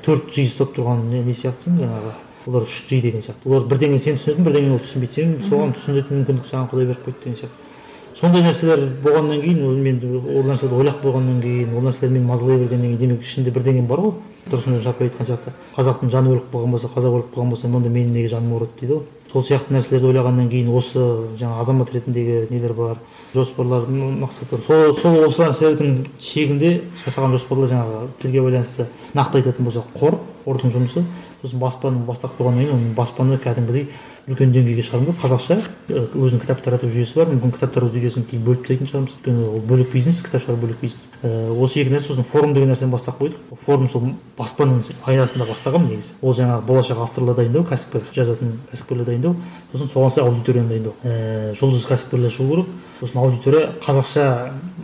төрт 0.06 0.32
жи 0.36 0.46
ұстап 0.46 0.76
тұрған 0.78 1.08
не, 1.10 1.24
сияқтысың 1.34 1.80
жаңағы 1.82 2.14
олар 2.48 2.68
үш 2.68 2.84
жи 2.88 3.02
деген 3.02 3.24
сияқты. 3.26 3.50
Олар 3.50 3.66
бірдеңені 3.68 4.00
сен 4.00 4.20
түсінетін 4.20 4.46
бірдеңені 4.48 4.76
ол 4.78 4.84
түсінбейді. 4.84 5.14
Сен 5.18 5.34
соған 5.50 5.74
түсінетін 5.76 6.22
мүмкіндік 6.22 6.48
саған 6.48 6.70
құдай 6.72 6.92
беріп 6.92 7.08
қойды 7.08 7.24
деген 7.24 7.40
сияқты. 7.42 7.67
Сондай 8.18 8.42
нәрселер 8.42 8.82
болғаннан 9.04 9.42
кейін 9.44 9.62
ол 9.68 9.76
мен 9.78 10.00
ол 10.02 10.48
нәрселерді 10.48 10.80
ойлап 10.80 11.04
қойғаннан 11.04 11.42
кейін 11.44 11.76
ол 11.78 11.86
нәрселер 11.86 12.16
мені 12.16 12.26
мазалай 12.26 12.58
бергеннен 12.58 12.98
кейін 12.98 13.14
демек 13.14 13.22
ішінде 13.22 13.54
бірдеңе 13.54 13.84
бар 13.88 14.02
ғой. 14.02 14.14
Тұрсынжан 14.48 14.82
шапай 14.82 15.10
айтқан 15.10 15.28
сияқты. 15.28 15.52
Қазақтың 15.76 16.10
жаны 16.10 16.32
өліп 16.32 16.50
қалған 16.54 16.72
болса 16.72 16.88
қазақ 16.88 17.18
өліп 17.18 17.34
қалған 17.36 17.50
болса 17.52 17.68
онда 17.68 17.92
менің 17.92 18.14
неге 18.16 18.32
жаным 18.32 18.54
ауырады 18.56 18.80
дейді 18.80 18.94
ғой. 18.94 19.04
Сол 19.28 19.44
сияқты 19.44 19.76
нәрселерді 19.76 20.08
ойлағаннан 20.08 20.48
кейін 20.50 20.72
осы 20.72 21.04
жаңағы 21.38 21.60
азамат 21.60 21.92
ретіндегі 21.94 22.48
нелер 22.50 22.74
бар 22.74 23.02
жоспарлар 23.36 23.90
мақсаттар. 23.92 24.64
Сол 24.64 24.96
сол 24.96 25.20
осы 25.28 25.44
нәрселердің 25.44 26.08
шегінде 26.24 26.82
жасаған 27.04 27.36
жоспарлар 27.36 27.74
жаңағы 27.74 28.08
тілге 28.22 28.46
байланысты 28.48 28.88
нақты 29.14 29.42
айтатын 29.42 29.68
болсақ 29.68 29.92
қор 30.00 30.16
қордың 30.46 30.72
жұмысы. 30.72 31.04
Сосын 31.42 31.60
баспаны 31.60 32.06
бастап 32.08 32.40
қойғаннан 32.40 32.64
кейін 32.64 32.78
оның 32.78 32.96
баспаны 32.96 33.38
кәдімгідей 33.38 33.90
үлкен 34.28 34.52
деңгейге 34.52 34.84
шығару 34.84 35.14
қазақша 35.22 35.56
ы, 35.88 36.02
өзінің 36.12 36.42
кітап 36.44 36.60
тарату 36.64 36.90
жүйесі 36.92 37.16
бар. 37.16 37.30
Мүмкін 37.32 37.54
кітап 37.56 37.72
тарату 37.74 37.96
жүйесін 37.96 38.26
кейін 38.28 38.44
бөліп 38.44 38.66
тастайтын 38.68 38.90
шығармыз. 38.92 39.14
Өйткені 39.18 39.46
ол 39.48 39.62
бөлек 39.64 39.94
бизнес 39.94 40.20
кітап 40.26 40.44
шығару 40.44 40.60
бөлек 40.66 40.82
бизнес. 40.82 41.08
Ііі, 41.22 41.56
осы 41.64 41.80
екі 41.80 41.94
нәрсе 41.94 42.12
сосын 42.12 42.28
форум 42.28 42.54
деген 42.54 42.74
нәрсені 42.74 42.92
бастап 42.92 43.22
қойдық. 43.22 43.56
Форум 43.64 43.88
сол 43.88 44.10
баспаның 44.38 44.84
аясында 45.08 45.48
бастағанмын 45.48 45.94
негізі. 45.96 46.18
Ол 46.22 46.36
жаңағы 46.36 46.68
болашақ 46.68 47.04
авторлар 47.06 47.40
дайындау 47.40 47.64
кәсіпкер 47.72 48.04
жазатын 48.16 48.58
кәсіпкерлер 48.72 49.08
дайындау 49.08 49.36
сосын 49.72 49.92
соған 49.94 50.14
сай 50.14 50.28
аудиторияны 50.28 50.76
дайындау. 50.76 50.94
Ііі 51.04 51.56
жұлдыз 51.62 51.88
кәсіпкерлер 51.88 52.36
шығу 52.36 52.50
керек. 52.52 52.76
Сосын 53.00 53.22
аудитория 53.22 53.72
қазақша 53.86 54.28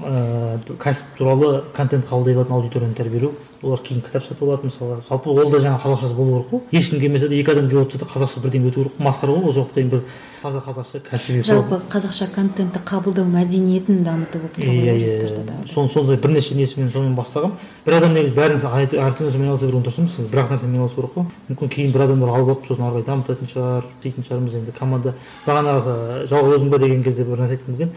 ііі 0.04 0.78
кәсіп 0.84 1.18
туралы 1.18 1.64
контент 1.76 2.06
қабылдай 2.10 2.36
алатын 2.36 2.56
аудиторияны 2.58 2.96
тәрбиелеу 2.98 3.34
олар 3.64 3.80
кейін 3.80 4.02
кітап 4.04 4.24
сатып 4.26 4.44
алады 4.44 4.68
мысалға 4.68 4.98
жалпы 5.08 5.30
ол 5.32 5.52
да 5.52 5.60
жаңағы 5.64 5.80
қазақшасы 5.86 6.16
болу 6.18 6.44
керек 6.44 6.50
қой 6.52 6.78
ешкім 6.80 7.00
келмесе 7.00 7.30
де 7.30 7.40
екі 7.40 7.54
адам 7.54 7.70
келіп 7.72 7.88
отырса 7.88 8.04
да 8.04 8.10
қазақша 8.12 8.42
бірдеңе 8.44 8.68
өту 8.68 8.84
керек. 8.84 8.98
Масқара 9.00 9.32
ғой 9.32 9.48
осы 9.50 9.62
уақытқа 9.62 9.76
дейін 9.76 9.90
бір 9.94 10.02
таза 10.42 10.60
қазақша 10.60 11.00
кәсіби 11.08 11.46
жалпы 11.48 11.80
қазақша 11.88 12.28
контентті 12.36 12.82
қабылдау 12.84 13.24
мәдениетін 13.24 14.04
дамыту 14.04 14.42
болып 14.44 14.58
тұр 14.58 14.68
иә 14.68 14.74
ғой 14.74 15.00
иә 15.00 15.14
жоспарда 15.14 15.48
да. 15.48 15.68
сон 15.72 15.88
сондай 15.88 16.18
бірнеше 16.18 16.56
несімен 16.60 16.92
сонымен 16.92 17.16
бастағанмын 17.16 17.56
бір 17.86 17.98
адам 18.02 18.14
негізі 18.18 18.36
бәрін 18.36 18.60
әр- 18.60 18.98
әртүрлі 19.00 19.30
нәрсемен 19.30 19.48
айналыса 19.48 19.66
берген 19.70 19.86
дұрыс 19.88 20.00
емес 20.04 20.18
бір 20.20 20.44
ақ 20.44 20.52
нәрсемен 20.52 20.76
айналысу 20.76 21.00
керек 21.00 21.16
қой 21.16 21.26
мүмкін 21.48 21.72
кейін 21.78 21.94
бір 21.96 22.04
адамдар 22.10 22.36
алып 22.36 22.52
алып 22.52 22.68
сосын 22.68 22.84
ары 22.84 23.00
қарай 23.00 23.08
дамытатын 23.08 23.48
шығар 23.54 23.88
дейтін 24.04 24.28
шығармыз. 24.28 24.58
Енді 24.60 24.76
команда 24.76 25.14
бағанағы 25.48 26.28
жалғыз 26.28 26.60
өзің 26.60 26.70
ба 26.74 26.80
деген 26.84 27.04
кезде 27.04 27.24
бір 27.24 27.44
нәрсе 27.44 27.56
айтқым 27.56 27.78
келген. 27.78 27.96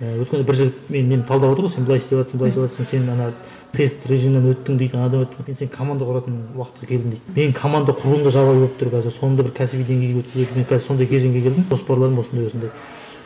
Ііі, 0.00 0.24
өткенде 0.24 0.42
бір 0.42 0.56
жігіт 0.58 0.88
мен 0.90 1.06
мені 1.06 1.22
талдап 1.22 1.52
отыр 1.54 1.68
ғой 1.68 1.70
сен 1.70 1.84
былай 1.86 2.00
істеп 2.02 2.18
жатрсың 2.18 2.40
былай 2.40 2.50
істеп 2.50 2.64
жатрсың 2.66 2.88
сен 2.90 3.08
ана 3.12 3.28
тест 3.74 4.06
режимнен 4.10 4.48
өттің 4.50 4.78
дейді 4.80 4.98
анадан 4.98 5.22
өттің 5.22 5.46
енді 5.46 5.54
сен 5.60 5.70
команда 5.70 6.08
құратын 6.08 6.40
уақытқа 6.58 6.88
келдің 6.90 7.14
дейді. 7.14 7.34
Мен 7.36 7.52
команда 7.54 7.94
құруым 7.94 8.24
да 8.26 8.32
жабайы 8.34 8.58
болып 8.58 8.74
тұр 8.80 8.90
қазір 8.90 9.14
соны 9.14 9.38
да 9.38 9.46
бір 9.46 9.54
кәсіби 9.54 9.86
деңгейге 9.86 10.24
өткізуге 10.24 10.58
мен 10.58 10.66
қазір 10.66 10.86
сондай 10.88 11.06
кезеңге 11.06 11.44
келдім 11.46 11.68
жоспарларым 11.70 12.18
осындай 12.18 12.50
осындай. 12.50 12.74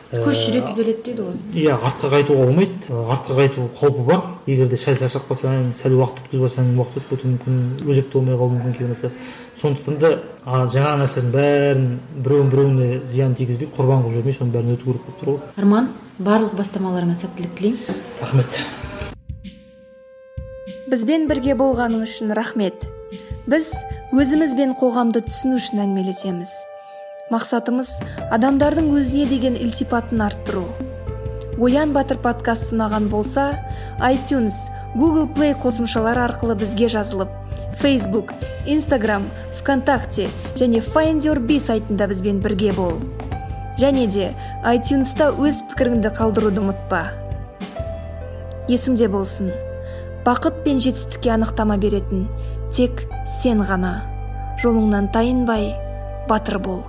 Көш 0.09 0.39
жүре 0.41 0.61
түзеледі 0.65 1.03
дейді 1.05 1.21
ғой. 1.21 1.35
иә 1.53 1.75
артқа 1.85 2.09
қайтуға 2.09 2.45
болмайды 2.45 2.93
артқа 3.13 3.35
қайту 3.37 3.67
қаупі 3.77 4.05
бар. 4.07 4.21
Егер 4.47 4.65
де 4.65 4.77
сәл 4.77 4.97
шаршап 4.97 5.29
қалсаң 5.29 5.69
сәл 5.77 5.93
уақыт 5.99 6.23
өткізбесең 6.25 6.73
уақыт 6.81 6.97
өтіп 6.97 7.09
кетуі 7.13 7.29
мүмкін 7.35 7.85
өзекті 7.85 8.17
болмай 8.17 8.33
қалуы 8.33 8.55
мүмкін 8.55 8.73
кейбір 8.73 8.95
нәрсе 8.95 9.11
сондықтан 9.61 9.99
да 10.01 10.09
жаңа 10.65 10.95
нәрселердің 11.03 11.29
бәрін 11.37 11.87
біреуін 12.25 12.49
біреуіне 12.49 13.01
зиян 13.05 13.37
тигізбей 13.37 13.69
құрбан 13.69 14.01
қылып 14.01 14.17
жүрмей 14.17 14.33
соның 14.33 14.55
бәрін 14.57 14.73
өту 14.73 14.89
керек 14.89 15.05
болып 15.05 15.21
тұр 15.21 15.29
ғой. 15.35 15.39
Арман? 15.61 15.93
Барлық 16.19 16.57
бастамаларыңа 16.59 17.15
сәттілік 17.21 17.53
тілеймін. 17.55 17.99
Рахмет. 18.19 18.59
Бізбен 20.91 21.27
бірге 21.29 21.55
болғаның 21.55 22.03
үшін 22.03 22.33
рахмет. 22.35 22.83
Біз 23.47 23.71
өзіміз 24.11 24.55
бен 24.57 24.73
қоғамды 24.75 25.21
түсіну 25.23 25.59
үшін 25.61 25.83
әңгімелесеміз. 25.85 26.51
Мақсатымыз 27.31 27.93
адамдардың 28.35 28.89
өзіне 28.99 29.29
деген 29.29 29.55
ілтипатын 29.55 30.25
арттыру. 30.25 30.65
Оян 31.59 31.93
батыр 31.95 32.19
подкаст 32.23 32.73
ұнаған 32.73 33.07
болса 33.11 33.53
iTunes 34.03 34.57
Google 34.95 35.29
Play 35.31 35.55
қосымшалары 35.61 36.25
арқылы 36.25 36.57
бізге 36.59 36.89
жазылып 36.89 37.31
Facebook, 37.79 38.33
Instagram, 38.67 39.29
ВКонтакте 39.61 40.27
және 40.59 40.83
Find 40.83 41.23
Your 41.23 41.39
Bee 41.39 41.61
сайтында 41.63 42.09
бізбен 42.11 42.43
бірге 42.43 42.73
бол. 42.75 42.99
Және 43.79 44.05
де 44.11 44.29
iTunesта 44.75 45.29
өз 45.39 45.61
пікіріңді 45.71 46.11
қалдыруды 46.17 46.59
ұмытпа. 46.59 47.01
Есіңде 48.67 49.07
болсын. 49.09 49.53
Бақыт 50.27 50.61
пен 50.65 50.81
жетістікке 50.83 51.31
анықтама 51.37 51.79
беретін 51.79 52.27
тек 52.75 53.05
сен 53.39 53.63
ғана. 53.63 54.01
Жолыңнан 54.59 55.07
тайынбай 55.15 55.71
батыр 56.29 56.59
бол. 56.59 56.83